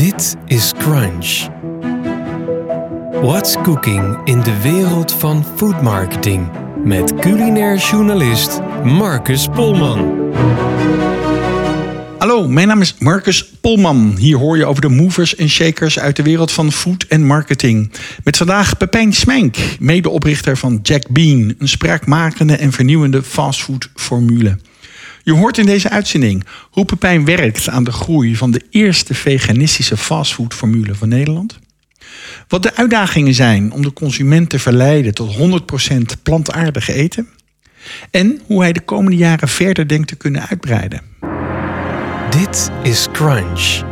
Dit 0.00 0.36
is 0.46 0.72
Crunch. 0.78 1.48
What's 3.22 3.56
cooking 3.62 4.18
in 4.24 4.40
de 4.42 4.60
wereld 4.62 5.12
van 5.12 5.44
food 5.56 5.82
marketing? 5.82 6.50
Met 6.84 7.14
culinair 7.14 7.76
journalist 7.76 8.60
Marcus 8.84 9.48
Polman. 9.48 10.32
Hallo, 12.18 12.48
mijn 12.48 12.68
naam 12.68 12.80
is 12.80 12.94
Marcus 12.98 13.44
Polman. 13.60 14.14
Hier 14.18 14.36
hoor 14.36 14.56
je 14.56 14.66
over 14.66 14.82
de 14.82 14.88
movers 14.88 15.34
en 15.34 15.48
shakers 15.48 15.98
uit 15.98 16.16
de 16.16 16.22
wereld 16.22 16.52
van 16.52 16.72
food 16.72 17.04
en 17.08 17.26
marketing. 17.26 17.92
Met 18.24 18.36
vandaag 18.36 18.76
Pepijn 18.76 19.12
Smijnk, 19.12 19.56
medeoprichter 19.78 20.56
van 20.56 20.78
Jack 20.82 21.08
Bean, 21.08 21.54
een 21.58 21.68
spraakmakende 21.68 22.56
en 22.56 22.72
vernieuwende 22.72 23.22
fastfoodformule. 23.22 24.56
Je 25.22 25.32
hoort 25.32 25.58
in 25.58 25.66
deze 25.66 25.90
uitzending 25.90 26.44
hoe 26.70 26.84
Pepijn 26.84 27.24
werkt 27.24 27.68
aan 27.68 27.84
de 27.84 27.92
groei 27.92 28.36
van 28.36 28.50
de 28.50 28.62
eerste 28.70 29.14
veganistische 29.14 29.96
fastfoodformule 29.96 30.94
van 30.94 31.08
Nederland. 31.08 31.58
Wat 32.48 32.62
de 32.62 32.76
uitdagingen 32.76 33.34
zijn 33.34 33.72
om 33.72 33.82
de 33.82 33.92
consument 33.92 34.48
te 34.48 34.58
verleiden 34.58 35.14
tot 35.14 35.36
100% 35.36 36.22
plantaardig 36.22 36.88
eten. 36.88 37.28
En 38.10 38.40
hoe 38.46 38.60
hij 38.60 38.72
de 38.72 38.80
komende 38.80 39.16
jaren 39.16 39.48
verder 39.48 39.88
denkt 39.88 40.08
te 40.08 40.16
kunnen 40.16 40.48
uitbreiden. 40.48 41.02
Dit 42.30 42.70
is 42.82 43.08
Crunch. 43.12 43.89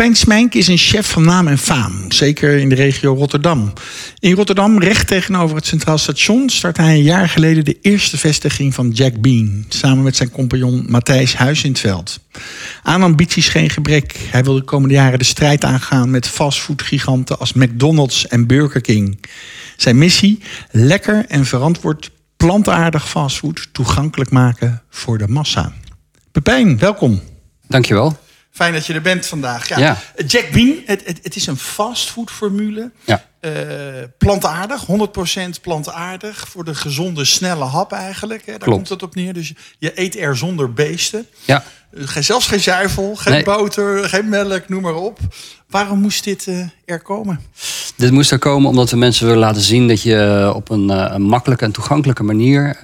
Pepijn 0.00 0.18
Smijnk 0.18 0.54
is 0.54 0.66
een 0.66 0.76
chef 0.76 1.10
van 1.10 1.24
naam 1.24 1.48
en 1.48 1.58
faam, 1.58 2.12
zeker 2.12 2.58
in 2.58 2.68
de 2.68 2.74
regio 2.74 3.14
Rotterdam. 3.14 3.72
In 4.18 4.34
Rotterdam, 4.34 4.78
recht 4.78 5.06
tegenover 5.06 5.56
het 5.56 5.66
Centraal 5.66 5.98
Station, 5.98 6.48
startte 6.48 6.82
hij 6.82 6.94
een 6.94 7.02
jaar 7.02 7.28
geleden 7.28 7.64
de 7.64 7.78
eerste 7.80 8.18
vestiging 8.18 8.74
van 8.74 8.90
Jack 8.90 9.20
Bean, 9.20 9.64
samen 9.68 10.04
met 10.04 10.16
zijn 10.16 10.30
compagnon 10.30 10.84
Matthijs 10.88 11.34
Huisintveld. 11.34 12.20
Aan 12.82 13.02
ambities 13.02 13.48
geen 13.48 13.70
gebrek. 13.70 14.16
Hij 14.30 14.44
wil 14.44 14.54
de 14.54 14.62
komende 14.62 14.94
jaren 14.94 15.18
de 15.18 15.24
strijd 15.24 15.64
aangaan 15.64 16.10
met 16.10 16.28
fastfoodgiganten 16.28 17.38
als 17.38 17.52
McDonald's 17.52 18.26
en 18.26 18.46
Burger 18.46 18.80
King. 18.80 19.24
Zijn 19.76 19.98
missie: 19.98 20.42
lekker 20.70 21.24
en 21.28 21.44
verantwoord 21.44 22.10
plantaardig 22.36 23.08
fastfood 23.08 23.68
toegankelijk 23.72 24.30
maken 24.30 24.82
voor 24.90 25.18
de 25.18 25.28
massa. 25.28 25.72
Pepijn, 26.32 26.78
welkom. 26.78 27.20
Dankjewel. 27.66 28.28
Fijn 28.52 28.72
dat 28.72 28.86
je 28.86 28.94
er 28.94 29.00
bent 29.00 29.26
vandaag. 29.26 29.68
Ja. 29.68 29.78
Ja. 29.78 29.98
Jack 30.26 30.50
Bean, 30.52 30.76
het, 30.86 31.02
het, 31.06 31.18
het 31.22 31.36
is 31.36 31.46
een 31.46 31.56
fastfoodformule. 31.56 32.90
Ja. 33.04 33.24
Eh, 33.40 33.52
plantaardig, 34.18 34.84
100% 34.86 35.60
plantaardig. 35.62 36.48
Voor 36.48 36.64
de 36.64 36.74
gezonde, 36.74 37.24
snelle 37.24 37.64
hap 37.64 37.92
eigenlijk. 37.92 38.40
Hè. 38.46 38.50
Daar 38.50 38.58
Klopt. 38.58 38.76
komt 38.76 38.88
het 38.88 39.02
op 39.02 39.14
neer. 39.14 39.32
Dus 39.32 39.52
je- 39.78 40.00
eet 40.00 40.18
er 40.18 40.36
zonder 40.36 40.72
beesten. 40.72 41.26
Ja. 41.44 41.64
Geen- 41.94 42.24
zelfs 42.24 42.46
geen 42.46 42.60
zuivel, 42.60 43.14
geen 43.16 43.32
Nee. 43.32 43.42
boter, 43.44 44.08
geen 44.08 44.28
melk, 44.28 44.68
noem 44.68 44.82
maar 44.82 44.94
op. 44.94 45.18
Waarom 45.68 46.00
moest 46.00 46.24
dit 46.24 46.46
eh, 46.46 46.66
er 46.84 47.00
komen? 47.02 47.40
Dit 47.96 48.10
moest 48.10 48.30
er 48.30 48.38
komen 48.38 48.68
omdat 48.70 48.90
we 48.90 48.96
mensen 48.96 49.24
willen 49.26 49.40
laten 49.40 49.62
zien 49.62 49.88
dat 49.88 50.02
je 50.02 50.52
op 50.54 50.70
een, 50.70 50.88
een 50.88 51.22
makkelijke 51.22 51.64
en 51.64 51.72
toegankelijke 51.72 52.22
manier, 52.22 52.76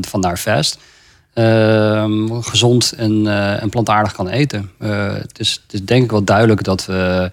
vandaar 0.00 0.36
fast, 0.36 0.78
gezond 2.40 2.92
en, 2.96 3.26
eh, 3.26 3.62
en 3.62 3.68
plantaardig 3.68 4.12
kan 4.12 4.28
eten. 4.28 4.70
Eh, 4.78 5.12
het, 5.12 5.38
is, 5.38 5.60
het 5.62 5.72
is 5.72 5.84
denk 5.84 6.04
ik 6.04 6.10
wel 6.10 6.24
duidelijk 6.24 6.64
dat 6.64 6.86
we, 6.86 7.30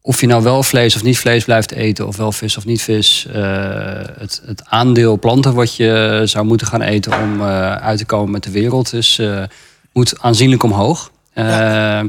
of 0.00 0.20
je 0.20 0.26
nou 0.26 0.42
wel 0.42 0.62
vlees 0.62 0.96
of 0.96 1.02
niet 1.02 1.18
vlees 1.18 1.44
blijft 1.44 1.72
eten, 1.72 2.06
of 2.06 2.16
wel 2.16 2.32
vis 2.32 2.56
of 2.56 2.64
niet 2.64 2.82
vis, 2.82 3.26
eh, 3.32 3.42
het, 4.18 4.42
het 4.46 4.62
aandeel 4.64 5.18
planten 5.18 5.54
wat 5.54 5.76
je 5.76 6.22
zou 6.24 6.46
moeten 6.46 6.66
gaan 6.66 6.82
eten 6.82 7.20
om 7.22 7.42
uit 7.42 7.98
te 7.98 8.04
komen 8.04 8.30
met 8.30 8.42
de 8.42 8.50
wereld 8.50 8.92
is, 8.92 9.20
moet 9.92 10.20
aanzienlijk 10.20 10.62
omhoog. 10.62 11.10
Ja. 11.34 12.00
Eh, 12.00 12.08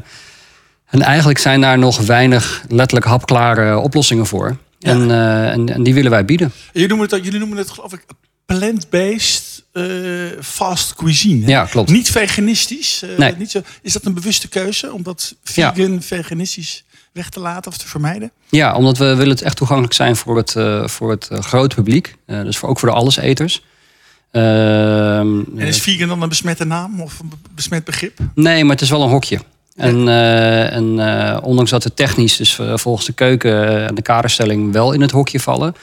En 0.88 1.02
eigenlijk 1.02 1.40
zijn 1.40 1.62
daar 1.62 1.78
nog 1.78 1.98
weinig 1.98 2.64
letterlijk 2.70 3.06
hapklare 3.06 3.78
oplossingen 3.78 4.26
voor. 4.26 4.58
Ja. 4.80 4.90
En, 4.92 5.12
en, 5.52 5.74
en 5.74 5.84
die 5.84 5.94
willen 5.94 6.12
wij 6.12 6.26
bieden. 6.26 6.52
Jullie 6.74 6.88
noemen 6.88 7.10
het, 7.10 7.24
jullie 7.24 7.40
noemen 7.40 7.58
het 7.58 7.70
geloof 7.70 7.94
ik 7.94 8.06
plant-based 8.48 9.64
eh, 9.74 9.84
fast 10.42 10.94
cuisine. 10.96 11.46
hè? 11.46 11.52
Ja, 11.52 11.66
klopt. 11.66 11.90
Niet 11.90 12.12
veganistisch. 12.12 13.02
eh, 13.04 13.18
Nee. 13.18 13.34
niet 13.38 13.52
zo, 13.52 13.62
is 13.82 13.94
dat 13.94 14.06
een 14.06 14.14
bewuste 14.14 14.48
keuze 14.48 14.92
om 14.94 15.04
dat 15.04 15.36
Ja. 15.54 15.74
vegan, 15.74 16.02
veganistisch 16.02 16.84
weg 17.12 17.30
te 17.30 17.40
laten 17.40 17.72
of 17.72 17.78
te 17.78 17.88
vermijden? 17.88 18.32
Ja, 18.50 18.76
omdat 18.76 18.98
we 18.98 19.06
willen 19.06 19.30
het 19.30 19.42
echt 19.42 19.56
toegankelijk 19.56 19.94
zijn 19.94 20.16
voor 20.16 20.38
het, 20.38 20.56
eh, 20.56 20.88
voor 20.88 21.10
het 21.12 21.28
grote 21.32 21.76
publiek. 21.76 22.16
Dus 22.26 22.58
voor, 22.58 22.70
ook 22.70 22.80
voor 22.80 22.90
de 22.90 22.96
alleseters. 22.96 23.62
Ehm, 24.32 25.40
En 25.58 25.68
is 25.68 25.82
vegan 25.82 26.08
dan 26.08 26.22
een 26.22 26.30
besmette 26.30 26.66
naam 26.66 27.02
of 27.02 27.20
een 27.20 27.30
be- 27.30 27.36
besmet 27.56 27.84
begrip? 27.84 28.20
Nee, 28.36 28.64
maar 28.64 28.74
het 28.74 28.82
is 28.82 28.90
wel 28.90 29.02
een 29.04 29.10
hokje. 29.10 29.40
En, 29.76 30.08
en 30.72 31.00
ondanks 31.44 31.72
dat 31.72 31.84
we 31.84 31.94
technisch, 31.94 32.38
dus 32.38 32.60
volgens 32.74 33.06
de 33.06 33.14
keuken 33.14 33.88
en 33.88 33.96
de 33.96 34.02
kaderstelling, 34.02 34.72
wel 34.74 34.92
in 34.94 35.02
het 35.02 35.12
hokje 35.12 35.40
vallen, 35.40 35.76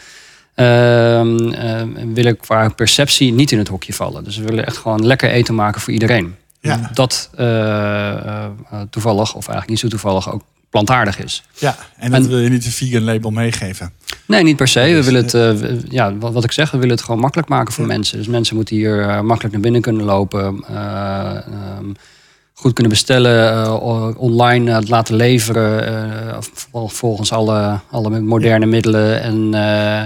ehm, 0.54 1.48
eh, 1.48 1.82
wil 2.14 2.24
ik 2.24 2.38
qua 2.38 2.68
perceptie 2.68 3.32
niet 3.32 3.52
in 3.52 3.58
het 3.58 3.68
hokje 3.68 3.92
vallen. 3.92 4.24
Dus 4.24 4.36
we 4.36 4.44
willen 4.44 4.66
echt 4.66 4.76
gewoon 4.76 5.06
lekker 5.06 5.30
eten 5.30 5.54
maken 5.54 5.80
voor 5.80 5.92
iedereen. 5.92 6.34
Ja. 6.60 6.90
Dat 6.94 7.30
eh, 7.36 8.10
eh, 8.10 8.50
toevallig, 8.90 9.28
of 9.34 9.48
eigenlijk 9.48 9.68
niet 9.68 9.78
zo 9.78 9.88
toevallig, 9.88 10.32
ook 10.32 10.42
plantaardig 10.70 11.18
is. 11.22 11.42
Ja, 11.58 11.76
en 11.98 12.10
dat 12.10 12.20
En- 12.20 12.28
wil 12.28 12.38
je 12.38 12.48
niet 12.48 12.64
een 12.64 12.70
vegan 12.70 13.02
label 13.02 13.30
meegeven. 13.30 13.92
Nee, 14.26 14.42
niet 14.42 14.56
per 14.56 14.68
se. 14.68 14.80
We 14.80 14.86
Dus, 14.90 15.04
willen 15.04 15.22
het, 15.22 15.34
eh, 15.34 15.90
ja, 15.90 16.16
wat, 16.16 16.32
wat 16.32 16.44
ik 16.44 16.52
zeg, 16.52 16.70
we 16.70 16.78
willen 16.78 16.94
het 16.94 17.04
gewoon 17.04 17.20
makkelijk 17.20 17.48
maken 17.48 17.72
voor 17.72 17.86
Ja. 17.86 17.92
mensen. 17.92 18.18
Dus 18.18 18.26
mensen 18.26 18.56
moeten 18.56 18.76
hier 18.76 19.08
eh, 19.08 19.20
makkelijk 19.20 19.52
naar 19.52 19.62
binnen 19.62 19.80
kunnen 19.80 20.04
lopen. 20.04 20.64
eh, 20.68 21.36
ehm, 21.36 21.92
goed 22.54 22.72
kunnen 22.72 22.92
bestellen, 22.92 23.52
eh, 23.64 24.10
online 24.16 24.72
eh, 24.72 24.88
laten 24.88 25.14
leveren. 25.14 25.86
eh, 26.30 26.36
vol- 26.40 26.88
volgens 26.88 27.32
alle, 27.32 27.78
alle 27.90 28.20
moderne 28.20 28.66
middelen. 28.66 29.22
En, 29.22 29.54
eh, 29.54 30.02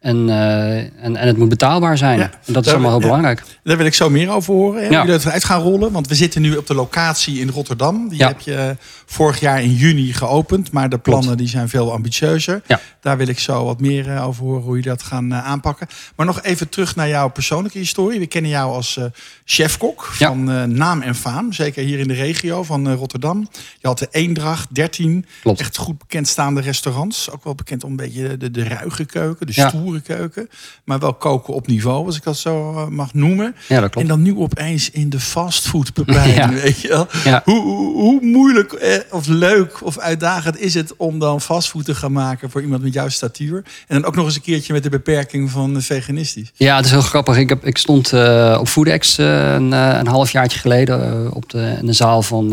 en, 0.00 0.28
eh, 0.28 0.76
en, 0.78 1.16
en 1.16 1.26
het 1.26 1.36
moet 1.36 1.48
betaalbaar 1.48 1.98
zijn. 1.98 2.18
Ja. 2.18 2.30
En 2.46 2.52
dat 2.52 2.66
is 2.66 2.72
allemaal 2.72 2.90
heel 2.90 3.00
ja. 3.00 3.06
belangrijk. 3.06 3.42
Daar 3.64 3.76
wil 3.76 3.86
ik 3.86 3.94
zo 3.94 4.10
meer 4.10 4.30
over 4.30 4.54
horen. 4.54 4.80
Ja. 4.82 4.86
Hoe 4.88 4.96
jullie 4.96 5.12
dat 5.22 5.26
uit 5.32 5.44
gaan 5.44 5.60
rollen. 5.60 5.92
Want 5.92 6.08
we 6.08 6.14
zitten 6.14 6.42
nu 6.42 6.56
op 6.56 6.66
de 6.66 6.74
locatie 6.74 7.40
in 7.40 7.48
Rotterdam. 7.48 8.08
Die 8.08 8.18
Ja. 8.18 8.26
heb 8.26 8.40
je 8.40 8.54
eh, 8.54 8.70
vorig 9.06 9.40
jaar 9.40 9.62
in 9.62 9.72
juni 9.74 10.12
geopend. 10.12 10.72
Maar 10.72 10.88
de 10.88 10.98
plannen 10.98 11.36
die 11.36 11.48
zijn 11.48 11.68
veel 11.68 11.92
ambitieuzer. 11.92 12.62
Ja. 12.66 12.80
Daar 13.00 13.16
wil 13.16 13.28
ik 13.28 13.38
zo 13.38 13.64
wat 13.64 13.80
meer 13.80 14.14
eh, 14.14 14.26
over 14.26 14.44
horen 14.44 14.62
hoe 14.62 14.76
je 14.76 14.82
dat 14.82 15.02
gaan 15.02 15.34
aanpakken. 15.34 15.86
Maar 16.16 16.26
nog 16.26 16.42
even 16.42 16.68
terug 16.68 16.96
naar 16.96 17.08
jouw 17.08 17.28
persoonlijke 17.28 17.78
historie. 17.78 18.18
We 18.18 18.26
kennen 18.26 18.50
jou 18.50 18.72
als 18.74 18.98
chefkok 19.44 20.14
Ja. 20.18 20.28
van 20.28 20.44
naam 20.76 21.00
en 21.02 21.14
faam. 21.14 21.52
Zeker 21.52 21.84
hier 21.84 21.98
in 21.98 22.08
de 22.08 22.14
regio 22.14 22.62
van 22.62 22.92
Rotterdam. 22.92 23.48
Je 23.78 23.86
had 23.86 23.98
de 23.98 24.08
Eendracht, 24.10 24.74
13. 24.74 25.26
Klopt. 25.42 25.60
Echt 25.60 25.76
goed 25.76 25.98
bekendstaande 25.98 26.60
restaurants. 26.60 27.30
Ook 27.30 27.44
wel 27.44 27.54
bekend 27.54 27.84
om 27.84 27.90
een 27.90 27.96
beetje 27.96 28.36
de, 28.36 28.50
de 28.50 28.64
ruige 28.68 29.04
keuken. 29.04 29.46
De 29.46 29.52
Ja. 29.56 29.70
Keuken. 29.98 30.48
Maar 30.84 30.98
wel 30.98 31.14
koken 31.14 31.54
op 31.54 31.66
niveau, 31.66 32.06
als 32.06 32.16
ik 32.16 32.22
dat 32.22 32.36
zo 32.36 32.72
eh, 32.72 32.86
mag 32.86 33.14
noemen. 33.14 33.54
Ja, 33.68 33.80
dat 33.80 33.90
klopt. 33.90 33.96
En 33.96 34.06
dan 34.06 34.22
nu 34.22 34.36
opeens 34.36 34.90
in 34.90 35.10
de 35.10 35.20
fastfood 35.20 35.90
Ja. 36.06 36.52
weet 36.52 36.80
je 36.80 36.88
wel. 36.88 37.06
Ja. 37.24 37.42
Hoe, 37.44 37.60
hoe, 37.62 37.92
hoe 37.92 38.20
moeilijk 38.22 38.72
eh, 38.72 38.98
of 39.10 39.26
leuk 39.26 39.84
of 39.84 39.98
uitdagend 39.98 40.58
is 40.60 40.74
het 40.74 40.96
om 40.96 41.18
dan 41.18 41.40
fastfood 41.40 41.84
te 41.84 41.94
gaan 41.94 42.12
maken 42.12 42.50
voor 42.50 42.62
iemand 42.62 42.82
met 42.82 42.92
jouw 42.92 43.08
statuur? 43.08 43.62
En 43.86 44.00
dan 44.00 44.04
ook 44.04 44.16
nog 44.16 44.24
eens 44.24 44.34
een 44.34 44.42
keertje 44.42 44.72
met 44.72 44.82
de 44.82 44.90
beperking 44.90 45.50
van 45.50 45.82
veganistisch. 45.82 46.50
Ja, 46.54 46.76
het 46.76 46.84
is 46.84 46.90
heel 46.90 47.00
grappig. 47.00 47.36
Ik, 47.36 47.48
heb, 47.48 47.66
ik 47.66 47.78
stond 47.78 48.12
eh, 48.12 48.56
op 48.60 48.68
Foodex 48.68 49.18
een, 49.18 49.72
een 49.72 50.06
half 50.06 50.30
jaartje 50.30 50.58
geleden 50.58 51.32
op 51.34 51.50
de, 51.50 51.76
in 51.80 51.86
de 51.86 51.92
zaal 51.92 52.22
van 52.22 52.48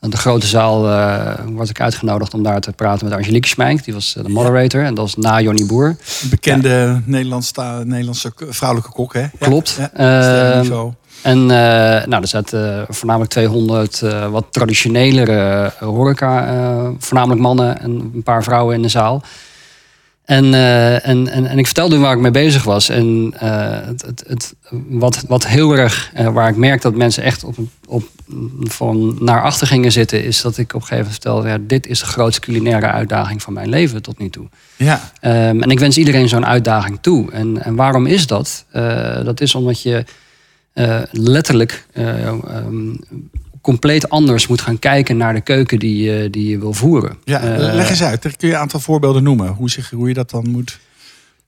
de 0.00 0.16
grote 0.16 0.46
zaal. 0.46 0.82
was 1.52 1.70
ik 1.70 1.80
uitgenodigd 1.80 2.34
om 2.34 2.42
daar 2.42 2.60
te 2.60 2.72
praten 2.72 3.08
met 3.08 3.18
Angelique 3.18 3.48
Schmeink. 3.48 3.84
Die 3.84 3.94
was 3.94 4.16
eh, 4.16 4.22
de 4.22 4.28
moderator 4.28 4.84
en 4.84 4.94
dat 4.94 5.04
was 5.04 5.16
na 5.16 5.40
Jonny 5.40 5.66
Boer. 5.66 5.96
Bekende 6.30 7.02
Nederlandse, 7.04 7.82
Nederlandse 7.84 8.32
vrouwelijke 8.36 8.92
kok, 8.92 9.14
hè? 9.14 9.24
Klopt. 9.38 9.78
Ja, 9.78 9.90
Ehm. 9.92 10.88
En 11.22 11.38
eh, 11.38 12.06
nou, 12.06 12.22
er 12.22 12.28
zaten 12.28 12.86
voornamelijk 12.88 13.30
200 13.30 14.02
eh, 14.02 14.30
wat 14.30 14.44
traditionelere 14.50 15.72
horeca, 15.78 16.92
voornamelijk 16.98 17.40
mannen 17.40 17.80
en 17.80 18.10
een 18.14 18.22
paar 18.22 18.42
vrouwen 18.42 18.74
in 18.74 18.82
de 18.82 18.88
zaal. 18.88 19.22
En, 20.28 20.54
eh, 20.54 21.08
en, 21.08 21.28
en, 21.28 21.46
en 21.46 21.58
ik 21.58 21.64
vertelde 21.64 21.94
hun 21.94 22.04
waar 22.04 22.14
ik 22.14 22.20
mee 22.20 22.30
bezig 22.30 22.64
was. 22.64 22.88
En 22.88 23.34
eh, 23.38 23.86
het, 23.86 24.02
het, 24.02 24.24
het, 24.26 24.54
wat, 24.88 25.24
wat 25.28 25.46
heel 25.46 25.76
erg, 25.76 26.10
eh, 26.14 26.28
waar 26.28 26.48
ik 26.48 26.56
merk 26.56 26.82
dat 26.82 26.94
mensen 26.94 27.22
echt 27.22 27.44
op, 27.44 27.56
op, 27.86 28.08
van 28.60 29.16
naar 29.20 29.42
achter 29.42 29.66
gingen 29.66 29.92
zitten, 29.92 30.24
is 30.24 30.40
dat 30.40 30.58
ik 30.58 30.74
op 30.74 30.80
een 30.80 30.86
gegeven 30.86 30.96
moment 30.96 31.12
vertelde: 31.12 31.48
ja, 31.48 31.58
dit 31.60 31.86
is 31.86 31.98
de 31.98 32.06
grootste 32.06 32.40
culinaire 32.40 32.86
uitdaging 32.86 33.42
van 33.42 33.52
mijn 33.52 33.68
leven 33.68 34.02
tot 34.02 34.18
nu 34.18 34.30
toe. 34.30 34.46
Ja, 34.76 35.12
Ehm, 35.20 35.62
en 35.62 35.70
ik 35.70 35.78
wens 35.78 35.98
iedereen 35.98 36.28
zo'n 36.28 36.46
uitdaging 36.46 36.98
toe. 37.00 37.32
En, 37.32 37.64
en 37.64 37.74
waarom 37.74 38.06
is 38.06 38.26
dat? 38.26 38.64
Dat 39.24 39.40
is 39.40 39.54
omdat 39.54 39.82
je 39.82 40.04
letterlijk 41.10 41.86
eh, 41.92 42.26
ehm, 42.26 42.94
compleet 43.60 44.08
anders 44.10 44.46
moet 44.46 44.60
gaan 44.60 44.78
kijken 44.78 45.16
naar 45.16 45.34
de 45.34 45.40
keuken 45.40 45.78
die, 45.78 46.02
je- 46.02 46.30
die 46.30 46.48
je 46.48 46.58
wil 46.58 46.72
voeren. 46.72 47.16
ja 47.24 47.40
Eh, 47.40 47.74
leg 47.74 47.90
eens 47.90 48.02
uit. 48.02 48.20
Kun 48.20 48.48
je 48.48 48.54
een 48.54 48.60
aantal 48.60 48.80
voorbeelden 48.80 49.22
noemen? 49.22 49.48
Hoe, 49.48 49.70
zich, 49.70 49.90
hoe 49.90 50.08
je 50.08 50.14
dat 50.14 50.30
dan 50.30 50.48
moet... 50.50 50.78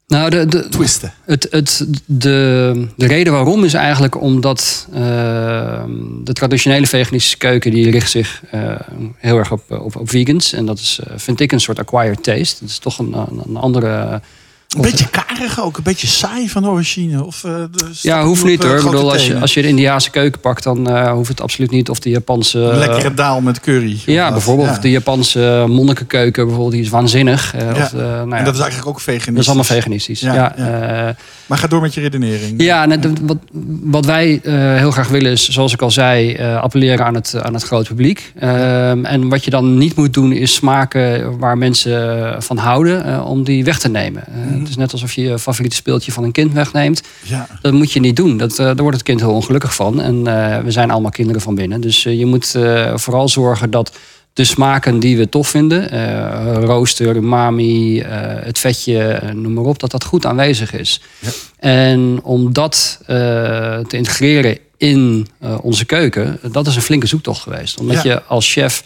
Nou, 0.06 0.30
de, 0.30 0.46
de, 0.46 0.68
twisten? 0.68 1.12
Het, 1.24 1.46
het, 1.50 1.86
de, 2.06 2.86
de 2.96 3.06
reden 3.06 3.32
waarom 3.32 3.64
is 3.64 3.74
eigenlijk 3.74 4.20
omdat 4.20 4.86
uh, 4.94 4.98
de 6.24 6.32
traditionele 6.32 6.86
veganistische 6.86 7.36
keuken 7.36 7.70
die 7.70 7.90
richt 7.90 8.10
zich 8.10 8.42
uh, 8.54 8.74
heel 9.16 9.36
erg 9.38 9.52
op, 9.52 9.62
op, 9.70 9.96
op 9.96 10.10
vegans. 10.10 10.52
En 10.52 10.66
dat 10.66 10.78
is, 10.78 11.00
vind 11.16 11.40
ik, 11.40 11.52
een 11.52 11.60
soort 11.60 11.78
acquired 11.78 12.22
taste. 12.22 12.56
Dat 12.60 12.68
is 12.68 12.78
toch 12.78 12.98
een, 12.98 13.14
een 13.46 13.56
andere 13.56 14.20
een 14.76 14.82
beetje 14.82 15.08
karig 15.10 15.60
ook, 15.60 15.76
een 15.76 15.82
beetje 15.82 16.06
saai 16.06 16.48
van 16.48 16.68
origine. 16.68 17.24
Of, 17.24 17.44
uh, 17.44 17.52
ja, 18.00 18.24
hoeft 18.24 18.44
niet 18.44 18.62
hoor. 18.62 18.76
Ik 18.76 18.84
bedoel, 18.84 19.12
als, 19.12 19.26
je, 19.26 19.38
als 19.38 19.54
je 19.54 19.62
de 19.62 19.68
Indiaanse 19.68 20.10
keuken 20.10 20.40
pakt, 20.40 20.62
dan 20.62 20.90
uh, 20.90 21.12
hoeft 21.12 21.28
het 21.28 21.40
absoluut 21.40 21.70
niet. 21.70 21.90
Of 21.90 21.98
de 21.98 22.10
Japanse. 22.10 22.58
Lekkere 22.58 23.14
daal 23.14 23.40
met 23.40 23.60
curry. 23.60 23.98
Ja, 24.06 24.32
bijvoorbeeld. 24.32 24.68
Ja. 24.68 24.78
de 24.78 24.90
Japanse 24.90 25.64
monnikenkeuken, 25.68 26.44
bijvoorbeeld, 26.44 26.74
die 26.74 26.82
is 26.82 26.88
waanzinnig. 26.88 27.54
Ja. 27.58 27.70
of, 27.70 27.92
nou 27.92 28.30
ja, 28.30 28.36
en 28.36 28.44
dat 28.44 28.54
is 28.54 28.60
eigenlijk 28.60 28.88
ook 28.88 29.00
veganistisch. 29.00 29.34
Dat 29.34 29.42
is 29.42 29.46
allemaal 29.46 29.64
veganistisch. 29.64 30.20
Ja, 30.20 30.54
maar 31.46 31.58
ga 31.58 31.66
door 31.66 31.80
met 31.80 31.94
je 31.94 32.00
redenering. 32.00 32.62
Ja, 32.62 32.86
net, 32.86 33.08
wat, 33.22 33.38
wat 33.82 34.06
wij 34.06 34.40
heel 34.76 34.90
graag 34.90 35.08
willen 35.08 35.32
is, 35.32 35.48
zoals 35.48 35.72
ik 35.72 35.82
al 35.82 35.90
zei, 35.90 36.36
appelleren 36.38 37.04
aan 37.06 37.14
het, 37.14 37.34
aan 37.42 37.54
het 37.54 37.62
grote 37.62 37.88
publiek. 37.88 38.32
Ehm, 38.38 39.04
en 39.04 39.28
wat 39.28 39.44
je 39.44 39.50
dan 39.50 39.78
niet 39.78 39.96
moet 39.96 40.14
doen, 40.14 40.32
is 40.32 40.54
smaken 40.54 41.38
waar 41.38 41.58
mensen 41.58 42.42
van 42.42 42.56
houden, 42.56 43.24
om 43.24 43.44
die 43.44 43.64
weg 43.64 43.78
te 43.78 43.88
nemen. 43.88 44.24
Het 44.60 44.68
is 44.68 44.76
net 44.76 44.92
alsof 44.92 45.12
je 45.12 45.22
je 45.22 45.38
favoriete 45.38 45.76
speeltje 45.76 46.12
van 46.12 46.24
een 46.24 46.32
kind 46.32 46.52
wegneemt. 46.52 47.02
Ja. 47.24 47.48
Dat 47.62 47.72
moet 47.72 47.92
je 47.92 48.00
niet 48.00 48.16
doen. 48.16 48.36
Dat, 48.36 48.50
uh, 48.50 48.56
daar 48.56 48.76
wordt 48.76 48.96
het 48.96 49.02
kind 49.06 49.20
heel 49.20 49.32
ongelukkig 49.32 49.74
van. 49.74 50.00
En 50.00 50.14
uh, 50.14 50.58
we 50.58 50.70
zijn 50.70 50.90
allemaal 50.90 51.10
kinderen 51.10 51.40
van 51.40 51.54
binnen. 51.54 51.80
Dus 51.80 52.04
uh, 52.04 52.18
je 52.18 52.26
moet 52.26 52.54
vooral 52.94 53.28
zorgen 53.28 53.70
dat 53.70 53.96
de 54.32 54.44
smaken 54.44 55.00
die 55.00 55.16
we 55.16 55.28
tof 55.28 55.48
vinden, 55.48 55.88
rooster, 56.64 57.16
umami, 57.16 58.00
het 58.00 58.58
vetje, 58.58 59.22
noem 59.34 59.52
maar 59.52 59.64
op, 59.64 59.78
dat 59.78 59.90
dat 59.90 60.04
goed 60.04 60.26
aanwezig 60.26 60.72
is. 60.72 61.00
Ja. 61.18 61.30
En 61.56 62.20
om 62.22 62.52
dat 62.52 63.00
te 63.06 63.86
integreren 63.96 64.58
in 64.76 65.26
onze 65.60 65.84
keuken, 65.84 66.38
dat 66.52 66.66
is 66.66 66.76
een 66.76 66.82
flinke 66.82 67.06
zoektocht 67.06 67.40
geweest. 67.42 67.78
Omdat 67.80 68.02
Ja. 68.02 68.12
je 68.12 68.22
als 68.22 68.52
chef 68.52 68.84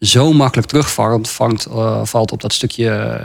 zo 0.00 0.32
makkelijk 0.32 0.68
terugvalt 0.68 1.28
valt 2.02 2.32
op 2.32 2.40
dat 2.40 2.52
stukje 2.52 3.20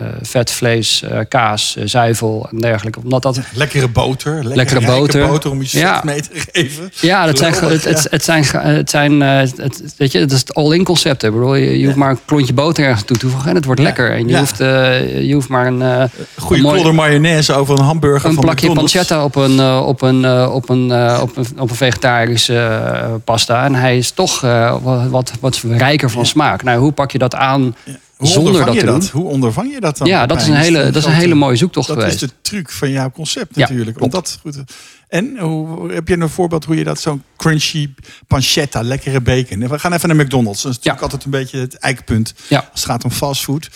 uh, 0.00 0.06
vet, 0.22 0.50
vlees, 0.50 1.02
kaas, 1.28 1.76
zuivel 1.84 2.48
en 2.50 2.58
dergelijke. 2.60 2.98
Omdat 3.02 3.22
dat... 3.22 3.40
Lekkere 3.54 3.88
boter. 3.88 4.44
Lekkere, 4.44 4.86
boter. 4.86 5.26
boter 5.26 5.50
om 5.50 5.62
je 5.62 5.78
Ja. 5.78 6.00
mee 6.04 6.20
te 6.22 6.44
geven. 6.52 6.92
Ja, 7.00 7.26
dat 7.26 7.38
zijn, 7.38 7.54
het, 7.54 7.84
het, 7.84 8.06
het 8.10 8.24
zijn, 8.24 8.44
het 8.52 8.90
zijn 8.90 9.20
het, 9.20 9.94
weet 9.96 10.12
je, 10.12 10.18
het 10.18 10.32
is 10.32 10.38
het 10.38 10.54
all-in 10.54 10.84
concept. 10.84 11.22
Hè. 11.22 11.30
Bedoel, 11.32 11.54
je, 11.54 11.78
je 11.78 11.84
hoeft 11.84 11.96
maar 11.96 12.10
een 12.10 12.18
klontje 12.24 12.52
boter 12.52 12.84
ergens 12.84 13.02
toe 13.04 13.16
te 13.16 13.28
voegen 13.28 13.48
en 13.48 13.54
het 13.54 13.64
wordt 13.64 13.80
lekker. 13.80 14.10
En 14.12 14.28
je, 14.28 14.38
hoeft, 14.38 14.58
je 14.58 15.30
hoeft 15.32 15.48
maar 15.48 15.66
een, 15.66 16.10
Goede 16.36 16.62
een 16.62 16.68
klodder 16.70 16.94
mayonaise 16.94 17.52
over 17.54 17.78
een 17.78 17.84
hamburger 17.84 18.28
een 18.28 18.34
van 18.34 18.44
plakje 18.44 18.66
McDonald's. 18.68 18.92
pancetta 18.92 19.24
op 19.24 19.36
een, 19.36 19.58
eh, 19.58 19.82
op 19.86 20.02
een, 20.02 20.24
eh, 20.24 20.50
op 20.54 20.68
een, 20.68 20.90
eh, 20.90 21.18
op 21.22 21.36
een, 21.36 21.46
op 21.58 21.70
een 21.70 21.76
vegetarische 21.76 22.54
eh, 22.58 23.14
pasta. 23.24 23.64
En 23.64 23.74
hij 23.74 23.96
is 23.96 24.10
toch 24.10 24.42
eh, 24.44 24.76
wat, 24.82 25.02
wat, 25.10 25.32
wat 25.40 25.62
rijker 25.68 26.10
van 26.10 26.26
smaak. 26.26 26.62
Nou, 26.62 26.78
hoe 26.78 26.92
pak 26.92 27.10
je 27.10 27.18
dat 27.18 27.34
aan 27.34 27.76
Hoe 28.16 28.28
zonder 28.28 28.52
ondervang 28.52 28.66
dat 28.66 28.74
je 28.74 28.80
te 28.92 28.98
dat? 29.00 29.10
doen? 29.12 29.22
Hoe 29.22 29.30
ondervang 29.30 29.72
je 29.72 29.80
dat 29.80 29.98
dan? 29.98 30.06
Ja, 30.08 30.26
dat 30.26 30.40
is 30.40 30.46
een 30.48 30.54
hele, 30.54 30.84
dat 30.84 30.96
is 30.96 31.04
een 31.04 31.12
hele 31.12 31.34
mooie 31.34 31.56
zoektocht 31.56 31.88
Dat 31.88 31.96
geweest. 31.98 32.22
is 32.22 32.28
de 32.28 32.34
truc 32.42 32.70
van 32.70 32.90
jouw 32.90 33.10
concept 33.10 33.54
Ja, 33.54 33.60
natuurlijk. 33.60 34.00
Om 34.02 34.10
klopt. 34.10 34.12
dat 34.14 34.38
goed 34.42 34.64
en 35.08 35.38
hoe, 35.38 35.92
heb 35.92 36.08
je 36.08 36.16
een 36.20 36.28
voorbeeld 36.28 36.64
hoe 36.64 36.76
je 36.76 36.84
dat 36.84 37.00
zo'n 37.00 37.22
crunchy 37.36 37.90
pancetta, 38.26 38.82
lekkere 38.82 39.20
bacon. 39.20 39.68
We 39.68 39.78
gaan 39.78 39.92
even 39.92 40.08
naar 40.08 40.24
McDonald's. 40.24 40.62
Dat 40.62 40.70
is 40.72 40.76
natuurlijk 40.76 40.96
Ja. 40.96 41.02
altijd 41.02 41.24
een 41.24 41.30
beetje 41.40 41.58
het 41.58 41.74
eikpunt 41.78 42.34
Ja. 42.48 42.58
als 42.72 42.80
het 42.80 42.90
gaat 42.90 43.04
om 43.04 43.10
fastfood. 43.10 43.68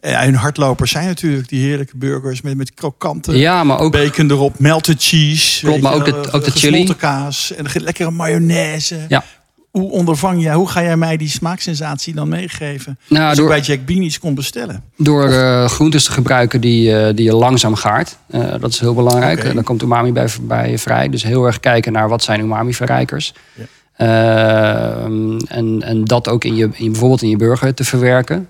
En 0.00 0.24
hun 0.24 0.34
hardlopers 0.34 0.90
zijn 0.90 1.06
natuurlijk 1.06 1.48
die 1.48 1.60
heerlijke 1.66 1.96
burgers 1.96 2.40
met, 2.40 2.56
met 2.56 2.74
krokante 2.74 3.38
Ja, 3.38 3.64
maar 3.64 3.78
ook 3.78 3.92
bacon 3.92 4.30
erop, 4.30 4.58
melted 4.58 5.02
cheese. 5.02 5.60
Klopt, 5.66 5.80
maar 5.82 5.94
ook 5.94 6.04
de- 6.04 6.32
ook 6.32 6.44
de 6.44 6.50
gesmolten 6.50 6.80
chili. 6.86 6.94
kaas 6.98 7.52
en 7.52 7.64
de 7.64 7.80
lekkere 7.80 8.10
mayonaise. 8.10 8.98
Ja. 9.08 9.24
Hoe 9.74 9.90
ondervang 9.90 10.42
jij, 10.42 10.54
hoe 10.54 10.68
ga 10.68 10.82
jij 10.82 10.96
mij 10.96 11.16
die 11.16 11.28
smaaksensatie 11.28 12.14
dan 12.14 12.28
meegeven? 12.28 12.98
Nou, 13.08 13.28
als 13.28 13.36
door- 13.36 13.46
ik 13.46 13.52
bij 13.52 13.60
Jack 13.60 13.86
Bean 13.86 14.02
iets 14.02 14.18
kon 14.18 14.34
bestellen. 14.34 14.82
door 14.96 15.28
eh, 15.28 15.64
groentes 15.64 16.04
te 16.04 16.12
gebruiken 16.12 16.60
die, 16.60 16.96
eh, 16.96 17.14
die 17.14 17.24
je 17.24 17.34
langzaam 17.34 17.74
gaart. 17.74 18.16
Eh, 18.30 18.54
dat 18.60 18.70
is 18.70 18.80
heel 18.80 18.94
belangrijk. 18.94 19.54
Dan 19.54 19.62
komt 19.64 19.82
umami 19.82 20.12
bij, 20.12 20.28
bij 20.40 20.78
vrij. 20.78 21.08
Dus 21.08 21.22
heel 21.22 21.44
erg 21.44 21.60
kijken 21.60 21.92
naar 21.92 22.08
wat 22.08 22.22
zijn 22.22 22.40
umami-verrijkers. 22.40 23.34
Ja. 23.54 23.64
Ehm, 23.96 25.38
en, 25.48 25.82
en 25.82 26.04
dat 26.04 26.28
ook 26.28 26.44
in 26.44 26.54
je, 26.56 26.68
in, 26.72 26.90
bijvoorbeeld 26.90 27.22
in 27.22 27.28
je 27.28 27.36
burger 27.36 27.74
te 27.74 27.84
verwerken. 27.84 28.48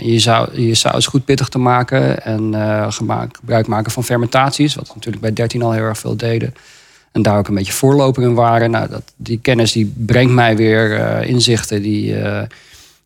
Je, 0.00 0.18
zou, 0.18 0.62
je 0.62 0.74
saus 0.74 1.06
goed 1.06 1.24
pittig 1.24 1.48
te 1.48 1.58
maken. 1.58 2.24
En 2.24 2.54
gebruik 2.92 3.66
maken 3.66 3.92
van 3.92 4.04
fermentaties. 4.04 4.74
Wat 4.74 4.86
we 4.86 4.92
natuurlijk 4.94 5.22
bij 5.22 5.32
13 5.32 5.62
al 5.62 5.72
heel 5.72 5.82
erg 5.82 5.98
veel 5.98 6.16
deden. 6.16 6.54
En 7.12 7.22
daar 7.22 7.38
ook 7.38 7.48
een 7.48 7.54
beetje 7.54 7.72
voorloper 7.72 8.22
in 8.22 8.34
waren. 8.34 8.70
Nou, 8.70 8.88
dat, 8.88 9.02
die 9.16 9.38
kennis 9.42 9.72
die 9.72 9.92
brengt 9.96 10.32
mij 10.32 10.56
weer 10.56 10.96
eh, 10.96 11.28
inzichten 11.28 11.82
die, 11.82 12.16
eh, 12.16 12.42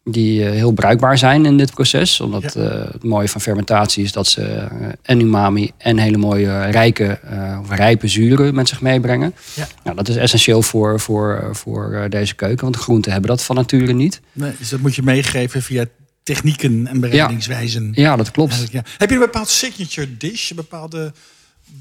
die 0.05 0.45
eh, 0.45 0.51
heel 0.51 0.73
bruikbaar 0.73 1.19
zijn 1.19 1.47
in 1.47 1.57
dit 1.57 1.75
proces. 1.75 2.21
Omdat 2.21 2.55
het 2.55 3.03
mooie 3.03 3.29
van 3.29 3.41
fermentatie 3.41 4.05
is 4.05 4.13
dat 4.13 4.27
ze 4.27 4.67
en 5.03 5.21
umami 5.21 5.71
en 5.77 5.99
hele 5.99 6.17
mooie 6.17 6.65
rijke 6.71 7.19
of 7.63 7.71
rijpe 7.71 8.09
zuren 8.09 8.55
met 8.55 8.69
zich 8.69 8.81
meebrengen. 8.81 9.35
Ja. 9.55 9.67
Nou, 9.85 9.97
dat 9.97 10.09
is 10.09 10.17
essentieel 10.17 10.63
voor, 10.63 11.01
voor, 11.01 11.49
voor 11.53 12.07
deze 12.09 12.35
keuken. 12.35 12.63
Want 12.63 12.75
de 12.75 12.83
groenten 12.83 13.13
hebben 13.13 13.31
dat 13.31 13.43
van 13.43 13.57
nature 13.57 13.93
niet. 13.93 14.21
Nee, 14.33 14.53
dus 14.59 14.69
dat 14.69 14.81
moet 14.81 14.95
je 14.95 15.03
meegeven 15.03 15.63
via 15.63 15.85
technieken 16.23 16.87
en 16.87 17.01
bereidingswijzen. 17.01 17.93
Ja, 17.95 18.17
dat 18.17 18.31
klopt. 18.31 18.67
Ja. 18.71 18.83
Heb 18.99 19.09
je 19.09 19.15
een 19.15 19.21
bepaald 19.21 19.49
signature 19.49 20.17
dish, 20.17 20.51
een 20.51 20.57
bepaalde 20.57 21.13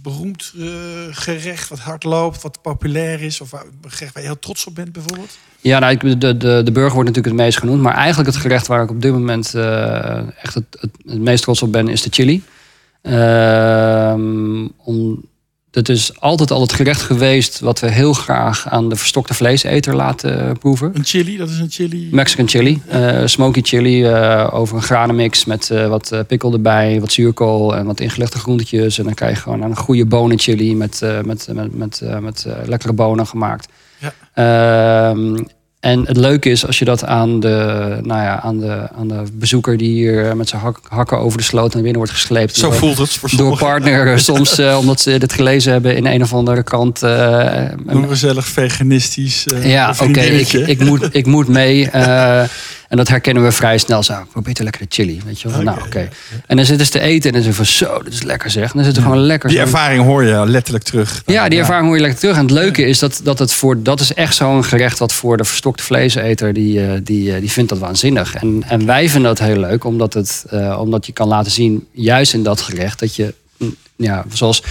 beroemd 0.01 0.54
eh, 0.57 0.66
gerecht 1.10 1.69
wat 1.69 1.80
hard 1.80 2.04
loopt, 2.04 2.42
wat 2.42 2.62
populair 2.62 3.22
is, 3.22 3.42
of 3.42 3.51
waar- 3.51 3.66
een 3.81 3.92
gerecht 3.92 4.13
waar 4.13 4.24
je 4.24 4.30
heel 4.30 4.40
trots 4.40 4.66
op 4.66 4.75
bent 4.75 4.92
bijvoorbeeld? 4.92 5.38
Ja, 5.62 5.80
nou, 5.80 5.98
de, 5.98 6.38
de, 6.38 6.62
de 6.63 6.72
burger 6.72 6.94
wordt 6.94 7.10
natuurlijk 7.10 7.36
het 7.36 7.45
meest 7.45 7.57
genoemd. 7.60 7.81
Maar 7.81 7.95
eigenlijk 7.95 8.30
het 8.30 8.40
gerecht 8.42 8.68
waar 8.68 8.84
ik 8.84 8.90
op 8.90 9.01
dit 9.01 9.12
moment 9.12 9.54
eh, 9.56 10.44
echt 10.44 10.54
het, 10.54 10.66
het, 10.80 10.92
het 11.06 11.19
meest 11.19 11.44
trots 11.44 11.62
op 11.62 11.72
ben, 11.72 11.88
is 11.88 12.01
de 12.01 12.10
chili. 12.12 12.44
Ehm 13.01 14.68
om, 14.78 15.25
het 15.75 15.90
is 15.90 16.20
altijd 16.20 16.52
al 16.52 16.62
het 16.62 16.74
gerecht 16.74 17.02
geweest 17.02 17.60
wat 17.60 17.80
we 17.80 17.92
heel 17.92 18.14
graag 18.14 18.70
aan 18.70 18.90
de 18.90 18.96
verstokte 18.96 19.34
vleeseter 19.34 19.96
laten 19.96 20.58
proeven. 20.58 20.92
Een 20.94 21.06
chili, 21.06 21.38
dat 21.38 21.50
is 21.50 21.60
een 21.60 21.70
chili. 21.70 22.08
Mexican 22.12 22.48
chili, 22.48 22.81
eh, 22.88 23.22
smoky 23.25 23.62
chili 23.62 24.06
eh, 24.06 24.50
over 24.54 24.75
een 24.75 24.81
granenmix 24.81 25.46
met 25.46 25.70
eh, 25.70 25.88
wat 25.88 26.24
pikkel 26.28 26.54
erbij, 26.54 27.00
wat 27.00 27.12
zuurkool 27.12 27.75
en 27.75 27.86
wat 27.86 28.00
ingelegde 28.00 28.40
groentetjes. 28.40 28.98
En 28.98 29.04
dan 29.04 29.14
krijg 29.14 29.36
je 29.36 29.42
gewoon 29.42 29.62
een 29.62 29.75
goede 29.75 30.06
bonenchili 30.06 30.75
met, 30.75 31.02
eh, 31.02 31.22
met, 31.22 31.48
met, 31.54 31.75
met, 31.78 32.02
met 32.22 32.46
eh, 32.46 32.56
lekkere 32.66 32.94
bonen 32.94 33.28
gemaakt. 33.28 33.68
Ja. 34.36 35.14
En 35.83 36.06
het 36.07 36.18
leuke 36.18 36.50
is 36.50 36.65
als 36.68 36.80
je 36.80 36.85
dat 36.85 37.06
aan 37.06 37.39
de, 37.39 37.47
nou 38.01 38.22
ja, 38.22 38.39
aan 38.41 38.60
de, 38.60 38.88
aan 38.98 39.08
de 39.08 39.24
bezoeker 39.34 39.77
die 39.77 39.89
hier 39.91 40.27
eh, 40.29 40.34
met 40.34 40.50
zijn 40.50 40.62
hak- 40.62 40.79
hakken 40.88 41.17
over 41.19 41.38
de 41.38 41.43
sloot 41.43 41.74
naar 41.74 41.81
binnen 41.81 41.98
wordt 42.01 42.12
gesleept. 42.13 42.55
Zo 42.55 42.67
door- 42.69 42.75
voelt 42.77 42.98
het 42.98 43.10
voor 43.10 43.29
door 43.36 43.58
partner 43.58 44.12
eh, 44.12 44.17
soms, 44.29 44.58
eh, 44.60 44.77
omdat 44.79 45.01
ze 45.01 45.17
dit 45.17 45.34
gelezen 45.34 45.72
hebben 45.72 45.96
in 45.96 46.05
een 46.05 46.22
of 46.22 46.34
andere 46.34 46.63
krant. 46.63 47.03
eh, 47.03 47.62
Een 47.88 48.08
gezellig 48.08 48.48
veganistisch 48.48 49.48
eh, 49.48 49.72
ja, 49.72 49.93
oké, 50.01 50.19
ik, 50.22 50.53
ik, 50.53 50.79
moet, 50.79 51.10
ik 51.12 51.25
moet 51.25 51.48
mee. 51.48 51.89
en 52.93 53.00
dat 53.00 53.07
herkennen 53.07 53.43
we 53.43 53.51
vrij 53.51 53.77
snel. 53.77 54.03
Zo, 54.03 54.13
probeer 54.31 54.53
te 54.53 54.63
lekker 54.63 54.81
de 54.81 54.88
chili. 54.89 55.21
Weet 55.25 55.41
je 55.41 55.50
wel? 55.50 55.62
Nou, 55.62 55.81
oké. 55.85 56.09
En 56.47 56.55
dan 56.55 56.65
zitten 56.65 56.85
ze 56.85 56.91
te 56.91 57.00
eten 57.00 57.29
en 57.29 57.35
dan 57.35 57.43
zeggen 57.43 57.65
van 57.65 57.75
zo, 57.75 58.03
dit 58.03 58.13
is 58.13 58.21
lekker 58.21 58.51
zeg. 58.51 58.63
En 58.63 58.71
dan 58.73 58.83
zitten 58.83 59.03
gewoon 59.03 59.19
lekker. 59.19 59.50
Die 59.50 59.59
ervaring 59.59 60.03
hoor 60.03 60.23
je 60.23 60.45
letterlijk 60.45 60.83
terug. 60.83 61.21
ja, 61.25 61.50
die 61.50 61.59
ervaring 61.59 61.85
hoor 61.85 61.95
je 61.95 62.01
lekker 62.01 62.19
terug. 62.19 62.35
En 62.35 62.41
het 62.41 62.51
leuke 62.51 62.85
is 62.85 63.00
dat, 63.00 63.19
dat 63.23 63.39
het 63.39 63.53
voor. 63.53 63.83
Dat 63.83 64.00
is 64.00 64.13
echt 64.13 64.35
zo'n 64.35 64.63
gerecht 64.63 65.00
wat 65.00 65.13
voor 65.13 65.38
de 65.38 65.43
verstokte 65.43 65.83
vleeseter. 65.83 66.53
Die, 66.53 66.85
eh, 66.85 67.00
die, 67.03 67.33
eh, 67.33 67.39
die 67.39 67.51
vindt 67.51 67.69
dat 67.69 67.79
waanzinnig. 67.79 68.35
En, 68.35 68.63
en 68.67 68.85
wij 68.85 69.09
vinden 69.09 69.35
dat 69.35 69.47
heel 69.47 69.59
leuk, 69.59 69.83
omdat, 69.83 70.13
het, 70.13 70.45
eh, 70.50 70.79
omdat 70.79 71.05
je 71.05 71.12
kan 71.12 71.27
laten 71.27 71.51
zien, 71.51 71.88
juist 71.91 72.33
in 72.33 72.43
dat 72.43 72.62
gerecht, 72.62 73.00
dat 73.00 73.15
je, 73.15 73.33
mm, 73.57 73.75
ja, 73.95 74.25
zoals 74.33 74.63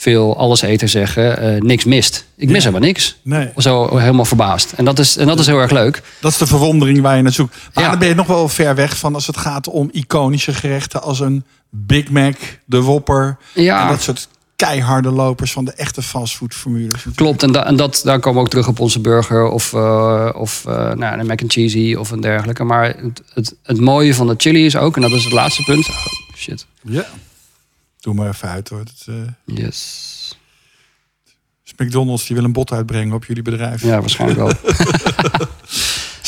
veel 0.00 0.36
alleseters 0.36 0.92
zeggen, 0.92 1.38
eh, 1.38 1.60
niks 1.60 1.84
mist. 1.84 2.24
Ik 2.36 2.48
mis 2.48 2.64
helemaal 2.64 2.86
niks. 2.88 3.16
Nee, 3.22 3.48
Zo 3.56 3.96
helemaal 3.96 4.24
verbaasd. 4.24 4.72
En 4.72 4.84
dat 4.84 4.98
is, 4.98 5.16
en 5.16 5.26
dat 5.26 5.38
is 5.38 5.46
heel 5.46 5.58
erg 5.58 5.70
leuk. 5.70 6.02
dat 6.20 6.30
is 6.32 6.38
de 6.38 6.46
verwondering 6.46 7.00
waar 7.00 7.16
je 7.16 7.22
naar 7.22 7.32
zoekt. 7.32 7.56
Maar 7.74 7.84
Ja. 7.84 7.90
dan 7.90 7.98
ben 7.98 8.08
je 8.08 8.14
nog 8.14 8.26
wel 8.26 8.48
ver 8.48 8.74
weg 8.74 8.96
van 8.96 9.14
als 9.14 9.26
het 9.26 9.36
gaat 9.36 9.68
om 9.68 9.88
iconische 9.92 10.54
gerechten 10.54 11.02
als 11.02 11.20
een 11.20 11.44
Big 11.70 12.10
Mac, 12.10 12.36
de 12.64 12.82
Whopper. 12.82 13.36
Ja. 13.54 13.82
En 13.82 13.88
dat 13.88 14.02
soort 14.02 14.28
keiharde 14.56 15.10
lopers 15.10 15.52
van 15.52 15.64
de 15.64 15.72
echte 15.72 16.02
fastfoodformules. 16.02 17.04
Klopt, 17.14 17.42
en, 17.42 17.52
da- 17.52 17.66
en 17.66 17.76
dat, 17.76 18.00
daar 18.04 18.20
komen 18.20 18.38
we 18.38 18.44
ook 18.44 18.50
terug 18.50 18.68
op 18.68 18.80
onze 18.80 19.00
burger 19.00 19.48
of, 19.48 19.72
eh, 19.72 20.28
of 20.36 20.64
eh, 20.66 20.92
nou, 20.92 21.18
een 21.18 21.26
mac 21.26 21.40
and 21.42 21.52
cheesy 21.52 21.94
of 21.94 22.10
een 22.10 22.20
dergelijke. 22.20 22.64
Maar 22.64 22.84
het, 22.84 23.22
het, 23.34 23.54
het 23.62 23.80
mooie 23.80 24.14
van 24.14 24.26
de 24.26 24.34
chili 24.36 24.64
is 24.66 24.76
ook, 24.76 24.96
en 24.96 25.02
dat 25.02 25.10
is 25.10 25.24
het 25.24 25.32
laatste 25.32 25.62
punt. 25.62 25.88
Oh, 25.88 25.96
shit. 26.36 26.66
Ja. 26.82 27.04
Doe 28.00 28.14
maar 28.14 28.28
even 28.28 28.48
uit 28.48 28.68
hoor. 28.68 28.84
Dat, 28.84 29.04
eh, 29.06 29.54
Yes. 29.56 30.38
is 31.64 31.72
McDonald's 31.76 32.26
die 32.26 32.36
wil 32.36 32.44
een 32.44 32.52
bod 32.52 32.72
uitbrengen 32.72 33.14
op 33.14 33.24
jullie 33.24 33.42
bedrijf. 33.42 33.82
Ja, 33.82 34.00
waarschijnlijk 34.00 34.38
wel. 34.40 34.52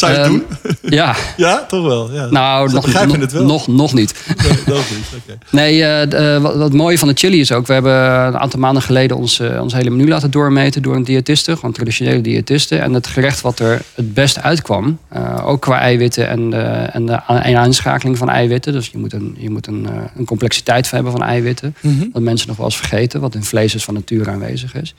Zou 0.07 0.13
je 0.13 0.19
het 0.19 0.27
Ehm, 0.27 0.39
doen? 0.83 0.91
Ja, 0.99 1.15
Ja, 1.37 1.65
toch 1.69 1.87
wel. 1.87 2.13
Ja. 2.13 2.27
nou, 2.31 2.73
nog, 2.73 2.93
nog, 2.93 3.17
het 3.21 3.33
wel. 3.33 3.45
nog, 3.45 3.67
nog 3.69 3.93
niet. 3.95 4.15
Nee, 4.43 4.53
dat 4.67 4.77
niet. 4.77 5.39
Nee, 5.51 5.83
eh, 5.85 6.35
eh, 6.37 6.43
wat, 6.43 6.57
wat 6.57 6.73
mooie 6.73 6.99
van 6.99 7.09
de 7.09 7.15
chili 7.17 7.41
is 7.41 7.53
ook... 7.53 7.67
we 7.67 7.73
hebben 7.73 7.93
een 7.95 8.39
aantal 8.39 8.61
maanden 8.61 8.83
geleden 8.83 9.17
ons, 9.17 9.41
eh, 9.41 9.61
ons 9.63 9.73
hele 9.73 9.91
menu 9.91 10.09
laten 10.09 10.31
doormeten... 10.31 10.83
door 10.83 10.97
een 10.97 11.05
diëtiste, 11.05 11.55
gewoon 11.55 11.73
traditionele 11.73 12.21
diëtiste. 12.21 12.77
En 12.77 12.93
het 12.93 13.07
gerecht 13.07 13.41
wat 13.41 13.59
er 13.59 13.83
het 13.95 14.15
best 14.15 14.41
uitkwam... 14.41 14.99
ook 15.45 15.61
qua 15.61 15.79
eiwitten 15.81 16.29
en 16.29 16.53
en 16.93 17.07
de 17.07 17.13
a- 17.31 17.43
en 17.43 17.57
aanschakeling 17.57 18.19
van 18.19 18.29
eiwitten... 18.29 18.73
dus 18.73 18.89
je 18.89 18.99
moet, 18.99 19.13
een, 19.13 19.37
je 19.39 19.51
moet 19.51 19.67
een, 19.67 19.89
een 20.17 20.25
complexiteit 20.25 20.91
hebben 20.91 21.13
van 21.13 21.23
eiwitten... 21.23 21.77
Mhm. 21.81 22.05
wat 22.13 22.23
mensen 22.23 22.49
nog 22.49 22.57
wel 22.57 22.67
eens 22.67 22.77
vergeten... 22.77 23.21
wat 23.21 23.35
in 23.35 23.45
vlees 23.45 23.75
is 23.75 23.85
van 23.85 23.95
nature 23.95 24.31
aanwezig 24.31 24.75
is. 24.75 24.95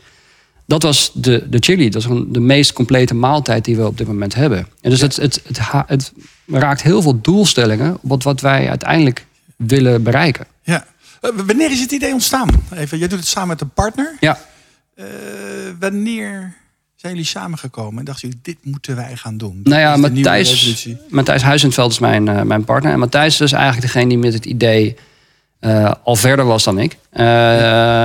Dat 0.65 0.84
was 0.84 1.12
de, 1.13 1.46
de 1.50 1.58
chili. 1.60 1.89
Dat 1.89 2.01
is 2.01 2.08
gewoon 2.08 2.32
de 2.32 2.39
meest 2.39 2.74
complete 2.74 3.13
maaltijd 3.13 3.65
die 3.65 3.75
we 3.75 3.86
op 3.86 3.98
dit 3.98 4.08
moment 4.08 4.36
hebben. 4.36 4.67
En 4.82 4.89
dus 4.89 5.01
het, 5.01 5.15
het, 5.15 5.41
het, 5.48 5.60
het 5.88 6.13
raakt 6.48 6.82
heel 6.82 7.01
veel 7.01 7.22
doelstellingen... 7.22 7.93
op 7.93 8.00
wat, 8.01 8.24
wat 8.24 8.41
wij 8.41 8.70
uiteindelijk 8.70 9.25
willen 9.55 10.03
bereiken. 10.03 10.46
Ja. 10.63 10.86
Eh, 11.22 11.29
wanneer 11.46 11.72
is 11.72 11.79
het 11.79 11.91
idee 11.91 12.13
ontstaan? 12.13 12.50
Even, 12.75 12.98
jij 12.98 13.08
doet 13.08 13.20
het 13.20 13.27
samen 13.27 13.48
met 13.50 13.62
een 13.62 13.70
partner. 13.74 14.17
Ja, 14.20 14.39
Eh, 14.96 15.05
wanneer 15.79 16.55
zijn 16.96 17.13
jullie 17.13 17.27
samengekomen 17.29 18.00
en 18.00 18.05
dachten 18.05 18.27
jullie, 18.27 18.43
dit 18.43 18.58
moeten 18.62 18.96
wij 18.96 19.15
gaan 19.15 19.38
doen? 19.38 19.60
Nou 19.63 19.79
ja, 19.82 19.96
Matthijs. 19.98 20.88
Matthijs 21.10 21.41
Huizenveld 21.41 21.91
is 21.91 22.00
mijn, 22.00 22.27
eh, 22.27 22.41
mijn 22.41 22.63
partner. 22.63 22.91
En 22.91 23.00
Matthijs 23.00 23.41
is 23.41 23.51
eigenlijk 23.51 23.82
degene 23.82 24.08
die 24.10 24.17
met 24.17 24.34
het 24.34 24.46
idee 24.46 24.96
eh, 25.63 25.91
al 26.03 26.15
verder 26.15 26.46
was 26.46 26.63
dan 26.63 26.79
ik. 26.79 26.98
Eh 27.10 27.24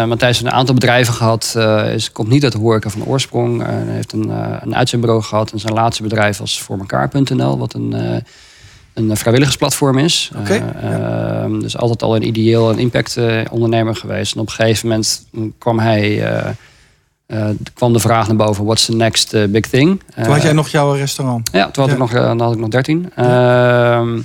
Matthijs 0.04 0.36
heeft 0.38 0.52
een 0.52 0.58
aantal 0.58 0.74
bedrijven 0.74 1.14
gehad. 1.14 1.54
eh, 1.56 1.94
is, 1.94 2.12
komt 2.12 2.28
niet 2.28 2.44
uit 2.44 2.52
de 2.52 2.58
horeca 2.58 2.88
van 2.88 3.04
oorsprong. 3.04 3.62
Heeft 3.86 4.12
een, 4.12 4.30
een 4.60 4.76
uitzendbureau 4.76 5.22
gehad. 5.22 5.52
En 5.52 5.58
zijn 5.58 5.74
laatste 5.74 6.02
bedrijf 6.02 6.38
was 6.38 6.62
voormekaar.nl. 6.62 7.58
Wat 7.58 7.74
een, 7.74 8.22
een 8.94 9.16
vrijwilligersplatform 9.16 9.98
is. 9.98 10.30
Eh, 10.44 10.56
ehm, 10.56 11.60
dus 11.60 11.76
altijd 11.76 12.02
al 12.02 12.16
een 12.16 12.26
ideeel 12.26 12.70
en 12.70 12.78
impact 12.78 13.18
ondernemer 13.50 13.96
geweest. 13.96 14.34
En 14.34 14.40
op 14.40 14.46
een 14.46 14.52
gegeven 14.52 14.88
moment 14.88 15.26
kwam 15.58 15.78
hij... 15.78 16.24
kwam 17.74 17.92
de 17.92 18.00
vraag 18.00 18.26
naar 18.26 18.36
boven, 18.36 18.64
what's 18.64 18.84
the 18.84 18.96
next 18.96 19.50
big 19.50 19.66
thing? 19.66 20.02
Toen 20.14 20.32
had 20.32 20.42
jij 20.42 20.52
nog 20.52 20.68
jouw 20.68 20.92
restaurant. 20.92 21.50
ja, 21.52 21.70
toen 21.70 21.88
had, 21.88 21.98
Ja. 21.98 22.04
Ik, 22.04 22.12
nog, 22.12 22.12
dan 22.12 22.40
had 22.40 22.52
ik 22.52 22.58
nog 22.58 22.68
13. 22.68 23.12
Ehm, 23.14 24.18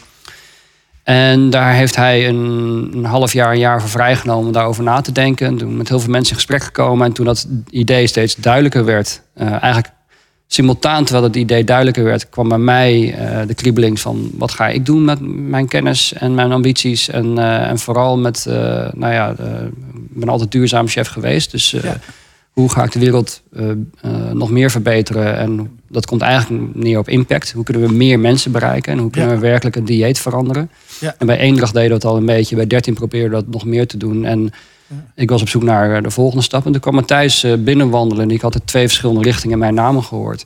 en 1.03 1.49
daar 1.49 1.73
heeft 1.73 1.95
hij 1.95 2.27
een, 2.27 2.89
een 2.93 3.05
half 3.05 3.33
jaar, 3.33 3.51
een 3.51 3.59
jaar 3.59 3.81
voor 3.81 3.89
vrijgenomen 3.89 4.45
om 4.45 4.51
daarover 4.51 4.83
na 4.83 5.01
te 5.01 5.11
denken. 5.11 5.47
En 5.47 5.57
toen 5.57 5.77
met 5.77 5.89
heel 5.89 5.99
veel 5.99 6.11
mensen 6.11 6.29
in 6.29 6.35
gesprek 6.39 6.63
gekomen. 6.63 7.05
En 7.05 7.13
toen 7.13 7.25
dat 7.25 7.47
idee 7.69 8.07
steeds 8.07 8.35
duidelijker 8.35 8.85
werd, 8.85 9.21
eh, 9.33 9.47
eigenlijk 9.51 9.93
simultaan 10.47 11.03
terwijl 11.03 11.25
het 11.25 11.35
idee 11.35 11.63
duidelijker 11.63 12.03
werd, 12.03 12.29
kwam 12.29 12.49
bij 12.49 12.57
mij 12.57 13.13
eh, 13.13 13.47
de 13.47 13.53
kriebeling 13.53 13.99
van 13.99 14.29
wat 14.37 14.51
ga 14.51 14.67
ik 14.67 14.85
doen 14.85 15.05
met 15.05 15.19
mijn 15.49 15.67
kennis 15.67 16.13
en 16.13 16.35
mijn 16.35 16.51
ambities. 16.51 17.09
En, 17.09 17.37
eh, 17.37 17.69
en 17.69 17.79
vooral 17.79 18.17
met, 18.17 18.45
nou 18.93 19.13
ja, 19.13 19.29
ik 19.29 20.19
ben 20.19 20.29
altijd 20.29 20.51
duurzaam 20.51 20.87
chef 20.87 21.07
geweest. 21.07 21.51
Dus 21.51 21.71
Ja. 21.71 21.97
hoe 22.51 22.69
ga 22.69 22.83
ik 22.83 22.91
de 22.91 22.99
wereld 22.99 23.41
nog 24.33 24.49
meer 24.49 24.71
verbeteren? 24.71 25.37
En 25.37 25.79
dat 25.93 26.05
komt 26.05 26.21
eigenlijk 26.21 26.75
neer 26.75 26.97
op 26.97 27.09
impact. 27.09 27.51
Hoe 27.51 27.63
kunnen 27.63 27.87
we 27.87 27.93
meer 27.93 28.19
mensen 28.19 28.51
bereiken? 28.51 28.93
En 28.93 28.99
hoe 28.99 29.09
kunnen 29.09 29.29
Ja. 29.29 29.35
we 29.35 29.41
werkelijk 29.41 29.75
een 29.75 29.85
dieet 29.85 30.19
veranderen? 30.19 30.69
Ja. 30.99 31.15
En 31.17 31.25
bij 31.27 31.37
Eendracht 31.37 31.73
deden 31.73 31.89
we 31.89 31.95
het 31.95 32.05
al 32.05 32.17
een 32.17 32.25
beetje. 32.25 32.55
Bij 32.55 32.67
13 32.67 32.93
probeerden 32.93 33.29
we 33.29 33.35
dat 33.35 33.53
nog 33.53 33.65
meer 33.65 33.87
te 33.87 33.97
doen. 33.97 34.25
En 34.25 34.49
ik 35.15 35.29
was 35.29 35.41
op 35.41 35.49
zoek 35.49 35.63
naar 35.63 35.95
eh, 35.95 36.03
de 36.03 36.09
volgende 36.11 36.43
stap. 36.43 36.65
En 36.65 36.71
toen 36.71 36.81
kwam 36.81 36.95
Matthijs 36.95 37.43
eh, 37.43 37.53
binnenwandelen. 37.59 38.23
En 38.23 38.31
ik 38.31 38.41
had 38.41 38.55
er 38.55 38.65
twee 38.65 38.87
verschillende 38.87 39.21
richtingen 39.21 39.57
mijn 39.59 39.73
namen 39.73 40.03
gehoord. 40.03 40.45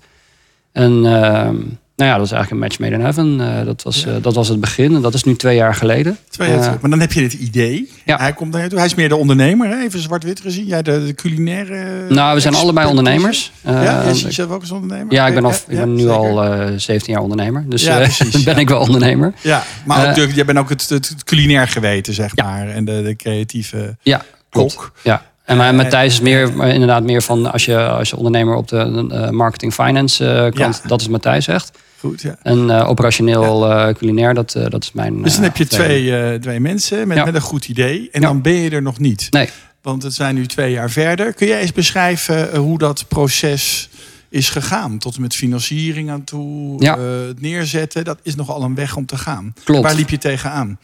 En 0.72 1.06
ehm, 1.06 1.56
nou 1.98 2.10
ja, 2.10 2.18
dat 2.18 2.30
was 2.30 2.32
eigenlijk 2.38 2.51
een 2.51 2.58
match 2.68 2.80
made 2.80 2.94
in 2.94 3.01
heaven. 3.01 3.58
Eh, 3.60 3.66
dat, 3.66 3.84
was, 3.84 4.04
Ja. 4.04 4.16
eh, 4.16 4.22
dat 4.22 4.36
was 4.36 4.48
het 4.48 4.60
begin. 4.60 4.96
En 4.96 5.01
dat 5.01 5.13
is 5.13 5.24
nu 5.24 5.36
twee 5.36 5.56
jaar 5.56 5.75
geleden. 5.75 6.18
Twee 6.30 6.50
jaar 6.50 6.60
Eh. 6.60 6.74
Maar 6.82 6.89
dan 6.89 7.00
heb 7.00 7.13
je 7.13 7.20
dit 7.20 7.34
idee. 7.34 7.92
Ja. 8.06 8.18
Hij 8.18 8.34
komt 8.34 8.51
toe. 8.51 8.77
Hij 8.77 8.86
is 8.86 8.96
meer 8.96 9.10
de 9.10 9.16
ondernemer. 9.16 9.68
Hè? 9.68 9.82
Even 9.84 10.00
zwart-wit 10.01 10.39
gezien. 10.39 10.66
Jij 10.66 10.82
de, 10.82 11.06
de 11.06 11.13
culinaire... 11.13 12.06
nou, 12.10 12.34
we 12.36 12.39
zijn 12.42 12.56
allebei 12.56 12.88
ondernemers. 12.88 13.51
Ja, 13.63 14.04
jij 14.04 14.13
ziet 14.13 14.24
jezelf 14.25 14.51
ook 14.51 14.62
als 14.62 14.72
ondernemer? 14.72 15.13
Ja, 15.13 15.27
ik 15.27 15.34
ben, 15.34 15.46
al, 15.46 15.51
ik 15.51 15.77
ben 15.77 15.94
nu 15.94 16.00
zeker. 16.00 16.13
al 16.16 16.44
eh 16.44 16.72
17 16.75 17.13
jaar 17.13 17.22
ondernemer. 17.22 17.66
Dus 17.70 17.84
Ja, 17.84 17.98
precies, 17.98 18.44
ben 18.54 18.58
ik 18.58 18.70
wel 18.70 18.80
ondernemer. 18.80 19.34
Ja, 19.42 19.63
maar 19.86 20.10
ook 20.10 20.16
de, 20.16 20.34
jij 20.34 20.46
bent 20.46 20.58
ook 20.58 20.70
het, 20.70 20.89
het, 20.89 21.10
het 21.10 21.24
culinair 21.24 21.68
geweten, 21.68 22.13
zeg 22.13 22.36
maar. 22.36 22.68
En 22.70 22.86
de, 22.86 23.01
de 23.01 23.16
creatieve 23.16 23.96
Ja, 24.01 24.22
klopt. 24.50 24.75
kok. 24.75 24.92
Ja. 25.04 25.22
En 25.46 25.75
Matthijs 25.75 26.13
is 26.13 26.20
meer, 26.22 26.63
inderdaad 26.66 27.04
meer 27.04 27.22
van 27.22 27.51
als 27.51 27.66
je, 27.66 27.77
als 27.88 28.10
je 28.10 28.16
ondernemer 28.16 28.56
op 28.56 28.68
de 28.68 29.27
marketing 29.32 29.74
finance 29.74 30.51
kant, 30.56 30.80
Ja. 30.84 30.88
dat 30.89 31.01
is 31.01 31.08
Matthijs 31.08 31.48
echt. 31.48 31.72
Goed, 32.00 32.22
ja. 32.22 32.38
En 32.44 32.70
eh, 32.70 32.89
operationeel 32.89 33.72
eh, 33.72 33.94
culinair, 33.94 34.34
dat, 34.34 34.56
eh, 34.56 34.66
dat 34.70 34.84
is 34.84 34.92
mijn. 34.92 35.24
Dus 35.24 35.34
dan 35.34 35.44
heb 35.44 35.58
je 35.58 35.68
twee, 35.68 36.39
twee 36.39 36.60
mensen 36.60 37.08
met, 37.08 37.18
Ja. 37.18 37.25
met 37.25 37.36
een 37.36 37.42
goed 37.42 37.68
idee. 37.68 38.10
En 38.12 38.22
dan 38.22 38.42
ben 38.42 38.54
je 38.54 38.70
er 38.70 38.82
nog 38.82 39.00
niet. 39.00 39.27
Nee. 39.30 39.50
Want 39.82 40.04
het 40.04 40.13
zijn 40.13 40.36
nu 40.36 40.46
twee 40.46 40.72
jaar 40.72 40.89
verder. 40.92 41.34
Kun 41.34 41.48
jij 41.48 41.62
eens 41.62 41.72
beschrijven 41.74 42.56
hoe 42.58 42.77
dat 42.77 43.06
proces 43.08 43.89
is 44.30 44.50
gegaan? 44.50 44.98
Tot 44.98 45.16
en 45.16 45.22
met 45.22 45.36
financiering 45.36 46.10
aan 46.10 46.24
toe, 46.24 46.84
Ja. 46.84 47.00
het 47.00 47.42
neerzetten. 47.42 48.04
Dat 48.04 48.20
is 48.24 48.36
nogal 48.36 48.62
een 48.63 48.75
weg 48.75 48.96
om 48.96 49.06
te 49.06 49.18
gaan. 49.18 49.54
Klopt. 49.63 49.84
Waar 49.84 49.96
liep 49.96 50.10
je 50.10 50.18
tegenaan? 50.18 50.80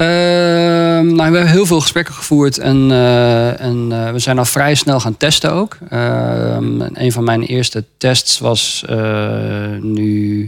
Ehm, 0.00 1.06
nou, 1.06 1.30
we 1.30 1.36
hebben 1.36 1.46
heel 1.46 1.66
veel 1.66 1.80
gesprekken 1.80 2.14
gevoerd 2.14 2.58
en, 2.58 2.90
eh, 2.90 3.60
en 3.60 3.88
eh, 3.92 4.12
we 4.12 4.18
zijn 4.18 4.38
al 4.38 4.44
vrij 4.44 4.74
snel 4.74 5.00
gaan 5.00 5.16
testen 5.16 5.52
ook. 5.52 5.78
Ehm, 5.88 6.82
en 6.82 6.90
een 6.92 7.12
van 7.12 7.24
mijn 7.24 7.42
eerste 7.42 7.84
tests 7.98 8.38
was 8.38 8.84
eh, 8.88 8.98
nu 9.80 10.40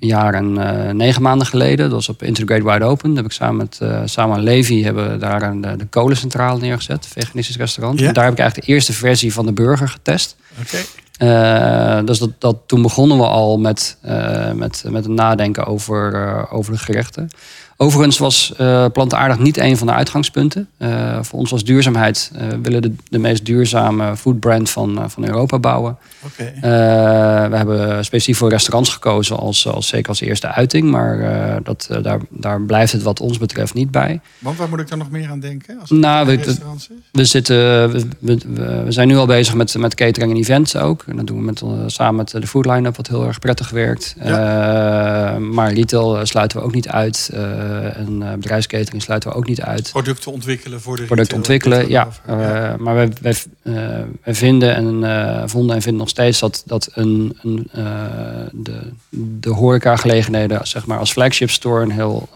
een 0.00 0.08
jaar 0.08 0.34
en 0.34 0.52
negen 0.96 1.22
maanden 1.22 1.46
geleden. 1.46 1.84
Dat 1.84 1.94
was 1.94 2.08
op 2.08 2.22
Integrate 2.22 2.64
Wide 2.64 2.84
Open. 2.84 3.08
Daar 3.08 3.22
heb 3.22 3.32
ik 3.32 3.38
samen 3.38 3.56
met 3.56 3.78
uh, 3.82 4.00
Samuel 4.04 4.40
Levy 4.40 4.82
hebben 4.82 5.20
daar 5.20 5.42
een, 5.42 5.60
de, 5.60 5.76
de 5.76 5.86
kolencentrale 5.86 6.60
neergezet, 6.60 7.06
veganistisch 7.06 7.56
restaurant. 7.56 7.98
Ja. 7.98 8.06
En 8.06 8.14
daar 8.14 8.24
heb 8.24 8.32
ik 8.32 8.38
eigenlijk 8.38 8.68
de 8.68 8.74
eerste 8.74 8.92
versie 8.92 9.32
van 9.32 9.46
de 9.46 9.52
burger 9.52 9.88
getest. 9.88 10.36
Oké. 10.60 10.76
Uh, 11.18 12.06
dus 12.06 12.18
dat, 12.18 12.30
dat, 12.38 12.56
toen 12.66 12.82
begonnen 12.82 13.18
we 13.18 13.26
al 13.26 13.58
met, 13.58 13.96
met, 14.54 14.84
met 14.88 15.04
het 15.04 15.14
nadenken 15.14 15.66
over, 15.66 16.50
over 16.50 16.72
de 16.72 16.78
gerechten. 16.78 17.30
Overigens 17.78 18.18
was 18.18 18.52
uh, 18.60 18.86
plantaardig 18.92 19.38
niet 19.38 19.58
een 19.58 19.76
van 19.76 19.86
de 19.86 19.92
uitgangspunten. 19.92 20.68
Uh, 20.78 21.18
voor 21.22 21.38
ons 21.38 21.50
was 21.50 21.64
duurzaamheid. 21.64 22.30
Uh, 22.34 22.48
we 22.48 22.60
willen 22.60 22.82
de, 22.82 22.94
de 23.08 23.18
meest 23.18 23.44
duurzame 23.44 24.16
foodbrand 24.16 24.70
van, 24.70 25.10
van 25.10 25.26
Europa 25.26 25.58
bouwen. 25.58 25.96
Okay. 26.24 26.54
We 27.50 27.56
hebben 27.56 28.04
specifiek 28.04 28.36
voor 28.36 28.48
restaurants 28.48 28.90
gekozen, 28.90 29.36
als, 29.36 29.68
als, 29.68 29.88
zeker 29.88 30.08
als 30.08 30.20
eerste 30.20 30.46
uiting. 30.46 30.90
Maar 30.90 31.60
dat, 31.62 31.88
daar, 32.02 32.20
daar 32.30 32.62
blijft 32.62 32.92
het 32.92 33.02
wat 33.02 33.20
ons 33.20 33.38
betreft 33.38 33.74
niet 33.74 33.90
bij. 33.90 34.20
Want 34.38 34.56
waar 34.58 34.68
moet 34.68 34.80
ik 34.80 34.88
dan 34.88 34.98
nog 34.98 35.10
meer 35.10 35.28
aan 35.28 35.40
denken? 35.40 35.80
Als 35.80 35.90
het 35.90 35.98
nou, 35.98 36.26
we, 36.26 36.34
restaurants 36.34 36.88
is? 36.88 36.96
we, 37.12 37.24
zitten, 37.24 37.56
we, 37.90 38.06
we, 38.18 38.38
we, 38.84 38.92
zijn 38.92 39.08
nu 39.08 39.16
al 39.16 39.26
bezig 39.26 39.54
met, 39.54 39.78
met 39.78 39.94
catering 39.94 40.32
en 40.32 40.38
events 40.38 40.76
ook. 40.76 41.04
En 41.06 41.16
dat 41.16 41.26
doen 41.26 41.38
we 41.38 41.44
met, 41.44 41.62
samen 41.86 42.16
met 42.16 42.30
de 42.30 42.46
food 42.46 42.66
line-up, 42.66 42.96
wat 42.96 43.08
heel 43.08 43.26
erg 43.26 43.38
prettig 43.38 43.70
werkt. 43.70 44.14
Ja. 44.22 45.38
maar 45.38 45.72
retail 45.72 46.26
sluiten 46.26 46.58
we 46.58 46.64
ook 46.64 46.74
niet 46.74 46.88
uit. 46.88 47.30
En 47.96 48.18
bedrijfskatering 48.18 49.02
sluiten 49.02 49.30
we 49.30 49.36
ook 49.36 49.46
niet 49.46 49.60
uit. 49.60 49.90
Producten 49.90 50.32
ontwikkelen 50.32 50.80
voor 50.80 50.96
de 50.96 51.02
Producten 51.02 51.36
ontwikkelen, 51.36 51.88
ja. 51.88 52.08
ja. 52.26 52.76
maar 52.78 52.94
wij, 52.94 53.10
wij, 53.20 53.34
wij 54.22 54.34
vinden 54.34 54.74
en 55.02 55.50
vonden 55.50 55.76
en 55.76 55.82
vinden 55.82 56.00
nog 56.00 56.08
steeds 56.08 56.38
dat, 56.38 56.62
dat 56.66 56.90
een, 56.92 57.38
een, 57.42 57.68
de, 58.52 58.78
de 59.10 59.50
horecagelegenheden, 59.50 60.66
zeg 60.66 60.86
maar 60.86 60.98
als 60.98 61.12
flagship 61.12 61.50
store, 61.50 61.82
een, 61.82 61.90
heel, 61.90 62.28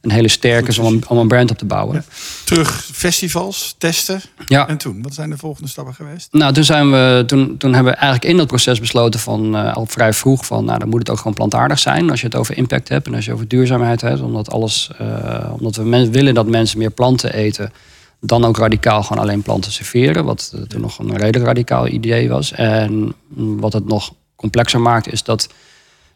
een 0.00 0.10
hele 0.10 0.28
sterke 0.28 0.68
is 0.68 0.78
om, 0.78 1.00
om 1.08 1.18
een 1.18 1.28
brand 1.28 1.50
op 1.50 1.58
te 1.58 1.64
bouwen. 1.64 1.94
Ja. 1.94 2.02
Terug 2.44 2.88
festivals, 2.92 3.74
testen. 3.78 4.20
Ja. 4.46 4.68
En 4.68 4.76
toen, 4.76 5.02
wat 5.02 5.14
zijn 5.14 5.30
de 5.30 5.36
volgende 5.36 5.68
stappen 5.68 5.94
geweest? 5.94 6.28
Nou, 6.32 6.52
toen, 6.52 6.64
zijn 6.64 6.90
we, 6.90 7.22
toen, 7.26 7.56
toen 7.56 7.74
hebben 7.74 7.92
we 7.92 7.98
eigenlijk 7.98 8.30
in 8.32 8.36
dat 8.36 8.46
proces 8.46 8.80
besloten 8.80 9.20
van 9.20 9.56
uh, 9.56 9.74
al 9.74 9.86
vrij 9.86 10.12
vroeg 10.12 10.46
van, 10.46 10.64
nou, 10.64 10.78
dan 10.78 10.88
moet 10.88 10.98
het 10.98 11.10
ook 11.10 11.16
gewoon 11.16 11.34
plantaardig 11.34 11.78
zijn 11.78 12.10
als 12.10 12.20
je 12.20 12.26
het 12.26 12.34
over 12.34 12.56
impact 12.56 12.88
hebt 12.88 13.06
en 13.06 13.14
als 13.14 13.24
je 13.24 13.32
over 13.32 13.48
duurzaamheid 13.48 14.00
hebt, 14.00 14.20
omdat 14.20 14.50
alles, 14.50 14.90
uh, 15.00 15.50
omdat 15.52 15.76
we 15.76 15.84
men, 15.84 16.10
willen 16.12 16.34
dat 16.34 16.46
mensen 16.46 16.78
meer 16.78 16.90
planten 16.90 17.32
eten 17.32 17.72
dan 18.20 18.44
ook 18.44 18.56
radicaal 18.56 19.02
gewoon 19.02 19.22
alleen 19.22 19.42
planten 19.42 19.72
serveren. 19.72 20.24
Wat 20.24 20.52
uh, 20.54 20.62
toen 20.62 20.80
nog 20.80 20.98
een 20.98 21.16
redelijk 21.16 21.44
radicaal 21.44 21.86
idee 21.86 22.28
was. 22.28 22.52
En 22.52 23.14
wat 23.34 23.72
het 23.72 23.86
nog 23.86 24.12
complexer 24.36 24.80
maakt, 24.80 25.12
is 25.12 25.22
dat 25.22 25.48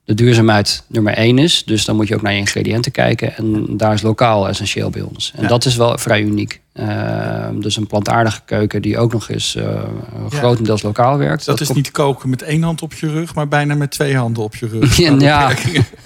de 0.04 0.14
duurzaamheid 0.14 0.84
nummer 0.86 1.14
één 1.14 1.38
is. 1.38 1.64
Dus 1.64 1.84
dan 1.84 1.96
moet 1.96 2.08
je 2.08 2.14
ook 2.14 2.22
naar 2.22 2.32
je 2.32 2.38
ingrediënten 2.38 2.92
kijken. 2.92 3.36
En 3.36 3.76
daar 3.76 3.92
is 3.92 4.02
lokaal 4.02 4.48
essentieel 4.48 4.90
bij 4.90 5.02
ons. 5.02 5.32
En 5.36 5.42
ja. 5.42 5.48
dat 5.48 5.64
is 5.64 5.76
wel 5.76 5.98
vrij 5.98 6.20
uniek. 6.20 6.62
Uh, 6.80 7.48
dus 7.54 7.76
een 7.76 7.86
plantaardige 7.86 8.40
keuken 8.44 8.82
die 8.82 8.98
ook 8.98 9.12
nog 9.12 9.28
eens 9.28 9.54
uh, 9.56 9.82
grotendeels 10.28 10.80
ja. 10.80 10.86
lokaal 10.86 11.18
werkt. 11.18 11.44
Dat, 11.44 11.58
dat 11.58 11.68
is 11.68 11.74
niet 11.74 11.90
koken 11.90 12.28
met 12.28 12.42
één 12.42 12.62
hand 12.62 12.82
op 12.82 12.92
je 12.94 13.10
rug, 13.10 13.34
maar 13.34 13.48
bijna 13.48 13.74
met 13.74 13.90
twee 13.90 14.16
handen 14.16 14.42
op 14.42 14.56
je 14.56 14.66
rug. 14.66 14.96
ja, 15.20 15.52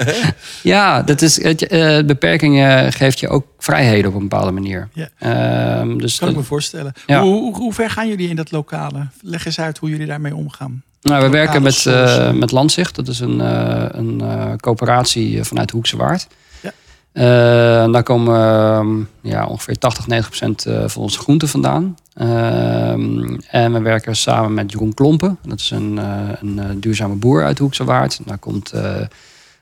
ja 0.63 1.03
dat 1.03 1.23
is, 1.23 1.43
het, 1.43 1.73
uh, 1.73 2.03
beperkingen 2.05 2.93
geeft 2.93 3.21
je 3.21 3.29
ook 3.29 3.47
vrijheden 3.59 4.11
op 4.11 4.15
een 4.17 4.29
bepaalde 4.29 4.53
manier. 4.53 4.89
Ja. 4.93 5.09
Uh, 5.83 5.99
dus 5.99 6.19
kan 6.19 6.29
ik 6.29 6.37
me 6.37 6.43
voorstellen. 6.43 6.93
Ja. 7.07 7.23
Hoe, 7.23 7.41
hoe, 7.41 7.57
hoe, 7.57 7.73
ver 7.73 7.91
gaan 7.91 8.09
jullie 8.09 8.29
in 8.29 8.37
dat 8.37 8.51
lokale? 8.51 9.07
Leg 9.21 9.47
eens 9.47 9.61
uit 9.61 9.79
hoe 9.79 9.91
jullie 9.91 10.07
daarmee 10.07 10.35
omgaan. 10.35 10.83
Nou, 11.03 11.23
we 11.25 11.29
werken 11.31 11.63
met, 11.63 11.75
sourcen. 11.75 12.27
eh, 12.29 12.33
met 12.33 12.51
Landzicht. 12.53 12.95
Dat 12.95 13.09
is 13.09 13.21
een, 13.21 13.41
eh, 13.41 13.85
een 13.89 14.21
eh, 14.21 14.53
coöperatie 14.61 15.45
vanuit 15.45 15.71
Hoekse 15.71 15.97
Waard. 15.97 16.27
Ja. 16.61 16.73
Eh, 17.13 17.93
daar 17.93 18.03
komen 18.03 18.35
ehm, 18.41 19.31
ja, 19.33 19.47
ongeveer 19.47 19.79
80, 19.79 20.07
90 20.07 20.29
procent 20.39 20.67
eh, 20.67 20.89
van 20.89 21.03
onze 21.03 21.19
groenten 21.19 21.49
vandaan. 21.49 21.97
Ehm, 22.15 23.37
en 23.51 23.73
we 23.73 23.81
werken 23.81 24.17
samen 24.17 24.55
met 24.55 24.71
Jeroen 24.73 24.95
Klompen. 24.95 25.39
Dat 25.43 25.59
is 25.61 25.71
een, 25.71 25.99
eh, 25.99 26.29
een 26.41 26.59
eh, 26.59 26.65
duurzame 26.77 27.15
boer 27.15 27.45
uit 27.45 27.59
Hoekse 27.59 27.85
Waard. 27.85 28.21
Daar 28.25 28.39
komt 28.39 28.73
eh, 28.73 28.95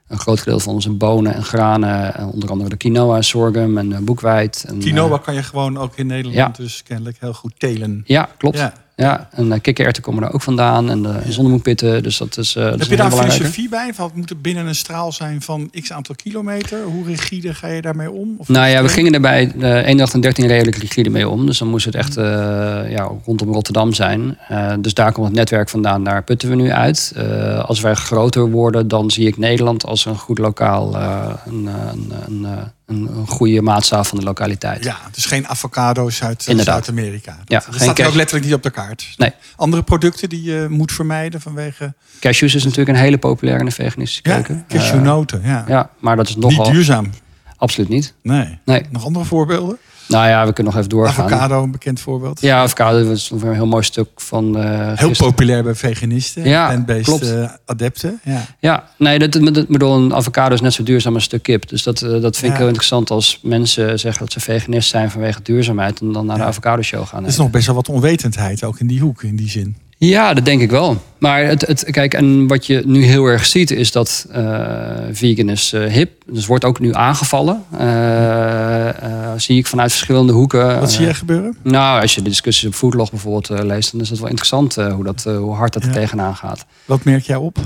een 0.09 0.19
groot 0.19 0.39
gedeelte 0.39 0.63
van 0.63 0.75
onze 0.75 0.91
bonen 0.91 1.35
en 1.35 1.43
granen. 1.45 2.15
eh, 2.15 2.29
onder 2.33 2.51
andere 2.51 2.69
de 2.69 2.77
quinoa, 2.77 3.23
sorghum 3.23 3.79
en 3.79 3.93
eh, 3.93 3.99
boekweit. 3.99 4.65
En, 4.69 4.79
Quinoa 4.79 5.17
eh, 5.17 5.23
kan 5.23 5.35
je 5.35 5.43
gewoon 5.43 5.79
ook 5.79 5.97
in 5.97 6.07
Nederland 6.07 6.57
Ja. 6.57 6.63
dus 6.65 6.83
kennelijk 6.83 7.17
heel 7.21 7.33
goed 7.35 7.53
telen. 7.59 8.03
ja, 8.07 8.29
klopt. 8.39 8.59
Ja. 8.59 8.73
Ja, 8.99 9.29
en 9.33 9.47
uh, 9.47 9.55
kikkererwten 9.63 10.03
komen 10.03 10.23
er 10.23 10.33
ook 10.33 10.43
vandaan. 10.43 10.91
En 10.91 11.03
de 11.03 11.21
zonnemoekpitten. 11.29 12.03
Dus 12.03 12.19
dat 12.19 12.39
is, 12.39 12.57
eh 12.57 12.63
dat 12.63 12.73
Heb 12.73 12.81
is 12.81 12.87
je 12.87 12.97
daar 12.97 13.13
filosofie 13.13 13.69
bij? 13.69 13.95
Van, 13.95 14.07
het 14.07 14.15
moet 14.17 14.31
er 14.31 14.41
binnen 14.41 14.67
een 14.67 14.75
straal 14.75 15.13
zijn 15.13 15.43
van 15.43 15.71
x 15.83 15.93
aantal 15.93 16.15
kilometer. 16.15 16.83
Hoe 16.83 17.05
rigide 17.05 17.55
ga 17.55 17.67
je 17.67 17.83
daarmee 17.83 18.11
om? 18.11 18.35
Of 18.39 18.49
Nou 18.49 18.69
ja, 18.69 18.83
we 18.83 18.89
gingen 18.89 19.15
er 19.15 19.21
bij 19.21 19.53
de 19.57 19.69
1 19.69 20.01
en 20.01 20.21
13 20.21 20.47
redelijk 20.47 20.77
rigide 20.77 21.11
mee 21.11 21.29
om. 21.29 21.47
Dus 21.47 21.59
dan 21.59 21.69
moest 21.69 21.85
het 21.85 21.95
echt 21.95 22.17
eh, 22.17 22.25
ja, 22.91 23.11
rondom 23.25 23.53
Rotterdam 23.53 23.93
zijn. 23.93 24.39
Eh, 24.49 24.73
dus 24.81 24.95
daar 24.95 25.13
komt 25.13 25.27
het 25.27 25.37
netwerk 25.37 25.69
vandaan. 25.69 26.05
Daar 26.05 26.25
putten 26.25 26.49
we 26.49 26.55
nu 26.55 26.71
uit. 26.71 27.13
Eh, 27.17 27.65
als 27.65 27.81
wij 27.81 27.95
groter 27.95 28.51
worden, 28.51 28.89
dan 28.89 29.11
zie 29.11 29.27
ik 29.27 29.37
Nederland 29.37 29.87
als 29.87 30.05
een 30.05 30.19
goed 30.19 30.39
lokaal, 30.39 30.95
eh, 30.97 31.35
een, 31.47 31.67
een, 31.67 32.13
een, 32.27 32.45
eh, 32.45 32.63
een, 32.87 33.09
een 33.17 33.27
goede 33.27 33.63
maatstaaf 33.63 34.09
van 34.09 34.19
de 34.19 34.25
lokaliteit. 34.25 34.85
Ja, 34.85 34.97
dus 35.13 35.25
geen 35.25 35.49
avocado's 35.49 36.23
uit 36.23 36.47
eh. 36.47 36.59
Zuid-Amerika. 36.59 37.37
Dat, 37.45 37.65
Ja, 37.65 37.71
dat 37.71 37.81
staat 37.81 38.07
ook 38.07 38.15
letterlijk 38.15 38.45
niet 38.45 38.55
op 38.55 38.63
de 38.63 38.71
kaart. 38.71 39.15
Nee. 39.17 39.33
Andere 39.57 39.83
producten 39.83 40.29
die 40.29 40.43
je 40.43 40.67
moet 40.71 40.93
vermijden 40.93 41.41
vanwege 41.41 41.95
Cashews 42.21 42.55
is 42.55 42.63
natuurlijk 42.65 42.97
een 42.97 43.05
hele 43.05 43.19
populaire 43.19 43.61
in 43.61 43.69
de 43.69 43.75
veganistische 43.75 44.29
ja, 44.29 44.35
keuken. 44.35 44.65
Eh, 44.69 44.79
cashewnoten. 44.79 45.43
Ja. 45.45 45.65
ja, 45.69 45.91
maar 45.99 46.17
dat 46.17 46.29
is 46.29 46.37
niet 46.37 46.45
nogal 46.45 46.73
duurzaam. 46.73 47.11
absoluut 47.57 47.89
niet. 47.89 48.15
Nee. 48.23 48.59
Nee. 48.65 48.83
Nog 48.91 49.05
andere 49.05 49.25
voorbeelden? 49.25 49.79
Nou 50.17 50.29
ja, 50.29 50.47
we 50.47 50.53
kunnen 50.53 50.73
nog 50.73 50.83
even 50.83 50.97
doorgaan. 50.97 51.25
Avocado, 51.25 51.63
een 51.63 51.71
bekend 51.71 52.01
voorbeeld. 52.01 52.41
Ja, 52.41 52.59
avocado 52.59 53.11
is 53.11 53.31
een 53.31 53.53
heel 53.53 53.67
mooi 53.67 53.83
stuk 53.83 54.09
van. 54.17 54.59
eh, 54.59 54.93
Heel 54.95 55.11
populair 55.17 55.63
bij 55.63 55.75
veganisten 55.75 56.49
Ja, 56.49 56.71
en 56.71 56.87
eh, 56.87 57.51
adepten. 57.67 58.21
Ja. 58.25 58.45
Ja, 58.59 58.85
nee, 58.99 59.19
dat, 59.19 59.33
dat, 59.33 59.69
bedoel, 59.69 59.97
een 59.97 60.15
avocado 60.15 60.55
is 60.55 60.61
net 60.61 60.73
zo 60.73 60.83
duurzaam 60.83 61.15
als 61.15 61.23
een 61.23 61.29
stuk 61.29 61.43
kip. 61.43 61.69
Dus 61.69 61.83
dat, 61.83 62.03
eh, 62.03 62.21
dat 62.21 62.37
vind 62.37 62.53
ik 62.53 62.59
heel 62.59 62.67
interessant 62.67 63.11
als 63.11 63.41
mensen 63.43 63.99
zeggen 63.99 64.21
dat 64.25 64.33
ze 64.33 64.41
veganist 64.41 64.89
zijn 64.89 65.11
vanwege 65.11 65.43
duurzaamheid 65.43 66.01
en 66.01 66.13
dan 66.13 66.27
naar 66.27 66.37
de 66.37 66.43
avocado 66.45 66.83
show 66.83 67.07
gaan. 67.07 67.23
Er 67.23 67.29
is 67.29 67.37
nog 67.37 67.51
best 67.51 67.67
wel 67.67 67.75
wat 67.75 67.89
onwetendheid, 67.89 68.65
ook 68.65 68.81
in 68.81 68.87
die 68.87 69.01
hoek, 69.01 69.23
in 69.23 69.37
die 69.37 69.49
zin. 69.49 69.77
Ja, 69.99 70.35
dat 70.35 70.45
denk 70.45 70.61
ik 70.61 70.71
wel. 70.71 71.03
Maar 71.19 71.45
het, 71.45 71.67
het, 71.67 71.85
kijk, 71.91 72.15
en 72.15 72.47
wat 72.47 72.67
je 72.67 72.83
nu 72.87 73.05
heel 73.05 73.25
erg 73.25 73.47
ziet 73.47 73.71
is 73.71 73.93
dat 73.93 74.27
eh, 74.31 74.91
vegan 75.11 75.49
is 75.49 75.73
eh, 75.73 75.85
hip. 75.85 76.23
Dus 76.27 76.47
wordt 76.47 76.65
ook 76.65 76.81
nu 76.81 76.95
aangevallen. 76.95 77.65
Eh, 77.79 79.33
zie 79.37 79.59
ik 79.59 79.67
vanuit 79.67 79.91
verschillende 79.91 80.33
hoeken. 80.33 80.81
Wat 80.81 80.93
zie 80.93 81.05
jij 81.05 81.15
gebeuren? 81.15 81.57
Nou, 81.63 82.01
als 82.01 82.15
je 82.15 82.23
de 82.23 82.29
discussies 82.29 82.69
op 82.69 82.75
Foodlog 82.75 83.11
bijvoorbeeld 83.11 83.63
leest, 83.63 83.93
dan 83.93 84.01
is 84.01 84.11
het 84.11 84.19
wel 84.19 84.29
interessant 84.29 84.75
hoe, 84.75 85.05
dat, 85.05 85.25
hoe 85.25 85.55
hard 85.55 85.73
dat 85.73 85.83
er 85.83 85.93
tegenaan 85.93 86.37
gaat. 86.37 86.67
Wat 86.85 87.05
merk 87.05 87.23
jij 87.23 87.37
op? 87.37 87.59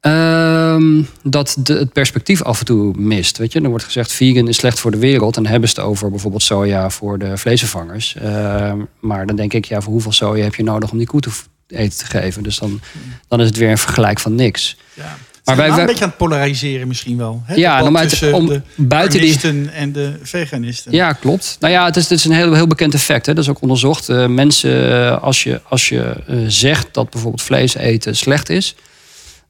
Ehm, 0.00 1.02
dat 1.22 1.56
de, 1.58 1.72
het 1.74 1.92
perspectief 1.92 2.42
af 2.42 2.58
en 2.58 2.64
toe 2.64 2.94
mist. 2.96 3.38
Weet 3.38 3.52
je? 3.52 3.60
Er 3.60 3.68
wordt 3.68 3.84
gezegd 3.84 4.12
vegan 4.12 4.48
is 4.48 4.56
slecht 4.56 4.80
voor 4.80 4.90
de 4.90 4.98
wereld. 4.98 5.36
En 5.36 5.42
dan 5.42 5.52
hebben 5.52 5.68
ze 5.70 5.80
het 5.80 5.84
over 5.88 6.10
bijvoorbeeld 6.10 6.42
soja 6.42 6.90
voor 6.90 7.18
de 7.18 7.36
vleesvervangers. 7.36 8.14
Ehm, 8.16 8.78
maar 9.00 9.26
dan 9.26 9.36
denk 9.36 9.52
ik, 9.52 9.64
ja, 9.64 9.80
voor 9.80 9.92
hoeveel 9.92 10.12
soja 10.12 10.44
heb 10.44 10.54
je 10.54 10.62
nodig 10.62 10.90
om 10.90 10.98
die 10.98 11.06
koe 11.06 11.20
te 11.20 11.30
eten 11.66 11.98
te 11.98 12.04
geven? 12.06 12.42
Dus 12.42 12.58
dan, 12.58 12.80
dan 13.28 13.40
is 13.40 13.46
het 13.46 13.56
weer 13.56 13.70
een 13.70 13.78
vergelijk 13.78 14.20
van 14.20 14.34
niks. 14.34 14.76
Ja. 14.94 15.16
Maar 15.44 15.56
wij- 15.56 15.66
wij, 15.66 15.68
wij- 15.76 15.80
een 15.80 15.86
beetje 15.86 16.02
aan 16.04 16.08
het 16.08 16.18
polariseren 16.18 16.88
misschien 16.88 17.16
wel. 17.16 17.42
Hè? 17.44 17.54
Ja, 17.54 17.80
nou, 17.80 18.08
om- 18.32 18.46
de 18.46 18.62
buiten 18.76 19.20
die- 19.20 19.70
en 19.72 19.92
de 19.92 20.12
veganisten. 20.22 20.92
Ja, 20.92 21.12
klopt. 21.12 21.56
Nou 21.60 21.72
ja, 21.72 21.84
het 21.84 21.96
is, 21.96 22.02
het 22.02 22.18
is 22.18 22.24
een 22.24 22.32
heel, 22.32 22.52
heel 22.54 22.66
bekend 22.66 22.94
effect. 22.94 23.26
Hè. 23.26 23.34
Dat 23.34 23.42
is 23.44 23.50
ook 23.50 23.62
onderzocht. 23.62 24.08
Eh, 24.08 24.26
mensen, 24.26 24.90
eh, 25.06 25.22
als 25.22 25.42
je, 25.42 25.60
als 25.68 25.88
je 25.88 26.00
eh, 26.26 26.36
zegt 26.46 26.86
dat 26.92 27.10
bijvoorbeeld 27.10 27.42
vlees 27.42 27.74
eten 27.74 28.16
slecht 28.16 28.48
is... 28.48 28.74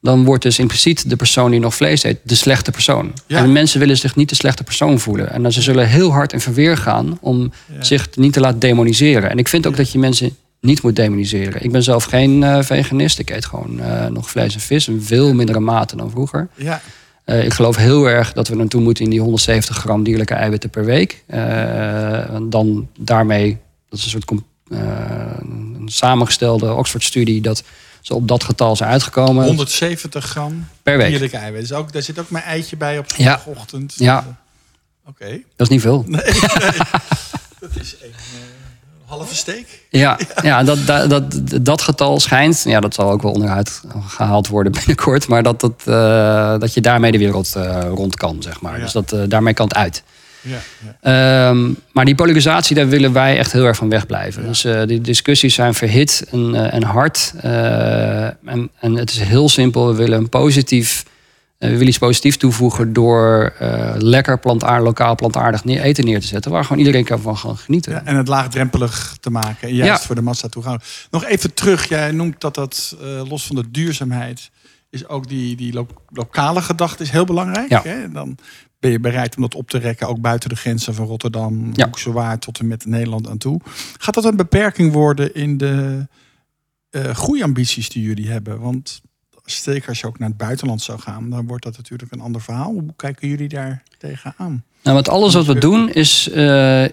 dan 0.00 0.24
wordt 0.24 0.42
dus 0.42 0.58
impliciet 0.58 1.10
de 1.10 1.16
persoon 1.16 1.50
die 1.50 1.60
nog 1.60 1.74
vlees 1.74 2.02
eet 2.02 2.18
de 2.22 2.34
slechte 2.34 2.70
persoon. 2.70 3.12
Ja. 3.26 3.38
En 3.38 3.52
mensen 3.52 3.80
willen 3.80 3.96
zich 3.96 4.16
niet 4.16 4.28
de 4.28 4.34
slechte 4.34 4.64
persoon 4.64 4.98
voelen. 5.00 5.32
En 5.32 5.42
dan 5.42 5.52
ze 5.52 5.62
zullen 5.62 5.88
heel 5.88 6.12
hard 6.12 6.32
in 6.32 6.40
verweer 6.40 6.76
gaan 6.76 7.18
om 7.20 7.52
Ja. 7.74 7.82
zich 7.84 8.08
niet 8.16 8.32
te 8.32 8.40
laten 8.40 8.58
demoniseren. 8.58 9.30
En 9.30 9.38
ik 9.38 9.48
vind 9.48 9.66
ook 9.66 9.76
dat 9.76 9.92
je 9.92 9.98
mensen 9.98 10.36
niet 10.60 10.82
moet 10.82 10.96
demoniseren. 10.96 11.64
Ik 11.64 11.72
ben 11.72 11.82
zelf 11.82 12.04
geen 12.04 12.42
eh, 12.42 12.62
veganist. 12.62 13.18
Ik 13.18 13.30
eet 13.30 13.44
gewoon 13.44 13.80
eh, 13.80 14.06
nog 14.06 14.30
vlees 14.30 14.54
en 14.54 14.60
vis 14.60 14.88
in 14.88 15.02
veel 15.02 15.34
mindere 15.34 15.60
mate 15.60 15.96
dan 15.96 16.10
vroeger. 16.10 16.48
Ja. 16.54 16.80
Eh, 17.24 17.44
ik 17.44 17.52
geloof 17.52 17.76
heel 17.76 18.08
erg 18.08 18.32
dat 18.32 18.48
we 18.48 18.54
naartoe 18.54 18.80
moeten 18.80 19.04
in 19.04 19.10
die 19.10 19.20
170 19.20 19.76
gram 19.76 20.02
dierlijke 20.02 20.34
eiwitten 20.34 20.70
per 20.70 20.84
week. 20.84 21.24
Dan 22.42 22.88
daarmee, 22.98 23.58
dat 23.88 23.98
is 23.98 24.04
een 24.04 24.10
soort 24.10 24.42
een 24.68 25.82
samengestelde 25.86 26.74
Oxford-studie, 26.74 27.40
dat 27.40 27.62
ze 28.00 28.14
op 28.14 28.28
dat 28.28 28.44
getal 28.44 28.76
zijn 28.76 28.90
uitgekomen 28.90 29.44
170 29.44 30.24
gram 30.24 30.66
per 30.82 30.96
week. 30.96 31.08
dierlijke 31.08 31.36
eiwit. 31.36 31.60
Dus 31.60 31.72
ook, 31.72 31.92
daar 31.92 32.02
zit 32.02 32.18
ook 32.18 32.30
mijn 32.30 32.44
eitje 32.44 32.76
bij 32.76 32.98
op 32.98 33.06
Ja. 33.16 33.16
zondagochtend. 33.16 33.94
Ja. 33.96 34.38
Oké. 35.06 35.28
Dat 35.56 35.66
is 35.66 35.68
niet 35.68 35.80
veel. 35.80 36.04
Nee, 36.06 36.22
nee. 36.22 36.32
dat 37.60 37.70
is 37.80 37.96
een 38.02 38.08
eh, 38.10 38.16
halve 39.06 39.34
steek. 39.34 39.86
Ja, 39.90 40.18
ja 40.42 40.62
dat, 40.62 40.86
dat, 40.86 41.10
dat, 41.10 41.24
dat 41.64 41.82
getal 41.82 42.20
schijnt, 42.20 42.62
ja, 42.64 42.80
dat 42.80 42.94
zal 42.94 43.10
ook 43.10 43.22
wel 43.22 43.32
onderuit 43.32 43.80
gehaald 44.06 44.48
worden 44.48 44.72
binnenkort, 44.72 45.28
maar 45.28 45.42
dat, 45.42 45.60
dat, 45.60 45.72
eh, 45.84 46.58
dat 46.58 46.74
je 46.74 46.80
daarmee 46.80 47.12
de 47.12 47.18
wereld 47.18 47.54
eh, 47.56 47.80
rond 47.88 48.16
kan, 48.16 48.42
zeg 48.42 48.60
maar. 48.60 48.76
Ja. 48.76 48.82
Dus 48.82 48.92
dat, 48.92 49.14
daarmee 49.30 49.54
kan 49.54 49.66
het 49.68 49.76
uit. 49.76 50.02
Ja. 50.40 50.58
Ehm, 51.00 51.72
maar 51.92 52.04
die 52.04 52.14
polarisatie, 52.14 52.76
daar 52.76 52.88
willen 52.88 53.12
wij 53.12 53.38
echt 53.38 53.52
heel 53.52 53.64
erg 53.64 53.76
van 53.76 53.88
wegblijven. 53.88 54.46
Dus 54.46 54.64
eh, 54.64 54.82
die 54.86 55.00
discussies 55.00 55.54
zijn 55.54 55.74
verhit 55.74 56.24
en, 56.30 56.54
eh, 56.54 56.74
en 56.74 56.82
hard. 56.82 57.32
Eh, 57.40 58.24
en, 58.24 58.70
en 58.80 58.94
het 58.94 59.10
is 59.10 59.18
heel 59.20 59.48
simpel. 59.48 59.86
We 59.86 59.94
willen 59.94 60.18
een 60.18 60.28
positief, 60.28 61.04
we 61.58 61.68
willen 61.70 61.86
iets 61.88 61.98
positiefs 61.98 62.36
toevoegen 62.36 62.92
door 62.92 63.52
lekker 63.98 64.38
plantaardig, 64.38 64.84
lokaal 64.84 65.14
plantaardig 65.14 65.64
neer, 65.64 65.80
eten 65.82 66.04
neer 66.04 66.20
te 66.20 66.26
zetten. 66.26 66.50
Waar 66.50 66.62
gewoon 66.64 66.78
iedereen 66.78 67.04
kan 67.04 67.20
van 67.20 67.36
gaan 67.36 67.56
genieten. 67.56 67.92
Ja, 67.92 68.02
en 68.04 68.16
het 68.16 68.28
laagdrempelig 68.28 69.16
te 69.20 69.30
maken. 69.30 69.68
En 69.68 69.74
juist 69.74 70.00
Ja. 70.00 70.06
voor 70.06 70.14
de 70.14 70.22
massa 70.22 70.48
toegankelijk. 70.48 71.06
Nog 71.10 71.24
even 71.24 71.54
terug. 71.54 71.88
Jij 71.88 72.10
noemt 72.12 72.40
dat 72.40 72.54
dat, 72.54 72.96
los 73.28 73.46
van 73.46 73.56
de 73.56 73.70
duurzaamheid... 73.70 74.50
is 74.90 75.08
ook 75.08 75.28
die, 75.28 75.56
die 75.56 75.72
lo- 75.72 75.86
lokale 76.08 76.62
gedachte 76.62 77.02
is 77.02 77.10
heel 77.10 77.24
belangrijk. 77.24 77.68
Ja. 77.68 77.82
Hè? 77.84 78.10
Dan 78.12 78.36
ben 78.80 78.90
je 78.90 79.00
bereid 79.00 79.36
om 79.36 79.42
dat 79.42 79.54
op 79.54 79.70
te 79.70 79.78
rekken... 79.78 80.08
ook 80.08 80.20
buiten 80.20 80.48
de 80.48 80.56
grenzen 80.56 80.94
van 80.94 81.06
Rotterdam, 81.06 81.70
Ja. 81.72 82.36
Tot 82.38 82.58
en 82.58 82.66
met 82.66 82.84
Nederland 82.84 83.28
aan 83.28 83.38
toe. 83.38 83.60
Gaat 83.98 84.14
dat 84.14 84.24
een 84.24 84.36
beperking 84.36 84.92
worden 84.92 85.34
in 85.34 85.56
de 85.56 86.06
eh 86.90 87.14
groeiambities 87.14 87.88
die 87.88 88.02
jullie 88.02 88.30
hebben? 88.30 88.60
Want 88.60 89.00
zeker 89.44 89.88
als 89.88 90.00
je 90.00 90.06
ook 90.06 90.18
naar 90.18 90.28
het 90.28 90.36
buitenland 90.36 90.82
zou 90.82 91.00
gaan... 91.00 91.30
dan 91.30 91.46
wordt 91.46 91.64
dat 91.64 91.76
natuurlijk 91.76 92.12
een 92.12 92.20
ander 92.20 92.40
verhaal. 92.40 92.72
Hoe 92.72 92.94
kijken 92.96 93.28
jullie 93.28 93.48
daar 93.48 93.82
tegenaan? 93.98 94.64
Nou, 94.82 94.96
met 94.96 95.08
alles 95.08 95.34
wat 95.34 95.46
we 95.46 95.58
doen 95.58 95.92
is 95.92 96.30
eh, 96.30 96.84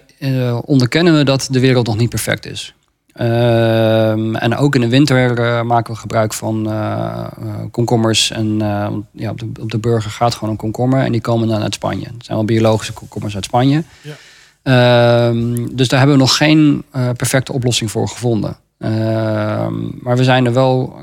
onderkennen 0.64 1.16
we 1.16 1.24
dat 1.24 1.48
de 1.50 1.60
wereld 1.60 1.86
nog 1.86 1.96
niet 1.96 2.08
perfect 2.08 2.46
is. 2.46 2.74
Ehm, 3.18 4.34
en 4.34 4.56
ook 4.56 4.74
in 4.74 4.80
de 4.80 4.88
winter 4.88 5.66
maken 5.66 5.94
we 5.94 6.00
gebruik 6.00 6.34
van 6.34 6.70
eh, 6.70 7.26
eh, 7.38 7.54
komkommers. 7.70 8.30
En 8.30 8.62
eh, 8.62 8.88
ja, 9.12 9.30
op, 9.30 9.38
de, 9.38 9.50
op 9.60 9.70
de 9.70 9.78
burger 9.78 10.10
gaat 10.10 10.34
gewoon 10.34 10.50
een 10.50 10.56
komkommer. 10.56 11.04
En 11.04 11.12
die 11.12 11.20
komen 11.20 11.48
dan 11.48 11.62
uit 11.62 11.74
Spanje. 11.74 12.04
Het 12.04 12.24
zijn 12.24 12.36
wel 12.36 12.46
biologische 12.46 12.92
komkommers 12.92 13.34
uit 13.34 13.44
Spanje. 13.44 13.82
Ja. 14.02 14.14
Ehm, 14.62 15.66
dus 15.70 15.88
daar 15.88 15.98
hebben 15.98 16.16
we 16.16 16.22
nog 16.22 16.36
geen 16.36 16.84
perfecte 17.16 17.52
oplossing 17.52 17.90
voor 17.90 18.08
gevonden. 18.08 18.56
Ehm, 18.78 19.74
maar 20.00 20.16
we 20.16 20.24
zijn 20.24 20.46
er 20.46 20.52
wel 20.52 20.96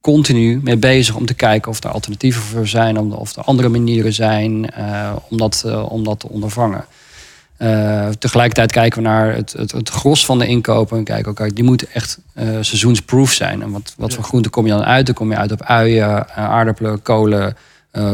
continu 0.00 0.60
mee 0.62 0.76
bezig 0.76 1.16
om 1.16 1.26
te 1.26 1.34
kijken 1.34 1.70
of 1.70 1.84
er 1.84 1.90
alternatieven 1.90 2.42
voor 2.42 2.66
zijn, 2.66 2.98
of 2.98 3.36
er 3.36 3.42
andere 3.42 3.68
manieren 3.68 4.12
zijn 4.12 4.74
om, 5.28 5.36
dat, 5.36 5.64
om 5.88 6.04
dat 6.04 6.20
te 6.20 6.28
ondervangen. 6.28 6.84
Eh, 7.56 8.08
tegelijkertijd 8.08 8.72
kijken 8.72 9.02
we 9.02 9.08
naar 9.08 9.34
het, 9.34 9.52
het, 9.52 9.72
het 9.72 9.88
gros 9.88 10.24
van 10.24 10.38
de 10.38 10.46
inkopen 10.46 10.98
en 10.98 11.04
kijken 11.04 11.48
die 11.54 11.64
moeten 11.64 11.86
echt 11.92 12.18
eh, 12.34 12.46
seizoensproof 12.60 13.32
zijn. 13.32 13.62
En 13.62 13.70
wat, 13.70 13.94
wat 13.96 14.08
Ja. 14.10 14.14
voor 14.16 14.24
groenten 14.24 14.50
kom 14.50 14.66
je 14.66 14.72
dan 14.72 14.84
uit? 14.84 15.06
Dan 15.06 15.14
kom 15.14 15.30
je 15.30 15.36
uit 15.36 15.52
op 15.52 15.62
uien, 15.62 16.02
eh, 16.28 16.48
aardappelen, 16.48 17.02
kolen, 17.02 17.56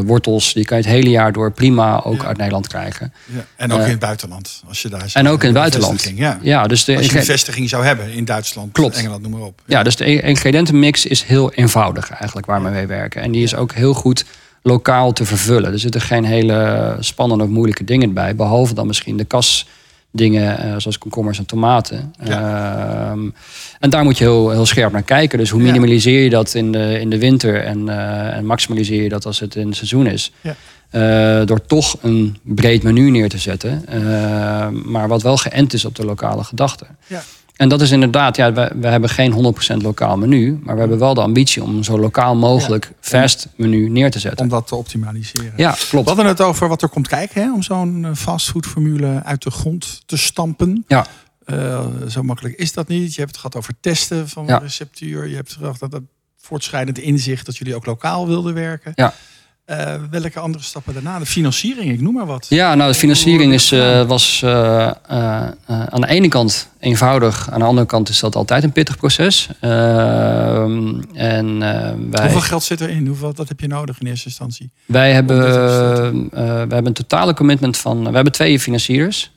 wortels. 0.05 0.53
Die 0.53 0.65
kan 0.65 0.77
je 0.79 0.83
het 0.85 0.93
hele 0.93 1.11
jaar 1.11 1.33
door 1.33 1.53
prima 1.53 2.03
ook 2.05 2.21
Ja. 2.21 2.27
uit 2.27 2.37
Nederland 2.37 2.69
krijgen. 2.69 3.13
Ja. 3.27 3.45
En 3.57 3.73
ook 3.73 3.81
in 3.81 3.89
het 3.91 3.99
buitenland. 3.99 4.63
Als 4.69 4.83
je 4.83 4.89
daar 4.89 5.11
En 5.13 5.29
ook 5.29 5.41
in 5.41 5.47
het 5.49 5.57
buitenland. 5.59 6.13
Ja. 6.15 6.39
Ja, 6.43 6.67
dus 6.67 6.85
de, 6.85 6.97
Als 6.97 7.07
je 7.07 7.19
een 7.19 7.25
vestiging 7.25 7.69
zou 7.69 7.85
hebben 7.85 8.11
in 8.13 8.25
Duitsland, 8.25 8.73
Klopt. 8.73 8.97
Engeland, 8.97 9.23
noem 9.23 9.31
maar 9.31 9.41
op. 9.41 9.63
Ja, 9.67 9.83
dus 9.83 9.97
de 9.97 10.21
ingrediëntenmix 10.23 11.07
is 11.07 11.23
heel 11.23 11.53
eenvoudig 11.53 12.11
eigenlijk 12.11 12.47
waar 12.47 12.63
we 12.63 12.69
mee 12.71 12.87
werken. 12.87 13.23
En 13.23 13.33
die 13.33 13.43
is 13.43 13.55
ook 13.55 13.73
heel 13.73 13.95
goed 13.95 14.25
lokaal 14.63 15.13
te 15.13 15.25
vervullen. 15.25 15.73
Er 15.73 15.79
zitten 15.79 16.01
geen 16.01 16.25
hele 16.25 16.97
spannende 17.01 17.45
of 17.45 17.51
moeilijke 17.51 17.85
dingen 17.85 18.13
bij. 18.13 18.37
Behalve 18.37 18.75
dan 18.75 18.87
misschien 18.87 19.17
de 19.17 19.25
kas 19.25 19.67
dingen 20.11 20.59
eh, 20.59 20.75
zoals 20.77 20.99
komkommers 20.99 21.39
en 21.39 21.47
tomaten. 21.47 22.15
Ja. 22.25 23.11
Ehm, 23.11 23.31
en 23.81 23.91
daar 23.91 24.05
moet 24.05 24.19
je 24.19 24.25
heel, 24.25 24.51
heel 24.51 24.67
scherp 24.67 24.93
naar 24.93 25.03
kijken. 25.03 25.39
Dus 25.39 25.51
hoe 25.51 25.63
minimaliseer 25.63 26.23
je 26.23 26.31
dat 26.31 26.55
in 26.55 26.73
de, 26.73 27.01
in 27.01 27.11
de 27.11 27.19
winter 27.19 27.65
en, 27.65 27.89
eh, 27.89 28.37
en 28.37 28.47
maximaliseer 28.47 29.03
je 29.03 29.09
dat 29.09 29.27
als 29.27 29.41
het 29.41 29.55
in 29.55 29.67
het 29.67 29.77
seizoen 29.77 30.07
is. 30.07 30.33
Ja. 30.41 30.55
Eh, 30.91 31.47
door 31.47 31.67
toch 31.67 31.97
een 32.03 32.39
breed 32.43 32.83
menu 32.83 33.11
neer 33.11 33.29
te 33.29 33.39
zetten, 33.39 33.85
maar 34.85 35.09
wat 35.09 35.23
wel 35.23 35.37
geënt 35.37 35.73
is 35.73 35.85
op 35.85 35.95
de 35.95 36.05
lokale 36.05 36.45
gedachten. 36.45 36.87
Ja. 37.07 37.23
En 37.61 37.69
dat 37.69 37.81
is 37.81 37.91
inderdaad, 37.91 38.37
ja, 38.37 38.53
we, 38.53 38.73
we 38.81 38.87
hebben 38.87 39.11
geen 39.11 39.55
100% 39.73 39.77
lokaal 39.77 40.17
menu, 40.17 40.61
maar 40.63 40.75
we 40.75 40.81
hebben 40.81 40.99
wel 40.99 41.15
de 41.15 41.21
ambitie 41.21 41.63
om 41.63 41.83
zo 41.83 41.99
lokaal 41.99 42.37
mogelijk 42.37 42.93
fast 43.01 43.49
menu 43.57 43.89
neer 43.89 44.11
te 44.11 44.19
zetten. 44.19 44.41
Om 44.45 44.49
dat 44.49 44.67
te 44.67 44.75
optimaliseren. 44.75 45.53
Ja, 45.57 45.73
We 45.73 45.87
klopt. 45.89 46.07
hadden 46.07 46.27
het 46.27 46.41
over 46.41 46.69
wat 46.69 46.83
er 46.83 46.89
komt 46.89 47.09
kijken 47.09 47.43
hè, 47.43 47.53
om 47.53 47.63
zo'n 47.63 48.05
eh, 48.05 48.11
fastfoodformule 48.15 49.23
uit 49.25 49.43
de 49.43 49.51
grond 49.51 50.03
te 50.07 50.17
stampen. 50.17 50.85
Ja. 50.87 51.07
Eh, 51.45 51.87
zo 52.09 52.23
makkelijk 52.23 52.55
is 52.55 52.73
dat 52.73 52.89
niet. 52.89 53.15
Je 53.15 53.21
hebt 53.21 53.31
het 53.33 53.41
gehad 53.41 53.57
over 53.57 53.75
testen 53.81 54.29
van 54.29 54.47
Ja. 54.47 54.59
de 54.59 54.65
receptuur. 54.65 55.29
Je 55.29 55.35
hebt 55.37 55.53
gedacht 55.53 55.81
dat 55.81 55.91
dat 55.91 56.03
voortschrijdend 56.39 56.99
inzicht 56.99 57.47
dat 57.47 57.57
jullie 57.57 57.75
ook 57.75 57.87
lokaal 57.87 58.27
wilden 58.27 58.55
werken. 58.55 58.93
Ja. 58.95 59.15
Eh, 59.71 59.95
welke 60.11 60.41
andere 60.41 60.65
stappen 60.65 60.95
daarna? 60.95 61.19
De 61.19 61.27
financiering, 61.27 61.93
ik 61.93 62.01
noem 62.01 62.15
maar 62.15 62.27
wat. 62.27 62.47
Ja, 62.49 62.75
nou, 62.75 62.93
de 62.93 62.99
financiering 62.99 63.53
is, 63.53 63.73
eh, 63.73 64.07
was 64.07 64.43
eh, 64.45 64.91
aan 65.67 66.01
de 66.01 66.07
ene 66.07 66.29
kant 66.29 66.69
eenvoudig. 66.81 67.51
Aan 67.51 67.59
de 67.59 67.65
andere 67.65 67.87
kant 67.87 68.09
is 68.09 68.21
dat 68.21 68.37
altijd 68.37 68.65
een 68.65 68.73
pittig 68.73 68.97
proces. 68.97 69.49
Ehm, 69.61 71.01
en 71.15 71.59
wij, 71.59 72.23
Hoeveel 72.23 72.41
geld 72.41 72.63
zit 72.63 72.81
erin? 72.81 73.07
Hoeveel, 73.07 73.33
wat 73.37 73.49
heb 73.49 73.61
je 73.61 73.67
nodig 73.67 74.01
in 74.01 74.07
eerste 74.07 74.29
instantie? 74.29 74.71
wij, 74.87 75.13
hebben, 75.13 75.39
we 76.31 76.39
hebben 76.49 76.87
een 76.87 76.93
totale 76.93 77.35
commitment 77.35 77.77
van... 77.77 78.09
We 78.09 78.15
hebben 78.15 78.33
twee 78.33 78.61
financiers. 78.61 79.33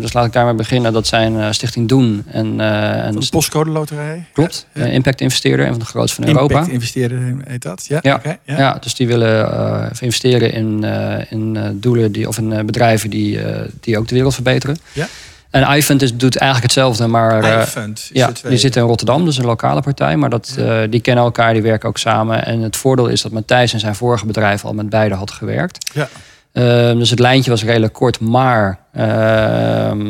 Dus 0.00 0.12
laat 0.12 0.26
ik 0.26 0.32
daarmee 0.32 0.54
beginnen. 0.54 0.92
Dat 0.92 1.06
zijn 1.06 1.54
Stichting 1.54 1.88
Doen 1.88 2.24
en, 2.26 2.60
en 2.60 3.20
de 3.20 3.26
postcode 3.30 3.70
loterij? 3.70 4.26
Klopt, 4.32 4.66
Ja. 4.74 4.84
Impact 4.84 5.20
Investeerder, 5.20 5.64
een 5.66 5.70
van 5.70 5.80
de 5.80 5.86
grootste 5.86 6.22
van 6.22 6.30
Europa. 6.30 6.54
Impact 6.54 6.72
investeerder 6.72 7.36
heet 7.44 7.62
dat? 7.62 7.84
Ja. 7.88 7.98
Ja. 8.02 8.20
Ja. 8.44 8.76
dus 8.80 8.94
die 8.94 9.06
willen 9.06 9.51
eh, 9.52 9.86
investeren 10.00 10.52
in, 10.52 10.84
eh, 10.84 11.30
in 11.30 11.56
eh, 11.56 11.62
doelen 11.72 12.12
die, 12.12 12.28
of 12.28 12.38
in 12.38 12.66
bedrijven 12.66 13.10
die, 13.10 13.38
die 13.80 13.98
ook 13.98 14.08
de 14.08 14.14
wereld 14.14 14.34
verbeteren. 14.34 14.78
Ja. 14.92 15.06
En 15.50 15.76
iFund 15.76 16.02
is, 16.02 16.16
doet 16.16 16.36
eigenlijk 16.36 16.72
hetzelfde, 16.72 17.06
maar 17.06 17.62
iFund 17.62 18.10
ja, 18.12 18.30
die 18.48 18.58
zitten 18.58 18.82
in 18.82 18.88
Rotterdam, 18.88 19.24
dus 19.24 19.38
een 19.38 19.44
lokale 19.44 19.80
partij. 19.80 20.16
Maar 20.16 20.30
dat, 20.30 20.58
die 20.90 21.00
kennen 21.00 21.24
elkaar, 21.24 21.52
die 21.52 21.62
werken 21.62 21.88
ook 21.88 21.98
samen. 21.98 22.46
En 22.46 22.60
het 22.60 22.76
voordeel 22.76 23.06
is 23.06 23.22
dat 23.22 23.32
Matthijs 23.32 23.72
in 23.72 23.80
zijn 23.80 23.94
vorige 23.94 24.26
bedrijf 24.26 24.64
al 24.64 24.74
met 24.74 24.90
beide 24.90 25.14
had 25.14 25.30
gewerkt. 25.30 25.90
Ja. 25.94 26.08
Ehm, 26.52 26.98
dus 26.98 27.10
het 27.10 27.18
lijntje 27.18 27.50
was 27.50 27.64
redelijk 27.64 27.92
kort, 27.92 28.20
maar 28.20 28.78
ehm 28.92 30.00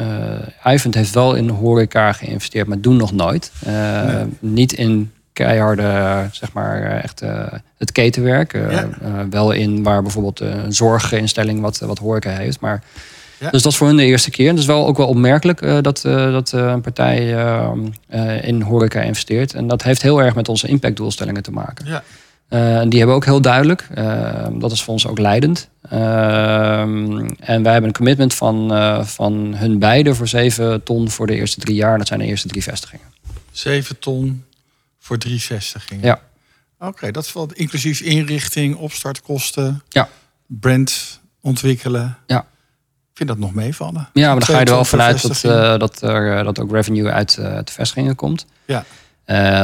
eh, 0.00 0.72
iFund 0.72 0.94
heeft 0.94 1.14
wel 1.14 1.34
in 1.34 1.48
horeca 1.48 2.12
geïnvesteerd, 2.12 2.66
maar 2.66 2.80
doen 2.80 2.96
nog 2.96 3.12
nooit. 3.12 3.52
Eh, 3.66 4.04
Nee. 4.04 4.26
Niet 4.38 4.72
in 4.72 5.12
keiharde, 5.44 6.28
zeg 6.32 6.52
maar, 6.52 6.82
eh, 6.82 7.04
echt 7.04 7.20
eh, 7.20 7.46
het 7.78 7.92
ketenwerk. 7.92 8.52
Eh, 8.54 8.72
Ja. 8.72 8.88
wel 9.30 9.50
in 9.52 9.82
waar 9.82 10.02
bijvoorbeeld 10.02 10.40
een 10.40 10.72
zorginstelling 10.72 11.60
wat, 11.60 11.78
wat 11.78 11.98
horeca 11.98 12.30
heeft. 12.30 12.60
Maar, 12.60 12.82
Ja. 13.38 13.50
Dus 13.50 13.62
dat 13.62 13.72
is 13.72 13.78
voor 13.78 13.86
hun 13.86 13.96
de 13.96 14.04
eerste 14.04 14.30
keer. 14.30 14.48
Het 14.50 14.58
is 14.58 14.66
wel 14.66 14.86
ook 14.86 14.96
wel 14.96 15.06
opmerkelijk 15.06 15.60
dat, 15.82 16.00
dat 16.02 16.52
een 16.52 16.80
partij 16.80 17.18
in 18.42 18.60
horeca 18.60 19.00
investeert. 19.00 19.54
En 19.54 19.68
dat 19.68 19.82
heeft 19.82 20.02
heel 20.02 20.22
erg 20.22 20.34
met 20.34 20.48
onze 20.48 20.68
impactdoelstellingen 20.68 21.42
te 21.42 21.50
maken. 21.50 21.86
Ja. 21.86 22.02
En 22.48 22.88
die 22.88 22.98
hebben 22.98 23.16
we 23.16 23.22
ook 23.22 23.28
heel 23.30 23.40
duidelijk. 23.40 23.86
Dat 24.52 24.72
is 24.72 24.82
voor 24.82 24.92
ons 24.92 25.06
ook 25.06 25.18
leidend. 25.18 25.68
Ehm, 25.90 27.28
en 27.40 27.62
wij 27.62 27.72
hebben 27.72 27.84
een 27.90 27.96
commitment 27.96 28.34
van, 28.34 28.72
van 29.06 29.54
hun 29.56 29.78
beiden 29.78 30.16
voor 30.16 30.28
7 30.28 30.82
ton 30.82 31.10
voor 31.10 31.26
de 31.26 31.34
eerste 31.34 31.60
drie 31.60 31.76
jaar. 31.76 31.98
Dat 31.98 32.06
zijn 32.06 32.20
de 32.20 32.26
eerste 32.26 32.48
drie 32.48 32.62
vestigingen. 32.62 33.06
7 33.52 33.98
ton 33.98 34.44
voor 35.10 35.18
drie 35.18 35.40
vestigingen. 35.40 36.04
Ja. 36.04 36.20
Oké, 36.78 37.10
dat 37.10 37.24
is 37.24 37.32
wel 37.32 37.48
inclusief 37.52 38.00
inrichting, 38.00 38.76
opstartkosten, 38.76 39.82
Ja. 39.88 40.08
brand 40.46 41.20
ontwikkelen. 41.40 42.16
Ja. 42.26 42.38
Ik 43.10 43.16
vind 43.16 43.28
dat 43.28 43.38
nog 43.38 43.54
meevallen. 43.54 44.08
Ja, 44.12 44.26
maar 44.30 44.38
dan 44.38 44.48
ga 44.54 44.58
je 44.60 44.64
er 44.64 44.72
wel 44.72 44.84
vanuit 44.84 45.22
dat, 45.22 45.44
eh, 45.44 45.78
dat 45.78 46.02
er 46.02 46.38
eh, 46.38 46.44
dat 46.44 46.58
ook 46.60 46.72
revenue 46.72 47.10
uit, 47.10 47.38
uit 47.38 47.66
de 47.66 47.72
vestigingen 47.72 48.14
komt. 48.14 48.46
Ja. 48.64 48.84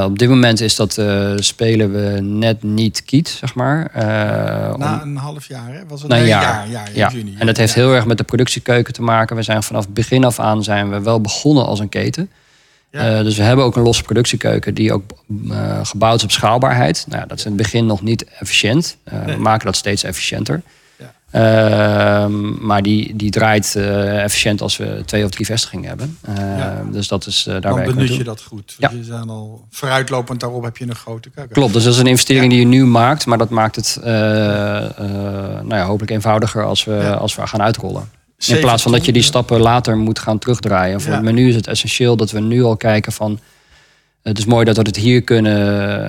Op 0.05 0.19
dit 0.19 0.29
moment 0.29 0.61
is 0.61 0.77
dat, 0.77 0.93
spelen 1.45 1.93
we 1.93 2.21
net 2.21 2.63
niet 2.63 3.05
kiet, 3.05 3.29
zeg 3.29 3.55
maar. 3.55 3.91
Om- 4.75 4.79
Na 4.81 5.03
een 5.03 5.17
half 5.17 5.49
jaar, 5.49 5.73
hè? 5.73 5.87
Was 5.87 6.03
het 6.03 6.13
een 6.13 6.25
jaar. 6.27 6.69
jaar, 6.69 6.91
Ja, 6.95 7.11
juni. 7.11 7.35
en 7.39 7.47
dat 7.47 7.57
heeft 7.57 7.75
heel 7.75 7.95
erg 7.95 8.07
met 8.07 8.19
de 8.19 8.25
productiekeuken 8.25 8.93
te 8.93 9.03
maken. 9.03 9.37
We 9.37 9.43
zijn 9.43 9.63
vanaf 9.63 9.89
begin 9.89 10.25
af 10.25 10.39
aan 10.39 10.63
zijn 10.65 10.91
we 10.91 11.01
wel 11.01 11.21
begonnen 11.21 11.67
als 11.67 11.79
een 11.81 11.89
keten. 11.89 12.31
Ja. 12.97 13.19
Eh, 13.19 13.25
dus 13.25 13.37
we 13.37 13.43
hebben 13.43 13.65
ook 13.65 13.77
een 13.77 13.83
losse 13.83 14.03
productiekeuken 14.03 14.75
die 14.75 14.93
ook 14.93 15.03
eh, 15.51 15.81
gebouwd 15.83 16.17
is 16.17 16.25
op 16.25 16.31
schaalbaarheid. 16.31 17.07
Nou, 17.09 17.27
dat 17.27 17.39
is 17.39 17.45
in 17.45 17.53
het 17.53 17.63
begin 17.63 17.87
nog 17.87 18.03
niet 18.03 18.25
efficiënt. 18.25 18.97
Eh, 19.05 19.25
Nee. 19.25 19.37
We 19.37 19.43
maken 19.43 19.67
dat 19.67 19.77
steeds 19.77 20.03
efficiënter. 20.03 20.63
Ja. 20.99 21.13
Ehm, 21.31 22.67
maar 22.67 22.83
die, 22.83 23.17
die 23.17 23.31
draait 23.31 23.77
efficiënt 23.77 24.61
als 24.61 24.77
we 24.77 25.03
twee 25.07 25.25
of 25.25 25.31
drie 25.31 25.47
vestigingen 25.47 25.89
hebben. 25.89 26.19
Eh, 26.23 26.35
Ja. 26.37 26.83
Dus 26.93 27.09
dat 27.09 27.27
is 27.27 27.47
eh, 27.47 27.53
daar 27.53 27.61
Dan 27.61 27.85
benut 27.85 28.15
je 28.17 28.25
dat 28.25 28.43
goed. 28.43 28.75
Ja. 28.79 28.91
Je 28.95 29.05
zijn 29.05 29.29
al 29.29 29.67
vooruitlopend 29.71 30.41
daarop 30.41 30.65
heb 30.65 30.77
je 30.77 30.85
een 30.85 30.95
grote 30.95 31.31
keuken. 31.31 31.55
Klopt, 31.55 31.73
dus 31.73 31.85
dat 31.85 31.93
is 31.93 31.99
een 31.99 32.07
investering 32.07 32.51
die 32.51 32.61
je 32.61 32.67
nu 32.67 32.85
maakt. 32.85 33.27
Maar 33.27 33.39
dat 33.39 33.51
maakt 33.51 33.77
het 33.77 33.99
nou 34.03 35.75
ja, 35.75 35.85
hopelijk 35.85 36.11
eenvoudiger 36.11 36.65
als 36.65 36.85
we, 36.85 37.17
als 37.17 37.35
we 37.35 37.47
gaan 37.47 37.63
uitrollen. 37.63 38.09
In 38.47 38.61
plaats 38.61 38.83
van 38.83 38.93
dat 38.93 39.05
je 39.05 39.13
die 39.13 39.23
stappen 39.23 39.61
later 39.61 39.97
moet 39.97 40.19
gaan 40.19 40.39
terugdraaien. 40.39 41.01
Voor 41.01 41.13
het 41.13 41.23
menu 41.23 41.49
is 41.49 41.55
het 41.55 41.67
essentieel 41.67 42.17
dat 42.17 42.31
we 42.31 42.41
nu 42.41 42.63
al 42.63 42.77
kijken 42.77 43.13
van... 43.13 43.39
Het 44.23 44.39
is 44.39 44.45
mooi 44.45 44.65
dat 44.65 44.77
we 44.77 44.83
het 44.83 44.97
hier 44.97 45.23
kunnen 45.23 45.57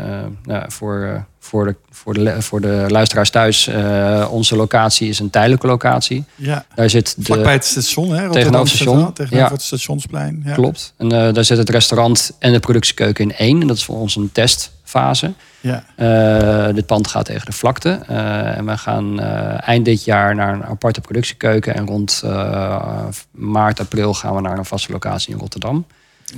eh, 0.04 0.26
nou, 0.44 0.64
voor, 0.68 1.04
eh, 1.04 1.22
voor, 1.40 1.66
de, 1.66 1.76
voor, 1.90 2.14
de, 2.14 2.42
voor 2.42 2.62
de 2.62 2.86
luisteraars 2.88 3.30
thuis. 3.30 3.68
eh, 3.68 4.28
onze 4.32 4.56
locatie 4.56 5.10
is 5.10 5.20
een 5.20 5.30
tijdelijke 5.30 5.68
locatie. 5.68 6.24
Ja. 6.36 6.66
Daar 6.76 6.90
zit 6.90 7.16
de, 7.18 7.24
Vlakbij 7.24 7.54
het 7.54 7.66
station, 7.66 8.10
hè? 8.14 8.32
Tegenover 8.32 8.60
het 8.60 8.70
station. 8.70 9.14
Tegenover 9.14 9.48
Ja. 9.48 9.54
het 9.54 9.62
stationsplein. 9.62 10.42
Ja. 10.46 10.54
Klopt. 10.54 10.94
En 10.98 11.10
daar 11.10 11.46
zit 11.46 11.58
het 11.58 11.70
restaurant 11.70 12.32
en 12.40 12.52
de 12.52 12.60
productiekeuken 12.60 13.24
in 13.30 13.36
één. 13.36 13.62
En 13.62 13.68
dat 13.68 13.78
is 13.78 13.84
voor 13.84 14.00
ons 14.00 14.16
een 14.16 14.30
testfase. 14.92 15.34
Ja. 15.60 15.84
Eh, 16.68 16.76
dit 16.76 16.86
pand 16.86 17.08
gaat 17.08 17.26
tegen 17.26 17.46
de 17.46 17.52
vlakte. 17.52 17.90
Eh, 18.08 18.58
en 18.58 18.66
we 18.66 18.78
gaan 18.78 19.20
eh, 19.20 19.68
eind 19.68 19.86
dit 19.86 20.04
jaar 20.04 20.36
naar 20.36 20.54
een 20.54 20.64
aparte 20.64 21.02
productiekeuken. 21.02 21.76
En 21.76 21.86
rond 21.88 22.24
maart, 23.32 23.80
april 23.80 24.14
gaan 24.14 24.36
we 24.36 24.42
naar 24.42 24.58
een 24.58 24.66
vaste 24.66 24.92
locatie 24.92 25.34
in 25.34 25.40
Rotterdam. 25.40 25.86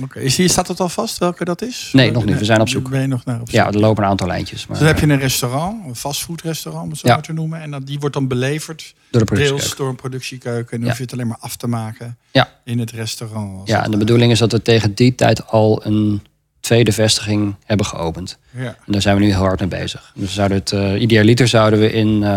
Oké. 0.02 0.20
Is 0.20 0.36
hier, 0.36 0.48
staat 0.48 0.68
het 0.68 0.80
al 0.80 0.88
vast 0.88 1.18
welke 1.18 1.44
dat 1.44 1.62
is? 1.62 1.90
Nee, 1.92 2.10
nog 2.10 2.24
niet. 2.24 2.38
We 2.38 2.44
zijn 2.44 2.60
op 2.60 2.68
zoek. 2.68 2.90
Ben 2.90 3.00
je 3.00 3.06
nog 3.06 3.24
naar 3.24 3.40
op 3.40 3.46
zoek? 3.50 3.54
Ja, 3.54 3.66
er 3.66 3.78
lopen 3.78 4.02
een 4.04 4.08
aantal 4.10 4.26
lijntjes. 4.26 4.66
Maar, 4.66 4.78
Dus 4.78 4.86
dan 4.86 4.94
heb 4.96 5.04
je 5.08 5.12
een 5.14 5.20
restaurant, 5.20 5.86
een 5.86 5.96
fastfoodrestaurant, 5.96 6.84
om 6.84 6.90
het 6.90 6.98
zo 6.98 7.08
Ja. 7.08 7.14
maar 7.14 7.22
te 7.22 7.32
noemen. 7.32 7.60
En 7.60 7.70
dat, 7.70 7.86
die 7.86 7.98
wordt 7.98 8.14
dan 8.14 8.28
beleverd, 8.28 8.94
door 9.10 9.24
de 9.24 9.34
deels 9.34 9.76
door 9.76 9.88
een 9.88 9.96
productiekeuken. 9.96 10.70
En 10.72 10.78
dan 10.78 10.80
Ja. 10.80 10.86
hoef 10.86 10.96
je 10.96 11.02
het 11.02 11.12
alleen 11.12 11.26
maar 11.26 11.36
af 11.40 11.56
te 11.56 11.66
maken 11.66 12.18
Ja. 12.30 12.48
in 12.64 12.78
het 12.78 12.90
restaurant. 12.90 13.68
Ja, 13.68 13.84
en 13.84 13.90
de 13.90 13.96
bedoeling 13.96 14.32
is 14.32 14.38
dat 14.38 14.52
we 14.52 14.62
tegen 14.62 14.94
die 14.94 15.14
tijd 15.14 15.46
al 15.46 15.86
een 15.86 16.22
tweede 16.70 16.92
vestiging 16.92 17.54
hebben 17.64 17.86
geopend. 17.86 18.38
Ja. 18.50 18.64
En 18.86 18.92
daar 18.92 19.00
zijn 19.00 19.16
we 19.16 19.22
nu 19.22 19.28
heel 19.30 19.38
hard 19.40 19.60
mee 19.60 19.68
bezig. 19.68 20.12
Dus 20.14 20.26
we 20.26 20.32
zouden 20.32 20.58
het, 20.58 20.72
eh 20.72 21.00
idealiter 21.00 21.48
zouden 21.48 21.78
we 21.80 21.92
in 21.92 22.08
eh, 22.22 22.30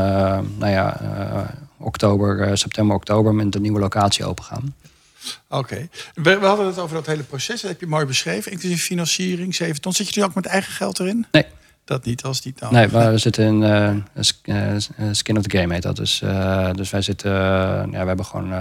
nou 0.58 0.72
ja, 0.72 1.02
eh, 1.02 1.42
oktober, 1.78 2.58
september, 2.58 2.96
oktober 2.96 3.36
met 3.36 3.52
de 3.52 3.60
nieuwe 3.60 3.80
locatie 3.80 4.26
open 4.26 4.44
gaan. 4.44 4.76
Oké. 5.50 5.88
We, 6.14 6.40
we 6.40 6.46
hadden 6.46 6.66
het 6.66 6.80
over 6.80 6.96
dat 6.96 7.06
hele 7.06 7.24
proces. 7.24 7.62
Dat 7.62 7.72
heb 7.72 7.80
je 7.80 7.88
mooi 7.88 8.06
beschreven. 8.06 8.52
Inclusief 8.52 8.84
financiering, 8.84 9.56
7 9.56 9.82
ton. 9.82 9.94
Zit 9.94 10.14
je 10.14 10.20
nu 10.20 10.26
ook 10.26 10.34
met 10.36 10.46
eigen 10.46 10.74
geld 10.74 11.00
erin? 11.00 11.26
Nee. 11.32 11.46
Dat 11.86 12.06
niet, 12.06 12.24
als 12.24 12.42
niet 12.42 12.60
nou. 12.60 12.74
Nee, 12.74 12.88
we 12.88 13.18
zitten 13.18 13.64
in 13.64 14.06
sk- 14.20 14.48
skin 15.12 15.38
of 15.38 15.44
the 15.44 15.58
game 15.58 15.74
heet 15.74 15.84
dat. 15.84 15.96
Dus, 15.96 16.22
dus 16.76 16.90
wij 16.90 17.02
zitten, 17.02 17.32
ja, 17.32 18.02
we 18.02 18.08
hebben 18.08 18.26
gewoon 18.26 18.54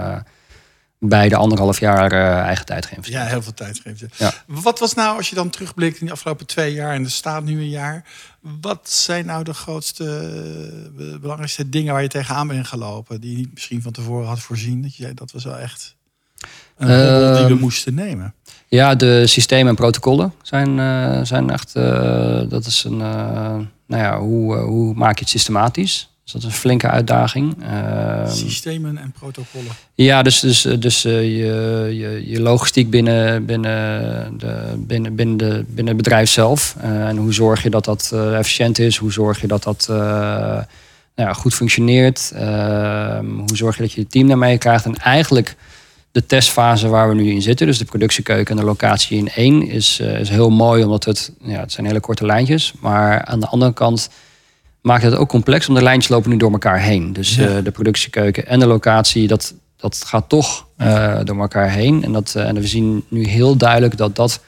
eh 1.03 1.09
beide 1.09 1.35
anderhalf 1.35 1.79
jaar 1.79 2.11
eh, 2.11 2.37
eigen 2.37 2.65
tijd 2.65 2.85
geïnvesteerd. 2.85 3.23
Ja, 3.23 3.29
heel 3.29 3.41
veel 3.41 3.53
tijd 3.53 3.79
geeft. 3.83 4.03
Ja. 4.17 4.33
Wat 4.47 4.79
was 4.79 4.93
nou, 4.93 5.17
als 5.17 5.29
je 5.29 5.35
dan 5.35 5.49
terugblikt 5.49 5.99
in 5.99 6.05
de 6.05 6.11
afgelopen 6.11 6.45
twee 6.45 6.73
jaar 6.73 6.93
en 6.93 7.03
er 7.03 7.11
staat 7.11 7.43
nu 7.43 7.59
een 7.59 7.69
jaar, 7.69 8.05
wat 8.61 8.89
zijn 8.89 9.25
nou 9.25 9.43
de 9.43 9.53
grootste, 9.53 10.05
eh, 10.97 11.19
belangrijkste 11.19 11.69
dingen 11.69 11.93
waar 11.93 12.01
je 12.01 12.07
tegenaan 12.07 12.47
bent 12.47 12.67
gelopen, 12.67 13.21
die 13.21 13.31
je 13.31 13.37
niet 13.37 13.53
misschien 13.53 13.81
van 13.81 13.91
tevoren 13.91 14.27
had 14.27 14.39
voorzien? 14.39 14.81
Dat 14.81 14.95
je 14.95 15.13
dat 15.13 15.31
was 15.31 15.43
wel 15.43 15.57
echt 15.57 15.95
een 16.77 16.87
hobbel 16.87 17.35
die 17.35 17.45
we 17.45 17.51
Ehm, 17.51 17.59
moesten 17.59 17.93
nemen. 17.93 18.33
Ja, 18.67 18.95
de 18.95 19.27
systemen 19.27 19.67
en 19.67 19.75
protocollen 19.75 20.33
zijn, 20.41 20.79
eh, 20.79 21.19
zijn 21.23 21.49
echt. 21.49 21.73
dat 22.49 22.65
is 22.65 22.83
een. 22.83 22.97
nou 23.87 24.03
ja, 24.03 24.19
hoe, 24.19 24.55
hoe 24.55 24.93
maak 24.93 25.15
je 25.15 25.21
het 25.21 25.29
systematisch? 25.29 26.12
Dus 26.23 26.31
dat 26.31 26.41
is 26.41 26.47
een 26.47 26.53
flinke 26.53 26.89
uitdaging. 26.89 27.63
Ehm, 27.63 28.29
Systemen 28.29 28.97
en 28.97 29.11
protocollen. 29.11 29.71
ja, 29.95 30.21
dus, 30.21 30.39
dus, 30.39 30.61
dus 30.61 31.05
eh, 31.05 31.21
je, 31.21 31.89
je, 31.97 32.29
je 32.29 32.41
logistiek 32.41 32.89
binnen, 32.89 33.45
binnen, 33.45 34.37
de, 34.37 34.73
binnen, 34.77 35.15
binnen, 35.15 35.37
de, 35.37 35.65
binnen 35.67 35.87
het 35.87 35.97
bedrijf 35.97 36.29
zelf. 36.29 36.75
Eh, 36.81 37.07
en 37.07 37.17
hoe 37.17 37.33
zorg 37.33 37.63
je 37.63 37.69
dat 37.69 37.85
dat 37.85 38.09
eh, 38.13 38.37
efficiënt 38.37 38.79
is? 38.79 38.97
Hoe 38.97 39.11
zorg 39.11 39.41
je 39.41 39.47
dat 39.47 39.63
dat 39.63 39.85
nou 39.87 40.65
ja, 41.15 41.33
goed 41.33 41.53
functioneert? 41.53 42.31
Ehm, 42.35 43.25
hoe 43.25 43.55
zorg 43.55 43.75
je 43.75 43.81
dat 43.81 43.91
je 43.91 44.01
je 44.01 44.07
team 44.07 44.27
daarmee 44.27 44.57
krijgt? 44.57 44.85
En 44.85 44.97
eigenlijk 44.97 45.55
de 46.11 46.25
testfase 46.25 46.87
waar 46.87 47.09
we 47.09 47.15
nu 47.15 47.31
in 47.31 47.41
zitten, 47.41 47.67
dus 47.67 47.77
de 47.77 47.85
productiekeuken 47.85 48.55
en 48.55 48.61
de 48.61 48.67
locatie 48.67 49.17
in 49.17 49.29
één, 49.29 49.67
is, 49.67 49.99
is 49.99 50.29
heel 50.29 50.49
mooi, 50.49 50.83
omdat 50.83 51.05
het, 51.05 51.31
ja, 51.41 51.59
het 51.59 51.71
zijn 51.71 51.85
hele 51.85 51.99
korte 51.99 52.25
lijntjes. 52.25 52.73
Maar 52.79 53.25
aan 53.25 53.39
de 53.39 53.47
andere 53.47 53.73
kant 53.73 54.09
maakt 54.83 55.03
het 55.03 55.15
ook 55.15 55.29
complex, 55.29 55.67
omdat 55.67 55.83
de 55.83 55.89
lijntjes 55.89 56.11
lopen 56.11 56.29
nu 56.29 56.37
door 56.37 56.51
elkaar 56.51 56.79
heen. 56.79 57.13
Dus 57.13 57.35
Ja. 57.35 57.47
eh, 57.47 57.63
de 57.63 57.71
productiekeuken 57.71 58.47
en 58.47 58.59
de 58.59 58.65
locatie, 58.67 59.27
dat, 59.27 59.53
dat 59.77 60.03
gaat 60.05 60.29
toch 60.29 60.65
eh, 60.77 61.19
door 61.23 61.39
elkaar 61.39 61.69
heen. 61.69 62.03
En, 62.03 62.11
dat, 62.11 62.33
eh, 62.35 62.47
en 62.47 62.55
we 62.55 62.67
zien 62.67 63.03
nu 63.07 63.27
heel 63.27 63.55
duidelijk 63.55 63.97
dat 63.97 64.15
dat, 64.15 64.39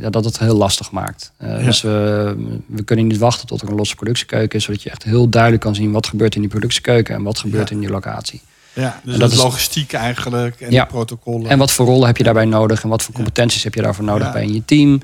ja, 0.00 0.10
dat 0.10 0.24
het 0.24 0.38
heel 0.38 0.56
lastig 0.56 0.90
maakt. 0.90 1.32
Ja. 1.40 1.58
Dus 1.58 1.80
we, 1.82 2.34
we 2.66 2.82
kunnen 2.82 3.06
niet 3.06 3.18
wachten 3.18 3.46
tot 3.46 3.62
er 3.62 3.68
een 3.68 3.74
losse 3.74 3.94
productiekeuken 3.94 4.58
is, 4.58 4.64
zodat 4.64 4.82
je 4.82 4.90
echt 4.90 5.02
heel 5.02 5.28
duidelijk 5.28 5.62
kan 5.62 5.74
zien 5.74 5.92
wat 5.92 6.06
gebeurt 6.06 6.34
in 6.34 6.40
die 6.40 6.50
productiekeuken 6.50 7.14
en 7.14 7.22
wat 7.22 7.38
gebeurt 7.38 7.68
Ja. 7.68 7.74
in 7.74 7.80
die 7.80 7.90
locatie. 7.90 8.40
Ja, 8.72 9.00
dus 9.04 9.14
En 9.14 9.20
dat 9.20 9.20
dat 9.20 9.30
is 9.30 9.36
is- 9.36 9.42
logistiek 9.42 9.92
eigenlijk 9.92 10.60
en 10.60 10.70
de 10.70 10.86
protocollen. 10.86 11.50
En 11.50 11.58
wat 11.58 11.72
voor 11.72 11.86
rollen 11.86 12.06
heb 12.06 12.16
je 12.16 12.24
daarbij 12.24 12.44
nodig 12.44 12.82
en 12.82 12.88
wat 12.88 13.02
voor 13.02 13.14
competenties 13.14 13.62
heb 13.64 13.74
je 13.74 13.82
daarvoor 13.82 14.04
nodig 14.04 14.32
bij 14.32 14.42
in 14.42 14.52
je 14.54 14.64
team? 14.64 15.00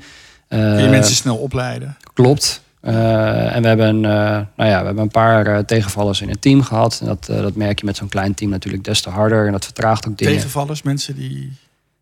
Kun 0.49 0.81
je 0.81 0.87
mensen 0.89 1.15
snel 1.15 1.35
opleiden. 1.35 1.97
Klopt. 2.13 2.61
Eh, 2.83 3.55
en 3.55 3.61
we 3.61 3.67
hebben, 3.67 4.05
eh, 4.05 4.11
nou 4.55 4.69
ja, 4.69 4.79
we 4.79 4.85
hebben 4.85 5.03
een 5.03 5.09
paar 5.09 5.47
eh, 5.47 5.57
tegenvallers 5.57 6.21
in 6.21 6.29
het 6.29 6.41
team 6.41 6.61
gehad. 6.63 6.97
En 7.01 7.07
dat, 7.07 7.25
dat 7.25 7.55
merk 7.55 7.79
je 7.79 7.85
met 7.85 7.97
zo'n 7.97 8.09
klein 8.09 8.33
team 8.33 8.49
natuurlijk 8.49 8.83
des 8.83 9.01
te 9.01 9.09
harder. 9.09 9.45
En 9.45 9.51
dat 9.51 9.65
vertraagt 9.65 10.07
ook 10.07 10.17
dingen. 10.17 10.33
Tegenvallers, 10.33 10.81
mensen 10.81 11.15
die... 11.15 11.51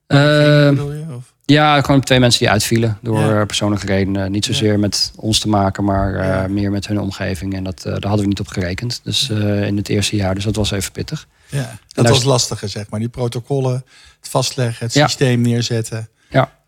Je? 0.08 1.08
Of? 1.18 1.34
ja, 1.46 1.82
gewoon 1.82 2.02
twee 2.02 2.20
mensen 2.20 2.40
die 2.40 2.50
uitvielen 2.50 2.98
door 3.02 3.20
Ja. 3.20 3.46
persoonlijke 3.46 3.86
redenen. 3.86 4.32
Niet 4.32 4.46
zozeer 4.46 4.80
met 4.80 5.12
ons 5.16 5.40
te 5.40 5.50
maken, 5.50 5.84
maar 5.84 6.26
Ja. 6.26 6.48
meer 6.48 6.72
met 6.72 6.88
hun 6.88 7.00
omgeving. 7.00 7.56
En 7.56 7.64
dat, 7.64 7.82
daar 7.84 7.94
hadden 8.08 8.20
we 8.22 8.28
niet 8.28 8.40
op 8.40 8.48
gerekend. 8.48 9.02
Dus 9.04 9.30
in 9.30 9.78
het 9.78 9.90
eerste 9.90 10.16
jaar. 10.16 10.36
Dus 10.36 10.44
dat 10.44 10.56
was 10.56 10.72
even 10.72 10.92
pittig. 10.92 11.28
Ja, 11.50 11.78
dat 11.88 12.10
was 12.10 12.24
lastiger, 12.24 12.70
zeg 12.70 12.90
maar. 12.90 13.00
Die 13.00 13.10
protocollen, 13.10 13.84
het 14.20 14.30
vastleggen, 14.30 14.86
het 14.86 14.94
systeem 14.94 15.42
neerzetten. 15.42 16.10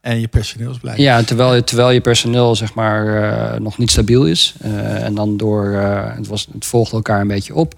En 0.04 0.20
je 0.20 0.28
personeelsbeleid. 0.28 0.98
Ja, 0.98 1.24
terwijl, 1.24 1.56
je- 1.56 1.63
terwijl 1.63 1.89
je 1.92 2.02
personeel 2.02 2.56
zeg 2.56 2.74
maar 2.74 3.24
eh, 3.54 3.60
nog 3.60 3.78
niet 3.78 3.92
stabiel 3.92 4.26
is. 4.26 4.54
Eh, 4.62 5.04
en 5.04 5.16
dan 5.16 5.38
door, 5.38 5.74
eh, 5.74 6.16
het, 6.16 6.28
was, 6.28 6.48
het 6.54 6.66
volgde 6.66 6.96
elkaar 6.96 7.22
een 7.22 7.28
beetje 7.28 7.56
op. 7.56 7.74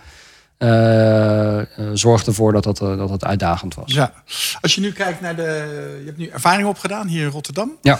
zorgde 1.94 2.26
ervoor 2.32 2.52
dat 2.54 2.64
dat, 2.64 2.78
dat 2.78 3.10
het 3.10 3.24
uitdagend 3.26 3.76
was. 3.76 3.94
Ja. 3.94 4.14
Als 4.62 4.76
je 4.76 4.82
nu 4.82 4.92
kijkt 4.92 5.22
naar 5.22 5.36
de... 5.36 5.98
Je 6.00 6.06
hebt 6.06 6.18
nu 6.18 6.28
ervaring 6.28 6.68
opgedaan 6.68 7.08
hier 7.08 7.24
in 7.24 7.30
Rotterdam. 7.32 7.72
Ja. 7.82 8.00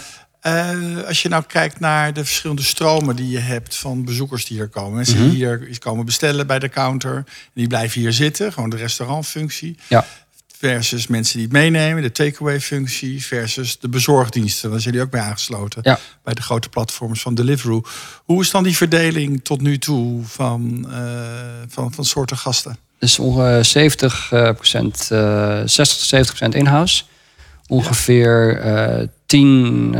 Als 1.06 1.22
je 1.22 1.28
nou 1.28 1.42
kijkt 1.46 1.80
naar 1.80 2.12
de 2.12 2.24
verschillende 2.24 2.62
stromen 2.62 3.16
die 3.16 3.30
je 3.30 3.38
hebt 3.38 3.76
van 3.76 4.04
bezoekers 4.04 4.44
die 4.44 4.56
hier 4.56 4.68
komen. 4.68 4.94
Mensen 4.94 5.18
Mhm. 5.18 5.28
die 5.28 5.36
hier 5.36 5.78
komen 5.78 6.04
bestellen 6.04 6.46
bij 6.46 6.58
de 6.58 6.68
counter. 6.68 7.24
Die 7.54 7.66
blijven 7.66 8.00
hier 8.00 8.12
zitten, 8.12 8.52
gewoon 8.52 8.70
de 8.70 8.76
restaurantfunctie. 8.76 9.76
Ja. 9.88 10.04
Versus 10.58 11.06
mensen 11.06 11.34
die 11.34 11.42
het 11.42 11.52
meenemen, 11.52 12.02
de 12.02 12.12
takeaway 12.12 12.60
functie. 12.60 13.26
Versus 13.26 13.78
de 13.78 13.88
bezorgdiensten, 13.88 14.70
daar 14.70 14.80
zijn 14.80 14.92
jullie 14.94 15.08
ook 15.08 15.12
bij 15.12 15.22
aangesloten. 15.22 15.80
Ja. 15.84 15.98
Bij 16.22 16.34
de 16.34 16.42
grote 16.42 16.68
platforms 16.68 17.20
van 17.20 17.34
Deliveroo. 17.34 17.82
Hoe 18.24 18.42
is 18.42 18.50
dan 18.50 18.62
die 18.62 18.76
verdeling 18.76 19.44
tot 19.44 19.60
nu 19.60 19.78
toe 19.78 20.24
van, 20.24 20.86
eh, 20.90 21.00
van, 21.68 21.92
van 21.92 22.04
soorten 22.04 22.36
gasten? 22.36 22.76
Dus 22.98 23.18
ongeveer 23.18 23.64
70 23.64 24.32
eh, 24.32 24.52
procent, 24.52 25.10
eh, 25.10 25.60
60 25.64 25.98
tot 25.98 26.06
70 26.06 26.34
procent 26.34 26.54
in-house. 26.54 27.04
Ongeveer 27.66 28.60
eh 28.60 29.06
10 29.26 29.94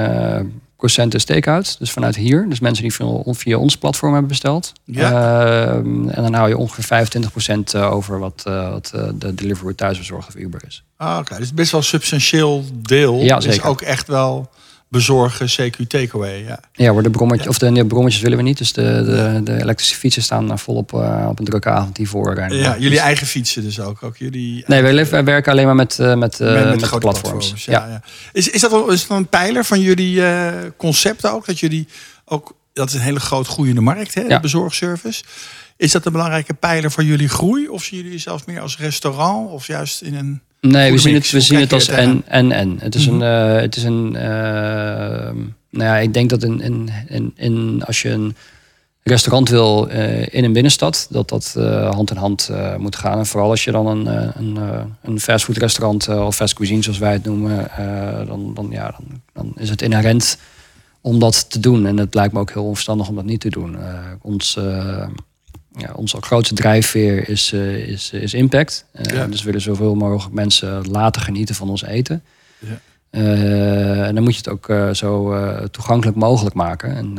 eh, 0.88 0.94
procent 0.94 1.14
is 1.14 1.24
take-out. 1.24 1.78
Dus 1.78 1.90
vanuit 1.90 2.16
hier. 2.16 2.48
Dus 2.48 2.60
mensen 2.60 2.82
die 2.82 2.92
via, 2.92 3.22
via 3.24 3.56
ons 3.56 3.76
platform 3.76 4.12
hebben 4.12 4.28
besteld. 4.28 4.72
Ja. 4.84 5.10
Ehm, 5.10 6.08
en 6.08 6.22
dan 6.22 6.34
hou 6.34 6.48
je 6.48 6.56
ongeveer 6.56 6.84
25 6.84 7.30
procent 7.30 7.74
over 7.74 8.18
wat, 8.18 8.42
eh, 8.46 8.70
wat 8.70 8.90
eh, 8.94 9.08
de 9.14 9.34
delivery 9.34 9.74
thuisbezorgd 9.74 10.28
of 10.28 10.34
Uber 10.34 10.62
is. 10.66 10.84
Ah, 10.96 11.18
Oké, 11.18 11.38
dus 11.38 11.54
best 11.54 11.70
wel 11.70 11.80
een 11.80 11.86
substantieel 11.86 12.64
deel. 12.72 13.20
Ja, 13.20 13.36
is 13.36 13.44
zeker. 13.44 13.64
ook 13.68 13.80
echt 13.80 14.06
wel 14.06 14.50
bezorgen, 14.88 15.46
CQ 15.48 15.86
takeaway. 15.86 16.44
Ja. 16.44 16.60
Ja, 16.72 16.90
hoor, 16.90 17.02
de 17.02 17.10
brommetjes, 17.10 17.48
of 17.48 17.58
de 17.58 17.70
nee, 17.70 17.84
brommetjes 17.86 18.22
willen 18.22 18.36
we 18.36 18.42
niet. 18.44 18.58
Dus 18.58 18.72
de, 18.72 18.82
de, 18.82 19.40
de 19.44 19.60
elektrische 19.60 19.96
fietsen 19.96 20.22
staan 20.22 20.50
eh, 20.50 20.56
volop 20.56 20.92
eh, 20.94 21.26
op 21.28 21.38
een 21.38 21.44
drukke 21.44 21.68
avond 21.70 21.96
hiervoor. 21.96 22.34
En, 22.36 22.56
ja, 22.56 22.74
eh, 22.74 22.80
jullie 22.80 23.00
eigen 23.00 23.26
fietsen 23.26 23.62
dus 23.62 23.80
ook. 23.80 24.02
ook 24.02 24.16
jullie 24.16 24.64
Nee, 24.66 24.82
wij, 24.82 25.06
wij 25.06 25.24
werken 25.24 25.52
alleen 25.52 25.66
maar 25.66 25.74
met, 25.74 25.98
eh, 25.98 26.14
met, 26.14 26.40
eh, 26.40 26.46
met, 26.46 26.56
met 26.56 26.68
met 26.70 26.80
de 26.80 26.86
grote 26.86 27.06
platforms. 27.06 27.46
platforms. 27.48 27.64
Ja, 27.64 27.86
ja. 27.88 28.02
Is, 28.32 28.48
is, 28.50 28.60
dat 28.60 28.70
wel, 28.70 28.90
is 28.90 29.06
dat 29.06 29.18
een 29.18 29.28
pijler 29.28 29.64
van 29.64 29.80
jullie 29.80 30.24
eh 30.24 30.52
concept 30.76 31.26
ook? 31.26 31.46
Dat 31.46 31.58
jullie 31.58 31.88
ook, 32.24 32.56
dat 32.72 32.88
is 32.88 32.94
een 32.94 33.00
hele 33.00 33.20
groot 33.20 33.46
groeiende 33.46 33.80
markt, 33.80 34.14
hè, 34.14 34.22
de 34.22 34.28
Ja. 34.28 34.40
bezorgservice. 34.40 35.24
Is 35.76 35.92
dat 35.92 36.06
een 36.06 36.12
belangrijke 36.12 36.54
pijler 36.54 36.90
voor 36.90 37.04
jullie 37.04 37.28
groei? 37.28 37.68
Of 37.68 37.82
zien 37.82 37.96
jullie 37.98 38.12
jezelf 38.12 38.46
meer 38.46 38.60
als 38.60 38.78
restaurant? 38.78 39.50
Of 39.50 39.66
juist 39.66 40.02
in 40.02 40.14
een... 40.14 40.42
Nee, 40.70 40.92
we 40.92 40.98
zien 40.98 41.12
mix. 41.12 41.24
het, 41.24 41.32
we 41.32 41.38
Hoe 41.38 41.46
zien 41.46 41.60
het 41.60 41.72
als 41.72 41.88
en, 41.88 42.22
en, 42.26 42.52
en. 42.52 42.76
Het 42.80 42.94
is 42.94 43.06
Mhm. 43.08 43.20
een, 43.22 43.54
eh, 43.54 43.60
het 43.60 43.76
is 43.76 43.82
een 43.82 44.16
eh, 44.16 45.30
nou 45.70 45.84
ja, 45.90 45.96
ik 45.98 46.14
denk 46.14 46.30
dat 46.30 46.42
in, 46.42 46.60
in, 46.60 46.88
in, 47.08 47.32
in, 47.36 47.82
als 47.86 48.02
je 48.02 48.08
een 48.10 48.36
restaurant 49.02 49.48
wil 49.48 49.88
eh, 49.88 50.34
in 50.34 50.44
een 50.44 50.52
binnenstad, 50.52 51.06
dat 51.10 51.28
dat 51.28 51.54
eh, 51.58 51.90
hand 51.94 52.10
in 52.10 52.16
hand 52.16 52.50
moet 52.78 52.96
gaan. 52.96 53.18
En 53.18 53.26
vooral 53.26 53.50
als 53.50 53.64
je 53.64 53.70
dan 53.72 53.86
een, 53.86 54.06
een, 54.38 54.58
een 55.02 55.20
fastfood 55.20 55.56
restaurant 55.56 56.08
of 56.08 56.36
fast 56.36 56.54
cuisine, 56.54 56.82
zoals 56.82 56.98
wij 56.98 57.12
het 57.12 57.24
noemen, 57.24 57.68
dan, 58.26 58.54
dan, 58.54 58.68
ja, 58.70 58.90
dan, 58.98 59.20
dan 59.32 59.52
is 59.56 59.70
het 59.70 59.82
inherent 59.82 60.38
om 61.00 61.18
dat 61.18 61.50
te 61.50 61.60
doen. 61.60 61.86
En 61.86 61.96
het 61.96 62.14
lijkt 62.14 62.32
me 62.32 62.40
ook 62.40 62.52
heel 62.52 62.64
onverstandig 62.64 63.08
om 63.08 63.14
dat 63.14 63.24
niet 63.24 63.40
te 63.40 63.48
doen. 63.50 63.76
Ons, 64.22 64.58
ja, 65.76 65.92
onze 65.94 66.16
grootste 66.20 66.54
drijfveer 66.54 67.28
is, 67.28 67.52
eh, 67.52 67.76
is, 67.88 68.10
is 68.10 68.34
impact. 68.34 68.84
Eh, 68.92 69.14
Ja. 69.14 69.26
Dus 69.26 69.38
we 69.38 69.44
willen 69.46 69.60
zoveel 69.60 69.94
mogelijk 69.94 70.34
mensen 70.34 70.90
laten 70.90 71.22
genieten 71.22 71.54
van 71.54 71.68
ons 71.68 71.84
eten. 71.84 72.22
Ja. 72.58 72.80
Eh, 73.10 74.06
en 74.06 74.14
dan 74.14 74.24
moet 74.24 74.36
je 74.36 74.38
het 74.38 74.48
ook 74.48 74.94
zo 74.96 75.34
toegankelijk 75.70 76.16
mogelijk 76.16 76.54
maken. 76.54 76.96
En, 76.96 77.12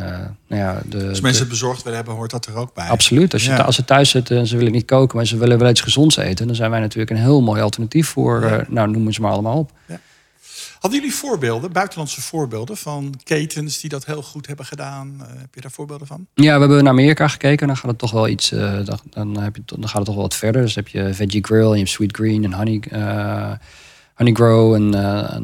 nou 0.48 0.62
ja, 0.62 0.82
de, 0.89 1.08
Als 1.10 1.22
mensen 1.22 1.41
het 1.41 1.50
bezorgd 1.52 1.84
willen 1.84 1.98
hebben, 1.98 2.15
hoort 2.15 2.32
dat 2.32 2.46
er 2.46 2.56
ook 2.56 2.74
bij. 2.74 2.88
Absoluut. 2.88 3.34
Als, 3.34 3.43
je, 3.46 3.52
Ja. 3.52 3.58
als 3.58 3.76
ze 3.76 3.86
thuis 3.86 4.10
zitten 4.10 4.38
en 4.38 4.48
ze 4.48 4.58
willen 4.58 4.72
niet 4.72 4.86
koken, 4.86 5.17
maar 5.17 5.26
ze 5.26 5.38
willen 5.38 5.58
wel 5.58 5.70
iets 5.70 5.82
gezonds 5.82 6.17
eten, 6.17 6.48
dan 6.48 6.56
zijn 6.56 6.72
wij 6.72 6.80
natuurlijk 6.80 7.10
een 7.10 7.17
heel 7.17 7.41
mooi 7.41 7.62
alternatief 7.62 8.08
voor. 8.08 8.46
Ja. 8.46 8.65
nou, 8.67 8.89
noemen 8.91 9.13
ze 9.13 9.22
maar 9.22 9.32
allemaal 9.32 9.58
op. 9.58 9.72
Hadden 10.88 11.06
jullie 11.06 11.21
voorbeelden, 11.21 11.71
buitenlandse 11.71 12.21
voorbeelden 12.21 12.78
van 12.78 13.13
ketens 13.23 13.80
die 13.80 13.89
dat 13.89 14.06
heel 14.06 14.21
goed 14.21 14.47
hebben 14.47 14.65
gedaan? 14.65 15.15
Eh, 15.19 15.28
heb 15.28 15.56
je 15.56 15.62
daar 15.62 15.71
voorbeelden 15.71 16.08
van? 16.08 16.28
Ja, 16.34 16.54
we 16.54 16.60
hebben 16.60 16.84
naar 16.84 16.93
Amerika 16.93 17.28
gekeken. 17.28 17.67
Dan 17.67 17.78
gaat 17.78 17.89
het 17.89 17.97
toch 17.97 18.12
wel 18.12 18.28
iets. 18.28 18.52
eh, 18.52 18.86
dan, 18.86 19.00
dan, 19.10 19.38
heb 19.39 19.56
je, 19.56 19.62
dan 19.65 19.88
gaat 19.88 19.97
het 19.97 20.06
toch 20.06 20.13
wel 20.13 20.23
wat 20.23 20.36
verder. 20.36 20.62
Dus 20.62 20.76
heb 20.76 20.88
je 20.88 21.13
Veggie 21.13 21.43
Grill, 21.43 21.65
en 21.65 21.71
je 21.71 21.78
hebt 21.78 21.89
Sweet 21.89 22.15
Green 22.15 22.43
en 22.43 22.54
Honey, 22.54 22.80
eh 22.89 23.52
honey 24.13 24.34
Grow 24.34 24.73
en, 24.73 24.93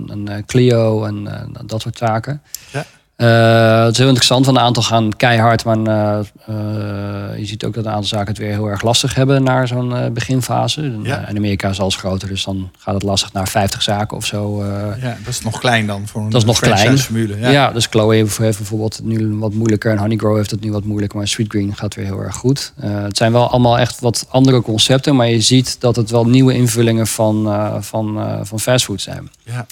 en, 0.10 0.28
en, 0.28 0.46
Clio 0.46 1.04
en 1.04 1.48
dat 1.66 1.82
soort 1.82 1.98
zaken. 1.98 2.42
Ja. 2.72 2.86
Eh, 3.16 3.84
het 3.84 3.92
is 3.92 3.98
heel 3.98 4.08
interessant, 4.08 4.46
want 4.46 4.58
een 4.58 4.64
aantal 4.64 4.84
gaan 4.84 5.16
keihard, 5.18 5.66
maar 5.66 5.78
eh, 5.78 6.20
eh, 6.46 7.38
je 7.38 7.46
ziet 7.46 7.66
ook 7.66 7.74
dat 7.74 7.86
een 7.86 7.92
aantal 7.92 8.08
zaken 8.08 8.28
het 8.28 8.38
weer 8.38 8.52
heel 8.52 8.68
erg 8.68 8.82
lastig 8.82 9.16
hebben 9.16 9.44
naar 9.44 9.68
zo'n 9.68 10.14
beginfase. 10.14 10.82
En, 10.82 11.00
Ja. 11.04 11.28
in 11.28 11.38
Amerika 11.38 11.70
is 11.70 11.80
alles 11.80 11.96
groter, 11.96 12.28
dus 12.28 12.44
dan 12.44 12.72
gaat 12.78 12.94
het 12.94 13.04
lastig 13.04 13.34
naar 13.34 13.48
50 13.48 13.82
zaken 13.82 14.18
of 14.18 14.26
zo. 14.26 14.66
Ja, 14.66 15.18
dat 15.24 15.34
is 15.34 15.42
nog 15.42 15.60
klein 15.60 15.88
dan 15.88 16.08
voor 16.08 16.22
een 16.22 16.30
Dat 16.30 16.42
is 16.42 16.48
nog 16.48 16.60
klein. 16.60 16.78
franchise-formule. 16.78 17.40
Ja. 17.40 17.50
Ja. 17.50 17.72
dus 17.72 17.86
Chloe 17.86 18.16
heeft 18.16 18.38
heeft 18.38 18.58
bijvoorbeeld 18.58 19.00
nu 19.04 19.36
wat 19.36 19.54
moeilijker. 19.54 19.92
En 19.92 19.98
Honeygrow 19.98 20.36
heeft 20.36 20.52
het 20.52 20.62
nu 20.62 20.72
wat 20.72 20.84
moeilijker. 20.84 21.18
Maar 21.18 21.28
Sweet 21.28 21.48
Green 21.50 21.76
gaat 21.76 21.96
weer 21.96 22.06
heel 22.06 22.20
erg 22.20 22.36
goed. 22.36 22.74
Het 22.80 23.18
zijn 23.18 23.32
wel 23.32 23.50
allemaal 23.50 23.80
echt 23.80 24.00
wat 24.00 24.26
andere 24.30 24.62
concepten. 24.62 25.16
Maar 25.16 25.30
je 25.30 25.42
ziet 25.42 25.76
dat 25.80 25.96
het 25.96 26.10
wel 26.10 26.26
nieuwe 26.26 26.54
invullingen 26.54 27.08
van, 27.08 27.44
van, 27.84 28.40
van 28.46 28.60
fastfood 28.60 29.02
zijn. 29.02 29.30
Ja. 29.44 29.66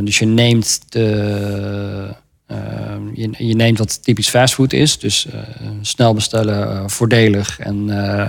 Dus 0.00 0.18
je 0.18 0.26
neemt, 0.26 0.80
de, 0.88 2.14
je, 3.14 3.46
je 3.46 3.54
neemt 3.54 3.78
wat 3.78 4.04
typisch 4.04 4.28
fastfood 4.28 4.72
is. 4.72 4.98
Dus 4.98 5.26
eh, 5.26 5.38
snel 5.80 6.14
bestellen, 6.14 6.70
eh, 6.70 6.82
voordelig 6.86 7.58
en, 7.58 7.90
eh, 7.90 8.28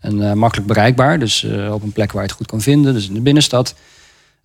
en 0.00 0.38
makkelijk 0.38 0.68
bereikbaar. 0.68 1.18
Dus 1.18 1.46
op 1.70 1.82
een 1.82 1.92
plek 1.92 2.12
waar 2.12 2.22
je 2.22 2.28
het 2.28 2.36
goed 2.36 2.46
kan 2.46 2.60
vinden. 2.60 2.94
Dus 2.94 3.08
in 3.08 3.14
de 3.14 3.20
binnenstad. 3.20 3.74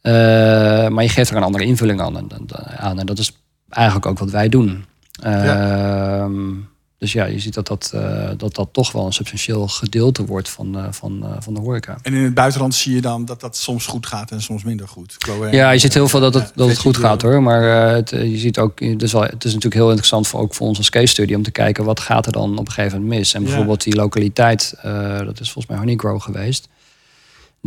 Maar 0.01 1.03
je 1.03 1.09
geeft 1.09 1.29
er 1.29 1.37
een 1.37 1.43
andere 1.43 1.63
invulling 1.63 2.01
aan. 2.01 2.17
En, 2.17 2.27
en- 2.29 2.79
aan, 2.79 2.99
en 2.99 3.05
dat 3.05 3.17
is 3.17 3.31
eigenlijk 3.69 4.05
ook 4.05 4.19
wat 4.19 4.31
wij 4.31 4.49
doen. 4.49 4.85
Ehm, 5.21 6.51
Dus 7.03 7.13
ja, 7.13 7.25
je 7.25 7.39
ziet 7.39 7.53
dat 7.53 7.67
dat, 7.67 7.91
eh, 7.93 8.29
dat 8.37 8.55
dat 8.55 8.69
toch 8.71 8.91
wel 8.91 9.05
een 9.05 9.13
substantieel 9.13 9.67
gedeelte 9.67 10.25
wordt 10.25 10.49
van, 10.49 10.77
eh, 10.77 10.83
van, 10.91 11.23
eh, 11.23 11.29
van 11.39 11.53
de 11.53 11.59
horeca. 11.59 11.97
En 12.01 12.13
in 12.13 12.23
het 12.23 12.33
buitenland 12.33 12.75
zie 12.75 12.95
je 12.95 13.01
dan 13.01 13.25
dat 13.25 13.41
dat 13.41 13.57
soms 13.57 13.85
goed 13.85 14.05
gaat 14.07 14.31
en 14.31 14.41
soms 14.41 14.63
minder 14.63 14.87
goed. 14.87 15.15
Chloe, 15.17 15.51
Ja, 15.51 15.71
je 15.71 15.79
ziet 15.79 15.93
heel 15.93 16.07
veel 16.07 16.19
dat 16.19 16.33
het, 16.33 16.51
dat 16.55 16.69
het 16.69 16.77
goed 16.77 16.97
gaat 16.97 17.21
hoor. 17.21 17.43
Maar 17.43 17.63
het, 17.93 18.09
je 18.09 18.37
ziet 18.37 18.59
ook, 18.59 18.79
is, 18.79 19.11
wel, 19.11 19.21
het 19.21 19.43
is 19.43 19.53
natuurlijk 19.53 19.73
heel 19.73 19.87
interessant 19.87 20.27
voor, 20.27 20.39
ook 20.39 20.53
voor 20.53 20.67
ons 20.67 20.77
als 20.77 20.89
case 20.89 21.07
study 21.07 21.33
om 21.33 21.43
te 21.43 21.51
kijken 21.51 21.83
wat 21.83 21.99
gaat 21.99 22.25
er 22.25 22.31
dan 22.31 22.57
op 22.57 22.67
een 22.67 22.73
gegeven 22.73 23.01
moment 23.01 23.19
mis. 23.19 23.33
En 23.33 23.43
bijvoorbeeld 23.43 23.83
die 23.83 23.95
lokaliteit, 23.95 24.73
dat 25.25 25.39
is 25.39 25.51
volgens 25.51 25.67
mij 25.67 25.77
Honeygrow 25.77 26.21
geweest. 26.21 26.67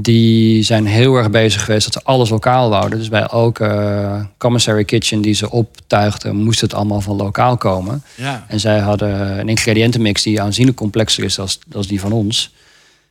Die 0.01 0.63
zijn 0.63 0.87
heel 0.87 1.17
erg 1.17 1.31
bezig 1.31 1.65
geweest 1.65 1.85
dat 1.85 2.03
ze 2.03 2.09
alles 2.09 2.29
lokaal 2.29 2.71
wouden. 2.71 2.99
Dus 2.99 3.09
bij 3.09 3.23
elke 3.23 3.65
eh, 3.65 4.25
commissary 4.39 4.85
kitchen 4.85 5.21
die 5.21 5.35
ze 5.35 5.51
optuigden, 5.51 6.37
moest 6.37 6.61
het 6.61 6.75
allemaal 6.75 7.01
van 7.01 7.17
lokaal 7.17 7.57
komen. 7.57 8.03
Ja, 8.15 8.45
En 8.49 8.61
zij 8.61 8.79
hadden 8.79 9.39
een 9.39 9.49
ingrediëntenmix 9.49 10.23
die 10.23 10.41
aanzienlijk 10.41 10.77
complexer 10.77 11.25
is 11.25 11.35
dan, 11.35 11.49
dan 11.67 11.83
die 11.83 12.01
van 12.01 12.13
ons. 12.13 12.55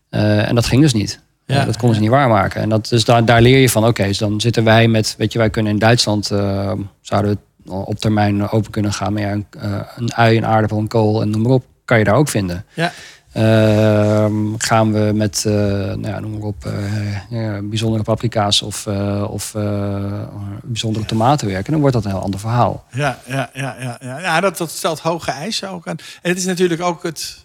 Eh, 0.09 0.49
en 0.49 0.55
dat 0.55 0.65
ging 0.65 0.81
dus 0.81 0.93
niet. 0.93 1.19
Ja, 1.45 1.55
Ja, 1.55 1.65
dat 1.65 1.77
konden 1.77 1.95
ze 1.95 2.01
niet 2.01 2.11
waarmaken. 2.11 2.61
En 2.61 2.69
dat, 2.69 2.89
dus 2.89 3.05
daar, 3.05 3.25
daar 3.25 3.41
leer 3.41 3.59
je 3.59 3.69
van, 3.69 3.85
oké, 3.85 4.03
dus 4.03 4.17
dan 4.17 4.41
zitten 4.41 4.63
wij 4.63 4.87
met, 4.87 5.15
weet 5.17 5.33
je, 5.33 5.39
wij 5.39 5.49
kunnen 5.49 5.71
in 5.71 5.79
Duitsland, 5.79 6.31
eh, 6.31 6.71
zouden 7.01 7.39
we 7.63 7.71
op 7.71 7.99
termijn 7.99 8.49
open 8.49 8.71
kunnen 8.71 8.93
gaan. 8.93 9.13
Maar 9.13 9.21
ja, 9.21 9.31
een, 9.31 9.45
eh, 9.59 9.79
een 9.95 10.13
ui, 10.13 10.37
een 10.37 10.45
aardappel, 10.45 10.77
een 10.77 10.87
kool 10.87 11.21
en 11.21 11.29
noem 11.29 11.41
maar 11.41 11.51
op, 11.51 11.65
kan 11.85 11.97
je 11.97 12.03
daar 12.03 12.15
ook 12.15 12.29
vinden. 12.29 12.65
Ja. 12.73 12.91
Ehm, 13.31 14.35
gaan 14.57 14.93
we 14.93 15.11
met, 15.15 15.43
eh, 15.45 15.53
nou 15.53 16.07
ja, 16.07 16.19
noem 16.19 16.31
maar 16.31 16.41
op, 16.41 16.65
eh, 16.65 17.29
ja, 17.29 17.61
bijzondere 17.61 18.03
paprika's 18.03 18.61
of, 18.61 18.87
eh, 18.87 19.25
of 19.29 19.55
eh, 19.55 20.21
bijzondere 20.63 21.05
tomaten 21.05 21.47
werken, 21.47 21.71
dan 21.71 21.79
wordt 21.81 21.95
dat 21.95 22.05
een 22.05 22.11
heel 22.11 22.21
ander 22.21 22.39
verhaal. 22.39 22.85
Ja, 22.91 23.19
ja, 23.27 23.49
ja, 23.53 23.75
ja, 23.79 23.97
ja. 24.01 24.19
ja 24.19 24.39
dat, 24.39 24.57
dat 24.57 24.69
stelt 24.71 24.99
hoge 24.99 25.31
eisen 25.31 25.69
ook 25.69 25.87
aan. 25.87 25.95
En 26.21 26.29
het 26.29 26.37
is 26.37 26.45
natuurlijk 26.45 26.81
ook 26.81 27.03
het, 27.03 27.43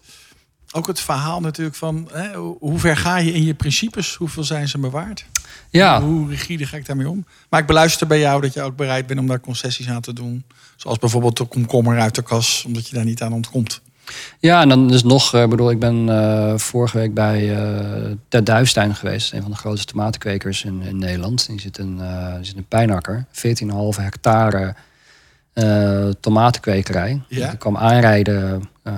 ook 0.72 0.86
het 0.86 1.00
verhaal 1.00 1.40
natuurlijk 1.40 1.76
van 1.76 2.08
hè, 2.12 2.34
hoe- 2.34 2.56
hoe 2.60 2.78
ver 2.78 2.96
ga 2.96 3.16
je 3.16 3.32
in 3.32 3.44
je 3.44 3.54
principes? 3.54 4.14
Hoeveel 4.14 4.44
zijn 4.44 4.68
ze 4.68 4.78
me 4.78 4.90
waard? 4.90 5.24
Ja, 5.70 6.00
Hoe 6.02 6.28
rigide 6.28 6.66
ga 6.66 6.76
ik 6.76 6.86
daarmee 6.86 7.08
om? 7.08 7.24
Maar 7.48 7.60
ik 7.60 7.66
beluister 7.66 8.06
bij 8.06 8.18
jou 8.18 8.40
dat 8.40 8.54
je 8.54 8.62
ook 8.62 8.76
bereid 8.76 9.06
bent 9.06 9.20
om 9.20 9.26
daar 9.26 9.40
concessies 9.40 9.88
aan 9.88 10.00
te 10.00 10.12
doen. 10.12 10.44
Zoals 10.76 10.98
bijvoorbeeld 10.98 11.36
de 11.36 11.44
komkommer 11.44 11.98
uit 12.00 12.14
de 12.14 12.22
kas, 12.22 12.64
omdat 12.66 12.88
je 12.88 12.94
daar 12.94 13.04
niet 13.04 13.22
aan 13.22 13.32
ontkomt. 13.32 13.80
Ja, 14.38 14.60
en 14.60 14.68
dan 14.68 14.92
is 14.92 15.02
nog, 15.02 15.34
ik 15.34 15.48
bedoel, 15.48 15.70
ik 15.70 15.78
ben 15.78 16.08
eh, 16.08 16.52
vorige 16.56 16.98
week 16.98 17.14
bij 17.14 17.56
eh 17.56 18.10
Ted 18.28 18.46
Duistuin 18.46 18.94
geweest, 18.94 19.32
een 19.32 19.42
van 19.42 19.50
de 19.50 19.56
grootste 19.56 19.92
tomatenkwekers 19.92 20.64
in, 20.64 20.82
in 20.82 20.98
Nederland. 20.98 21.46
Die 21.46 21.60
zit 21.60 21.78
in, 21.78 21.98
eh 22.00 22.34
die 22.34 22.44
zit 22.44 22.56
in 22.56 22.66
Pijnakker, 22.68 23.24
14,5 23.32 23.42
hectare 23.96 24.74
eh, 25.52 26.08
tomatenkwekerij. 26.20 27.20
Ja. 27.28 27.52
Ik 27.52 27.58
kwam 27.58 27.76
aanrijden 27.76 28.62
eh, 28.82 28.94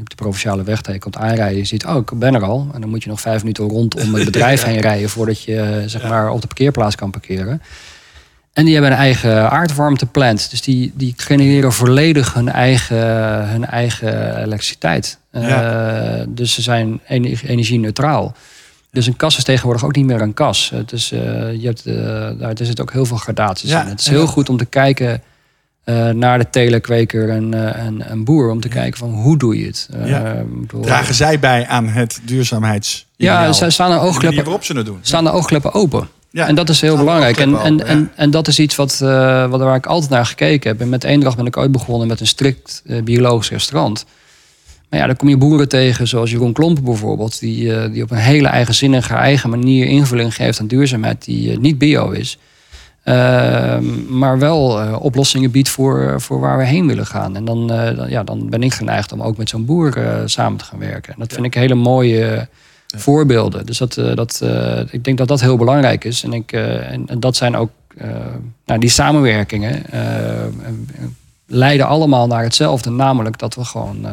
op 0.00 0.08
de 0.10 0.14
provinciale 0.14 0.62
weg, 0.62 0.86
je 0.86 0.98
komt 0.98 1.16
aanrijden, 1.16 1.58
je 1.58 1.64
ziet, 1.64 1.86
oh, 1.86 1.96
ik 1.96 2.18
ben 2.18 2.34
er 2.34 2.44
al. 2.44 2.68
En 2.74 2.80
dan 2.80 2.90
moet 2.90 3.02
je 3.02 3.08
nog 3.08 3.20
vijf 3.20 3.40
minuten 3.40 3.68
rondom 3.68 4.14
het 4.14 4.24
bedrijf 4.32 4.62
heen 4.62 4.80
rijden 4.80 5.08
voordat 5.08 5.42
je 5.42 5.60
eh, 5.60 5.82
zeg 5.86 6.08
maar 6.08 6.30
op 6.30 6.40
de 6.40 6.46
parkeerplaats 6.46 6.94
kan 6.94 7.10
parkeren. 7.10 7.62
En 8.56 8.64
die 8.64 8.72
hebben 8.72 8.92
een 8.92 8.98
eigen 8.98 9.50
aardwarmteplant. 9.50 10.50
Dus 10.50 10.62
die, 10.62 10.92
die 10.94 11.14
genereren 11.16 11.72
volledig 11.72 12.34
hun 12.34 12.48
eigen, 12.48 13.48
hun 13.48 13.66
eigen 13.66 14.42
elektriciteit. 14.42 15.18
Ja. 15.32 16.20
Eh, 16.20 16.24
dus 16.28 16.54
ze 16.54 16.62
zijn 16.62 17.00
ener- 17.08 17.40
energie-neutraal. 17.46 18.34
Dus 18.90 19.06
een 19.06 19.16
kas 19.16 19.36
is 19.36 19.44
tegenwoordig 19.44 19.84
ook 19.84 19.96
niet 19.96 20.04
meer 20.06 20.20
een 20.20 20.34
kas. 20.34 20.70
Het 20.74 20.92
is, 20.92 21.12
eh, 21.12 21.20
je 21.60 21.66
hebt, 21.66 21.86
eh, 21.86 21.94
daar 22.38 22.52
er 22.54 22.66
zitten 22.66 22.84
ook 22.84 22.92
heel 22.92 23.04
veel 23.06 23.16
gradaties 23.16 23.70
Ja, 23.70 23.82
in. 23.82 23.88
Het 23.88 24.00
is 24.00 24.08
heel 24.08 24.26
goed 24.26 24.48
om 24.48 24.56
te 24.56 24.64
kijken 24.66 25.22
naar 26.12 26.38
de 26.38 26.50
telekweker 26.50 27.28
en, 27.30 27.74
en, 27.74 28.08
en 28.08 28.24
boer. 28.24 28.50
Om 28.50 28.60
te 28.60 28.68
kijken 28.68 28.98
van 28.98 29.10
hoe 29.10 29.38
doe 29.38 29.58
je 29.58 29.66
het. 29.66 29.88
Bedoel, 30.48 30.82
Dragen 30.82 31.14
zij 31.14 31.38
bij 31.38 31.66
aan 31.66 31.88
het 31.88 32.20
duurzaamheids? 32.24 33.06
ja, 33.16 33.52
ze 33.52 33.70
staan 33.70 33.90
de 33.90 33.98
oogkleppen, 33.98 34.58
ze 34.64 34.72
het 34.76 34.86
doen. 34.86 34.98
staan 35.02 35.24
de 35.24 35.30
oogkleppen 35.30 35.74
open. 35.74 36.08
Ja. 36.36 36.48
En 36.48 36.54
dat 36.54 36.68
is 36.68 36.80
heel 36.80 36.96
belangrijk. 36.96 37.36
En, 37.36 37.60
en, 37.60 37.86
en, 37.86 38.10
en 38.16 38.30
dat 38.30 38.48
is 38.48 38.58
iets 38.58 38.76
wat, 38.76 39.00
eh, 39.02 39.50
wat, 39.50 39.60
waar 39.60 39.76
ik 39.76 39.86
altijd 39.86 40.10
naar 40.10 40.26
gekeken 40.26 40.70
heb. 40.70 40.80
En 40.80 40.88
met 40.88 41.04
Eendracht 41.04 41.36
ben 41.36 41.46
ik 41.46 41.56
ooit 41.56 41.72
begonnen 41.72 42.08
met 42.08 42.20
een 42.20 42.26
strikt 42.26 42.82
eh, 42.86 43.02
biologisch 43.02 43.50
restaurant. 43.50 44.04
Maar 44.88 45.00
ja, 45.00 45.06
dan 45.06 45.16
kom 45.16 45.28
je 45.28 45.36
boeren 45.36 45.68
tegen, 45.68 46.08
zoals 46.08 46.30
Jeroen 46.30 46.52
Klompen 46.52 46.84
bijvoorbeeld... 46.84 47.40
die, 47.40 47.74
eh, 47.74 47.92
die 47.92 48.02
op 48.02 48.10
een 48.10 48.16
hele 48.16 48.48
eigenzinnige, 48.48 49.14
eigen 49.14 49.50
manier 49.50 49.86
invulling 49.86 50.34
geeft 50.34 50.60
aan 50.60 50.66
duurzaamheid... 50.66 51.24
die 51.24 51.58
niet 51.58 51.78
bio 51.78 52.10
is. 52.10 52.38
Ehm, 53.02 54.18
maar 54.18 54.38
wel 54.38 54.98
oplossingen 54.98 55.50
biedt 55.50 55.68
voor, 55.68 56.20
voor 56.20 56.40
waar 56.40 56.58
we 56.58 56.64
heen 56.64 56.86
willen 56.86 57.06
gaan. 57.06 57.36
En 57.36 57.44
dan, 57.44 57.66
dan, 57.66 58.06
ja, 58.08 58.22
dan 58.22 58.50
ben 58.50 58.62
ik 58.62 58.74
geneigd 58.74 59.12
om 59.12 59.22
ook 59.22 59.36
met 59.36 59.48
zo'n 59.48 59.64
boer 59.64 59.98
samen 60.24 60.58
te 60.58 60.64
gaan 60.64 60.78
werken. 60.78 61.12
En 61.12 61.18
dat 61.18 61.32
vind 61.32 61.46
ik 61.46 61.54
hele 61.54 61.74
mooie 61.74 62.48
voorbeelden. 62.96 63.66
Dus 63.66 63.78
dat, 63.78 63.96
eh, 63.96 64.14
dat, 64.14 64.40
eh, 64.42 64.80
ik 64.90 65.04
denk 65.04 65.18
dat 65.18 65.28
dat 65.28 65.40
heel 65.40 65.56
belangrijk 65.56 66.04
is. 66.04 66.22
En, 66.22 66.32
ik, 66.32 66.52
eh, 66.52 66.90
en, 66.90 67.08
en 67.08 67.20
dat 67.20 67.36
zijn 67.36 67.56
ook 67.56 67.70
nou, 68.64 68.80
die 68.80 68.88
samenwerkingen. 68.88 69.84
leiden 71.46 71.86
allemaal 71.86 72.26
naar 72.26 72.42
hetzelfde. 72.42 72.90
Namelijk 72.90 73.38
dat 73.38 73.54
we 73.54 73.64
gewoon 73.64 74.06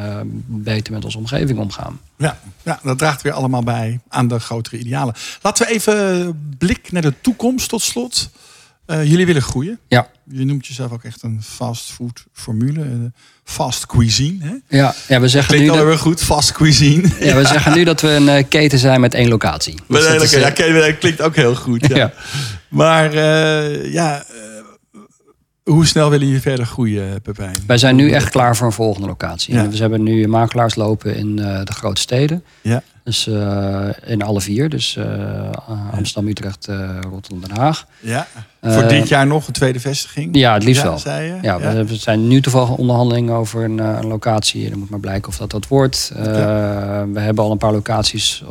beter 0.46 0.94
met 0.94 1.06
onze 1.06 1.18
omgeving 1.18 1.60
omgaan. 1.60 2.00
Ja, 2.18 2.40
ja, 2.64 2.80
dat 2.84 2.98
draagt 2.98 3.22
weer 3.22 3.32
allemaal 3.32 3.64
bij 3.64 4.00
aan 4.08 4.28
de 4.28 4.40
grotere 4.40 4.78
idealen. 4.78 5.14
Laten 5.42 5.66
we 5.66 5.74
even 5.74 6.56
blik 6.58 6.92
naar 6.92 7.02
de 7.02 7.14
toekomst 7.22 7.70
tot 7.70 7.82
slot. 7.82 8.30
Eh, 8.86 9.04
jullie 9.10 9.26
willen 9.26 9.42
groeien. 9.42 9.80
Ja. 9.88 10.08
Je 10.30 10.46
noemt 10.46 10.68
jezelf 10.68 10.92
ook 10.92 11.04
echt 11.04 11.24
een 11.24 11.42
fastfood 11.44 12.24
formule. 12.34 12.82
eh, 12.82 12.88
fast 13.44 13.86
cuisine. 13.86 14.46
Hè? 14.46 14.78
Ja, 14.78 14.96
ja, 15.08 15.20
we, 15.20 15.28
zeggen 15.28 15.52
nu 15.54 15.58
Klinkt 15.60 15.76
dat, 15.76 15.84
alweer 15.84 16.00
goed, 16.00 16.22
fast 16.24 16.52
cuisine. 16.52 17.08
ja, 17.20 17.36
we 17.36 17.46
zeggen 17.46 17.74
nu 17.74 17.84
dat 17.84 18.02
we 18.02 18.10
een 18.10 18.30
eh, 18.30 18.44
keten 18.50 18.80
zijn 18.80 19.02
met 19.02 19.14
één 19.14 19.30
locatie. 19.30 19.76
Maar 19.88 20.02
Dus 20.02 20.34
eh, 20.34 20.42
ja, 20.42 20.92
klinkt 20.92 21.22
ook 21.22 21.36
heel 21.36 21.56
goed. 21.56 21.88
Ja. 21.88 21.96
Ja. 22.04 22.14
Maar 22.70 23.16
ja, 23.90 24.26
hoe 25.64 25.86
snel 25.86 26.10
willen 26.10 26.26
jullie 26.26 26.42
verder 26.42 26.66
groeien, 26.66 27.22
Pepijn? 27.22 27.56
Wij 27.68 27.78
zijn 27.78 27.96
nu 27.96 28.12
echt 28.12 28.30
klaar 28.30 28.56
voor 28.56 28.68
een 28.68 28.74
volgende 28.74 29.08
locatie. 29.08 29.54
Ja. 29.54 29.70
We 29.70 29.78
hebben 29.78 30.04
nu 30.04 30.28
makelaars 30.28 30.76
lopen 30.76 31.16
in 31.16 31.40
eh, 31.40 31.64
de 31.64 31.74
grote 31.74 32.02
steden. 32.02 32.44
Ja. 32.62 32.84
Dus 33.04 33.28
eh, 33.28 33.88
in 34.06 34.22
alle 34.22 34.42
vier. 34.42 34.70
Dus 34.70 34.96
eh, 34.96 35.52
Amsterdam, 35.92 36.30
Utrecht, 36.30 36.68
Rotterdam, 37.10 37.42
Den 37.48 37.58
Haag. 37.58 37.86
Ja. 38.00 38.28
Voor 38.62 38.88
dit 38.88 39.08
jaar 39.08 39.28
nog 39.28 39.48
een 39.48 39.54
tweede 39.54 39.80
vestiging? 39.80 40.36
Ja, 40.36 40.54
het 40.54 40.64
liefst 40.64 40.84
wel. 40.84 40.98
Zei 40.98 41.28
je? 41.28 41.38
Ja, 41.42 41.60
we 41.60 41.86
we 41.86 41.96
zijn 41.96 42.28
nu 42.28 42.42
toevallig 42.42 42.70
in 42.70 42.76
onderhandelingen 42.76 43.34
over 43.34 43.64
een, 43.64 43.78
een 43.78 44.08
locatie. 44.08 44.70
Er 44.70 44.78
moet 44.78 44.90
maar 44.90 45.00
blijken 45.00 45.28
of 45.28 45.38
dat 45.38 45.52
dat 45.52 45.68
wordt. 45.68 46.12
We 46.16 47.20
hebben 47.20 47.44
al 47.44 47.52
een 47.52 47.58
paar 47.58 47.72
locaties 47.72 48.44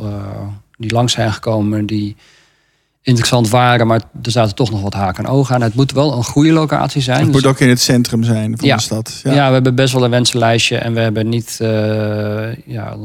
die 0.77 0.91
langs 0.91 1.13
zijn 1.13 1.33
gekomen 1.33 1.85
die 1.85 2.15
interessant 3.03 3.49
waren, 3.49 3.87
maar 3.87 4.01
er 4.23 4.31
zaten 4.31 4.55
toch 4.55 4.71
nog 4.71 4.81
wat 4.81 4.93
haken 4.93 5.23
en 5.25 5.29
ogen 5.29 5.55
aan. 5.55 5.61
Het 5.61 5.73
moet 5.75 5.91
wel 5.91 6.13
een 6.17 6.23
goede 6.23 6.51
locatie 6.51 7.01
zijn. 7.01 7.17
Het 7.17 7.25
Dus- 7.25 7.35
moet 7.41 7.45
ook 7.51 7.59
in 7.59 7.69
het 7.69 7.81
centrum 7.81 8.23
zijn 8.23 8.57
van 8.57 8.67
Ja. 8.67 8.75
de 8.75 8.81
stad. 8.81 9.19
ja. 9.23 9.47
we 9.47 9.53
hebben 9.53 9.75
best 9.75 9.93
wel 9.93 10.03
een 10.03 10.09
wensenlijstje 10.09 10.77
en 10.77 10.93
we 10.93 10.99
hebben 10.99 11.29
niet, 11.29 11.57
eh, 11.61 11.67
ja, 12.65 12.97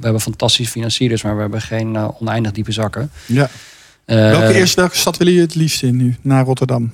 hebben 0.00 0.20
fantastische 0.20 0.72
financiers, 0.72 1.22
maar 1.22 1.34
we 1.34 1.40
hebben 1.40 1.60
geen 1.60 1.96
eh, 1.96 2.08
oneindig 2.20 2.52
diepe 2.52 2.72
zakken. 2.72 3.10
ja. 3.26 3.48
Eh, 4.04 4.16
Welke, 4.16 4.54
eerst, 4.54 4.74
welke 4.74 4.96
stad 4.96 5.16
willen 5.16 5.32
jullie 5.32 5.48
het 5.48 5.56
liefst 5.56 5.82
in 5.82 5.96
nu? 5.96 6.16
Naar 6.20 6.44
Rotterdam. 6.44 6.92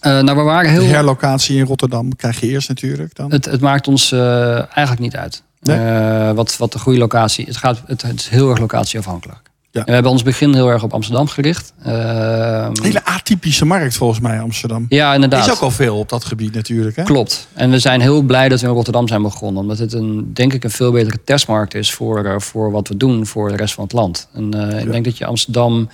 nou, 0.00 0.24
we 0.24 0.32
waren 0.42 0.74
De 0.74 0.80
heel. 0.80 0.90
herlocatie 0.90 1.56
in 1.58 1.64
Rotterdam 1.64 2.16
krijg 2.16 2.40
je 2.40 2.48
eerst 2.48 2.68
natuurlijk 2.68 3.14
dan. 3.16 3.30
Het, 3.30 3.44
het 3.44 3.60
maakt 3.60 3.88
ons 3.88 4.12
eigenlijk 4.12 4.98
niet 4.98 5.16
uit. 5.16 5.42
Nee? 5.62 6.32
Wat, 6.34 6.56
wat 6.56 6.72
de 6.72 6.78
goede 6.78 6.98
locatie 6.98 7.44
het, 7.46 7.56
gaat, 7.56 7.82
het, 7.86 8.02
het 8.02 8.20
is 8.20 8.28
heel 8.28 8.50
erg 8.50 8.58
locatieafhankelijk. 8.58 9.47
En 9.78 9.84
we 9.86 9.92
hebben 9.92 10.10
ons 10.12 10.22
begin 10.22 10.54
heel 10.54 10.68
erg 10.68 10.82
op 10.82 10.92
Amsterdam 10.92 11.26
gericht. 11.26 11.72
Eh, 11.82 12.68
Hele 12.82 13.04
atypische 13.04 13.64
markt 13.64 13.96
volgens 13.96 14.20
mij, 14.20 14.40
Amsterdam. 14.40 14.86
ja, 14.88 15.08
Er 15.08 15.14
inderdaad. 15.14 15.46
is 15.46 15.52
ook 15.52 15.60
al 15.60 15.70
veel 15.70 15.98
op 15.98 16.08
dat 16.08 16.24
gebied 16.24 16.54
natuurlijk. 16.54 16.96
Hè? 16.96 17.02
Klopt. 17.02 17.48
En 17.54 17.70
we 17.70 17.78
zijn 17.78 18.00
heel 18.00 18.22
blij 18.22 18.48
dat 18.48 18.60
we 18.60 18.66
in 18.66 18.72
Rotterdam 18.72 19.08
zijn 19.08 19.22
begonnen. 19.22 19.62
Omdat 19.62 19.78
het 19.78 19.92
een, 19.92 20.30
denk 20.34 20.52
ik 20.52 20.64
een 20.64 20.70
veel 20.70 20.92
betere 20.92 21.18
testmarkt 21.24 21.74
is 21.74 21.92
voor, 21.92 22.24
eh, 22.24 22.38
voor 22.38 22.70
wat 22.70 22.88
we 22.88 22.96
doen 22.96 23.26
voor 23.26 23.48
de 23.48 23.56
rest 23.56 23.74
van 23.74 23.84
het 23.84 23.92
land. 23.92 24.28
En 24.34 24.54
eh, 24.70 24.80
ik 24.84 24.90
denk 24.92 25.04
dat 25.04 25.18
je 25.18 25.26
Amsterdam. 25.26 25.88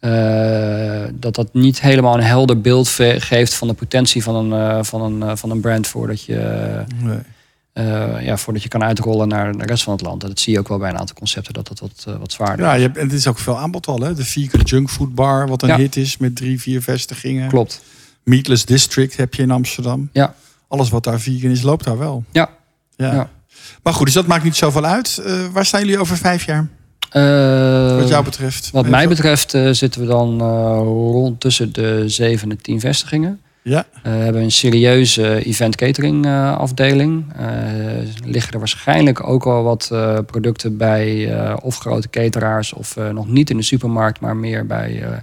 eh, 0.00 1.00
dat 1.14 1.34
dat 1.34 1.48
niet 1.52 1.80
helemaal 1.80 2.14
een 2.14 2.22
helder 2.22 2.60
beeld 2.60 2.88
geeft 3.18 3.54
van 3.54 3.68
de 3.68 3.74
potentie 3.74 4.22
van 4.22 4.52
een, 4.52 4.84
van 4.84 5.02
een, 5.02 5.36
van 5.36 5.50
een 5.50 5.60
brand 5.60 5.86
voordat 5.86 6.22
je, 6.24 6.34
Nee. 7.02 7.18
Eh, 7.78 8.24
ja, 8.24 8.36
voordat 8.36 8.62
je 8.62 8.68
kan 8.68 8.82
uitrollen 8.82 9.28
naar 9.28 9.56
de 9.56 9.64
rest 9.64 9.82
van 9.82 9.92
het 9.92 10.02
land. 10.02 10.22
En 10.22 10.28
dat 10.28 10.40
zie 10.40 10.52
je 10.52 10.58
ook 10.58 10.68
wel 10.68 10.78
bij 10.78 10.90
een 10.90 10.98
aantal 10.98 11.16
concepten 11.16 11.52
dat 11.52 11.68
dat 11.68 11.78
wat, 11.80 12.04
eh, 12.08 12.16
wat 12.18 12.32
zwaarder 12.32 12.66
Ja, 12.66 12.72
is. 12.72 12.76
je 12.80 12.86
hebt, 12.86 12.96
en 12.98 13.04
het 13.04 13.12
is 13.12 13.26
ook 13.26 13.38
veel 13.38 13.58
aanbod 13.58 13.86
al. 13.86 14.00
Hè? 14.00 14.14
De 14.14 14.24
vegan 14.24 14.60
junkfood 14.60 15.14
bar, 15.14 15.48
wat 15.48 15.62
een 15.62 15.68
Ja. 15.68 15.76
hit 15.76 15.96
is 15.96 16.16
met 16.16 16.36
drie, 16.36 16.60
vier 16.60 16.82
vestigingen. 16.82 17.48
Klopt. 17.48 17.82
Meatless 18.22 18.64
District 18.64 19.16
heb 19.16 19.34
je 19.34 19.42
in 19.42 19.50
Amsterdam. 19.50 20.08
Ja. 20.12 20.34
Alles 20.68 20.88
wat 20.90 21.04
daar 21.04 21.20
vegan 21.20 21.50
is, 21.50 21.62
loopt 21.62 21.84
daar 21.84 21.98
wel. 21.98 22.24
Ja. 22.32 22.48
ja. 22.96 23.14
Ja. 23.14 23.30
Maar 23.82 23.92
goed, 23.94 24.04
dus 24.06 24.14
dat 24.14 24.26
maakt 24.26 24.44
niet 24.44 24.56
zoveel 24.56 24.84
uit. 24.84 25.18
Eh, 25.24 25.46
waar 25.52 25.64
staan 25.66 25.80
jullie 25.80 25.98
over 25.98 26.16
vijf 26.16 26.44
jaar, 26.44 26.68
wat 27.98 28.08
jou 28.08 28.24
betreft? 28.24 28.70
Wat 28.70 28.86
mij 28.88 29.08
betreft 29.08 29.50
zitten 29.70 30.00
we 30.00 30.06
dan 30.06 30.40
rond 30.82 31.40
tussen 31.40 31.72
de 31.72 32.02
zeven 32.06 32.50
en 32.50 32.60
tien 32.62 32.80
vestigingen. 32.80 33.40
Ja, 33.68 33.86
Eh, 34.02 34.02
we 34.02 34.18
hebben 34.18 34.42
een 34.42 34.50
serieuze 34.50 35.44
event 35.44 35.76
catering 35.76 36.26
eh, 36.26 36.56
afdeling. 36.58 37.32
Eh, 37.36 37.46
liggen 38.24 38.52
er 38.52 38.58
waarschijnlijk 38.58 39.28
ook 39.28 39.46
al 39.46 39.62
wat 39.62 39.88
producten 40.26 40.76
bij 40.76 41.32
of 41.62 41.78
grote 41.78 42.10
cateraars 42.10 42.72
of 42.72 42.96
nog 43.12 43.28
niet 43.28 43.50
in 43.50 43.56
de 43.56 43.62
supermarkt, 43.62 44.20
maar 44.20 44.36
meer 44.36 44.66
bij 44.66 45.02
eh, 45.02 45.18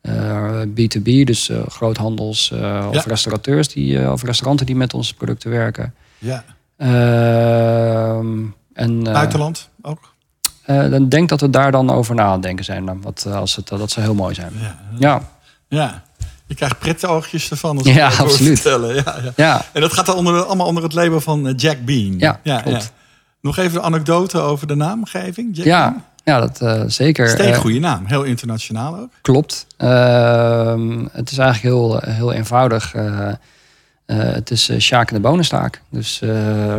eh, 0.00 0.66
B2B, 0.68 1.24
dus 1.24 1.50
groothandels 1.68 2.52
of 2.90 3.06
restaurateurs 3.06 3.68
die, 3.68 4.10
of 4.12 4.22
restauranten 4.22 4.66
die 4.66 4.76
met 4.76 4.94
onze 4.94 5.14
producten 5.14 5.50
werken. 5.50 5.94
ja. 6.18 6.44
Ehm, 6.76 8.38
en, 8.72 9.02
buitenland 9.02 9.68
ook. 9.82 10.14
dan 10.66 11.08
denk 11.08 11.28
dat 11.28 11.40
we 11.40 11.50
daar 11.50 11.72
dan 11.72 11.90
over 11.90 12.14
na 12.14 12.24
aan 12.24 12.32
het 12.32 12.42
denken 12.42 12.64
zijn. 12.64 12.86
dan, 12.86 13.02
Wat, 13.02 13.26
als 13.26 13.56
het, 13.56 13.68
dat 13.68 13.90
zou 13.90 14.06
heel 14.06 14.14
mooi 14.14 14.34
zijn. 14.34 14.52
Ja. 14.60 14.78
Ja, 14.98 15.28
ja. 15.68 16.02
Je 16.50 16.56
krijgt 16.56 16.78
prettoogjes 16.78 17.50
ervan. 17.50 17.78
Als 17.78 17.86
Ja, 17.86 18.06
absoluut. 18.18 18.60
vertellen. 18.60 18.94
Ja, 18.94 19.16
ja. 19.22 19.32
ja, 19.36 19.64
En 19.72 19.80
dat 19.80 19.92
gaat 19.92 20.06
dan 20.06 20.16
onder, 20.16 20.44
allemaal 20.44 20.66
onder 20.66 20.82
het 20.82 20.92
label 20.92 21.20
van 21.20 21.48
eh, 21.48 21.52
Jack 21.56 21.84
Bean. 21.84 22.18
Ja, 22.42 22.60
klopt. 22.60 22.92
Nog 23.40 23.56
even 23.56 23.72
de 23.72 23.80
anekdote 23.80 24.38
over 24.38 24.66
de 24.66 24.74
naamgeving. 24.74 25.56
Jack 25.56 25.66
ja. 25.66 25.90
Bean? 25.90 26.04
Ja, 26.24 26.40
dat 26.40 26.60
uh, 26.62 26.82
zeker. 26.86 27.28
Steek, 27.28 27.56
goede 27.56 27.78
naam. 27.78 28.06
Heel 28.06 28.22
internationaal 28.22 28.96
ook. 28.96 29.10
Klopt. 29.20 29.66
Ehm, 29.76 31.06
het 31.12 31.30
is 31.30 31.38
eigenlijk 31.38 31.74
heel, 31.74 31.98
heel 32.14 32.32
eenvoudig. 32.32 32.94
het 34.06 34.50
is 34.50 34.72
Sjaak 34.78 35.08
en 35.08 35.14
de 35.14 35.20
bonenstaak. 35.20 35.82
Dus 35.90 36.20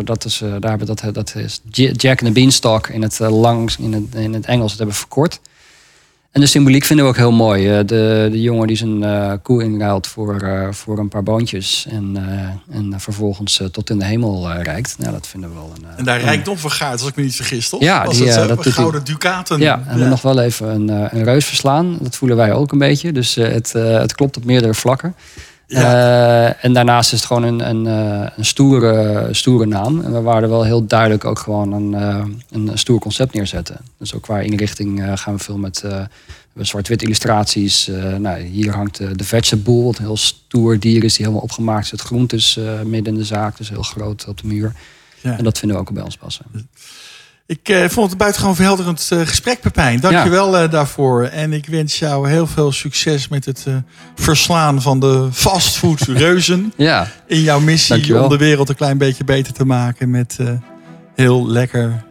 dat 0.03 0.25
is, 0.25 0.37
daar 0.59 0.69
hebben 0.69 0.87
dat, 0.87 1.03
dat 1.13 1.35
is 1.35 1.61
Jack 1.91 2.19
and 2.19 2.27
the 2.27 2.31
Beanstalk 2.31 2.87
in 2.87 3.01
het, 3.01 3.19
langs, 3.19 3.77
in, 3.77 3.93
het, 3.93 4.15
in 4.15 4.33
het 4.33 4.45
Engels. 4.45 4.69
Dat 4.69 4.77
hebben 4.77 4.95
we 4.95 5.01
verkort. 5.01 5.39
En 6.31 6.41
de 6.41 6.47
symboliek 6.47 6.83
vinden 6.83 7.05
we 7.05 7.11
ook 7.11 7.17
heel 7.17 7.31
mooi. 7.31 7.69
Eh, 7.69 7.85
de, 7.85 8.27
de 8.31 8.41
jongen 8.41 8.67
die 8.67 8.77
zijn 8.77 9.01
uh, 9.03 9.33
koe 9.41 9.63
inruilt 9.63 10.07
voor, 10.07 10.43
uh, 10.43 10.67
voor 10.71 10.99
een 10.99 11.07
paar 11.07 11.23
boontjes. 11.23 11.85
En, 11.89 12.17
uh, 12.69 12.75
en 12.77 12.93
vervolgens 12.99 13.61
tot 13.71 13.89
in 13.89 13.99
de 13.99 14.05
hemel 14.05 14.51
reikt. 14.51 14.95
Nou, 14.97 15.11
dat 15.11 15.27
vinden 15.27 15.49
we 15.49 15.55
wel 15.55 15.73
een. 15.75 15.97
en 15.97 16.05
daar 16.05 16.21
rijkdom 16.21 16.57
vergaat, 16.57 16.99
als 16.99 17.09
ik 17.09 17.15
me 17.15 17.23
niet 17.23 17.35
vergis, 17.35 17.69
toch? 17.69 17.81
Ja, 17.81 18.03
die, 18.03 18.27
het, 18.27 18.47
dat 18.47 18.63
doet 18.63 18.73
gouden 18.73 19.03
ducaten. 19.03 19.59
Ja, 19.59 19.83
en 19.87 19.99
ja. 19.99 20.07
nog 20.07 20.21
wel 20.21 20.39
even 20.39 20.67
een, 20.67 20.89
een 20.89 21.23
reus 21.23 21.45
verslaan. 21.45 21.97
Dat 22.01 22.15
voelen 22.15 22.37
wij 22.37 22.53
ook 22.53 22.71
een 22.71 22.77
beetje. 22.77 23.11
Dus 23.11 23.35
het, 23.35 23.71
het 23.73 24.15
klopt 24.15 24.37
op 24.37 24.45
meerdere 24.45 24.73
vlakken. 24.73 25.15
Ja. 25.73 26.55
en 26.55 26.73
daarnaast 26.73 27.13
is 27.13 27.19
het 27.19 27.27
gewoon 27.27 27.43
een, 27.43 27.69
een, 27.69 27.85
een 28.37 28.45
stoere, 28.45 29.27
stoere 29.31 29.65
naam. 29.65 30.01
En 30.01 30.13
we 30.13 30.21
waren 30.21 30.49
wel 30.49 30.63
heel 30.63 30.85
duidelijk 30.85 31.25
ook 31.25 31.39
gewoon 31.39 31.71
een, 31.71 31.93
een 32.49 32.77
stoer 32.77 32.99
concept 32.99 33.33
neerzetten. 33.33 33.77
Dus 33.97 34.13
ook 34.15 34.21
qua 34.21 34.39
inrichting 34.39 35.03
gaan 35.15 35.35
we 35.35 35.43
veel 35.43 35.57
met 35.57 35.85
zwart-wit 36.55 37.01
illustraties. 37.01 37.89
nou, 38.17 38.39
hier 38.39 38.73
hangt 38.73 38.97
de 38.97 39.23
vegetable, 39.23 39.83
wat 39.83 39.97
een 39.97 40.03
heel 40.03 40.17
stoer 40.17 40.79
dier 40.79 41.03
is 41.03 41.15
die 41.15 41.25
helemaal 41.25 41.45
opgemaakt 41.45 41.85
is. 41.85 41.91
Het 41.91 42.01
groentes 42.01 42.59
midden 42.85 43.13
in 43.13 43.19
de 43.19 43.25
zaak, 43.25 43.57
dus 43.57 43.69
heel 43.69 43.83
groot 43.83 44.25
op 44.27 44.41
de 44.41 44.47
muur. 44.47 44.73
Ja. 45.21 45.37
En 45.37 45.43
dat 45.43 45.59
vinden 45.59 45.77
we 45.77 45.83
ook 45.83 45.93
bij 45.93 46.03
ons 46.03 46.17
passen. 46.17 46.45
Ik 47.51 47.69
uh, 47.69 47.79
vond 47.79 47.95
het 47.95 48.11
een 48.11 48.17
buitengewoon 48.17 48.55
verhelderend 48.55 49.09
uh, 49.13 49.19
gesprek, 49.27 49.61
Pepijn. 49.61 49.99
Dank 49.99 50.23
je 50.23 50.29
wel 50.29 50.63
uh, 50.63 50.71
daarvoor. 50.71 51.23
En 51.23 51.53
ik 51.53 51.65
wens 51.65 51.99
jou 51.99 52.29
heel 52.29 52.47
veel 52.47 52.71
succes 52.71 53.27
met 53.27 53.45
het 53.45 53.65
verslaan 54.15 54.81
van 54.81 54.99
de 54.99 55.29
fastfood 55.31 56.01
reuzen. 56.01 56.73
ja. 56.77 57.07
In 57.27 57.41
jouw 57.41 57.59
missie 57.59 58.21
om 58.21 58.29
de 58.29 58.37
wereld 58.37 58.69
een 58.69 58.75
klein 58.75 58.97
beetje 58.97 59.23
beter 59.23 59.53
te 59.53 59.65
maken 59.65 60.09
met 60.09 60.37
heel 61.15 61.47
lekker 61.47 62.03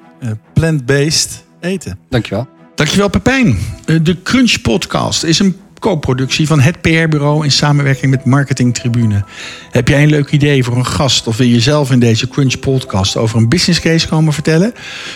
plant-based 0.52 1.44
eten. 1.60 1.98
Dankjewel. 2.08 2.48
Dankjewel 2.74 3.08
Pepijn. 3.08 3.58
De 4.02 4.22
Crunch 4.22 4.60
Podcast 4.60 5.22
is 5.22 5.38
een 5.38 5.56
co-productie 5.80 6.46
van 6.46 6.60
het 6.60 6.80
PR-bureau 6.80 7.44
in 7.44 7.50
samenwerking 7.50 8.10
met 8.10 8.24
Marketing 8.24 8.74
Tribune. 8.74 9.24
Heb 9.70 9.88
jij 9.88 10.02
een 10.02 10.10
leuk 10.10 10.30
idee 10.30 10.64
voor 10.64 10.76
een 10.76 10.86
gast 10.86 11.26
of 11.26 11.36
wil 11.36 11.46
je 11.46 11.60
zelf 11.60 11.90
in 11.90 11.98
deze 11.98 12.28
Crunch 12.28 12.58
podcast 12.58 13.16
over 13.16 13.38
een 13.38 13.48
business 13.48 13.80
case 13.80 14.08
komen 14.08 14.32
vertellen? 14.32 14.72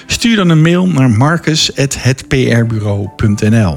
Stuur 0.07 0.37
dan 0.37 0.49
een 0.49 0.63
mail 0.63 0.87
naar 0.87 1.11
marcus@hetprbureau.nl. 1.11 3.77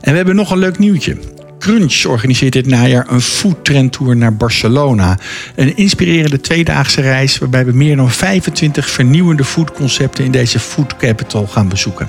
En 0.00 0.10
we 0.10 0.16
hebben 0.16 0.36
nog 0.36 0.50
een 0.50 0.58
leuk 0.58 0.78
nieuwtje. 0.78 1.16
Crunch 1.58 2.04
organiseert 2.04 2.52
dit 2.52 2.66
najaar 2.66 3.06
een 3.10 3.20
food 3.20 3.64
tour 3.90 4.16
naar 4.16 4.36
Barcelona. 4.36 5.18
Een 5.54 5.76
inspirerende 5.76 6.40
tweedaagse 6.40 7.00
reis 7.00 7.38
waarbij 7.38 7.64
we 7.64 7.72
meer 7.72 7.96
dan 7.96 8.10
25 8.10 8.90
vernieuwende 8.90 9.44
foodconcepten 9.44 10.24
in 10.24 10.30
deze 10.30 10.58
food 10.58 10.96
capital 10.96 11.46
gaan 11.46 11.68
bezoeken. 11.68 12.08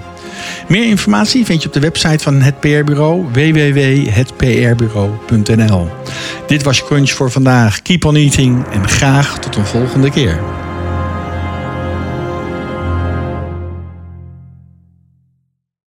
Meer 0.67 0.85
informatie 0.85 1.45
vind 1.45 1.61
je 1.61 1.67
op 1.67 1.73
de 1.73 1.79
website 1.79 2.23
van 2.23 2.41
het 2.41 2.59
PR-bureau 2.59 3.25
www.hetprbureau.nl. 3.31 5.89
Dit 6.47 6.63
was 6.63 6.83
Crunch 6.83 7.09
voor 7.09 7.31
vandaag. 7.31 7.81
Keep 7.81 8.05
on 8.05 8.15
eating 8.15 8.65
en 8.71 8.87
graag 8.87 9.39
tot 9.39 9.55
een 9.55 9.65
volgende 9.65 10.09
keer. 10.09 10.39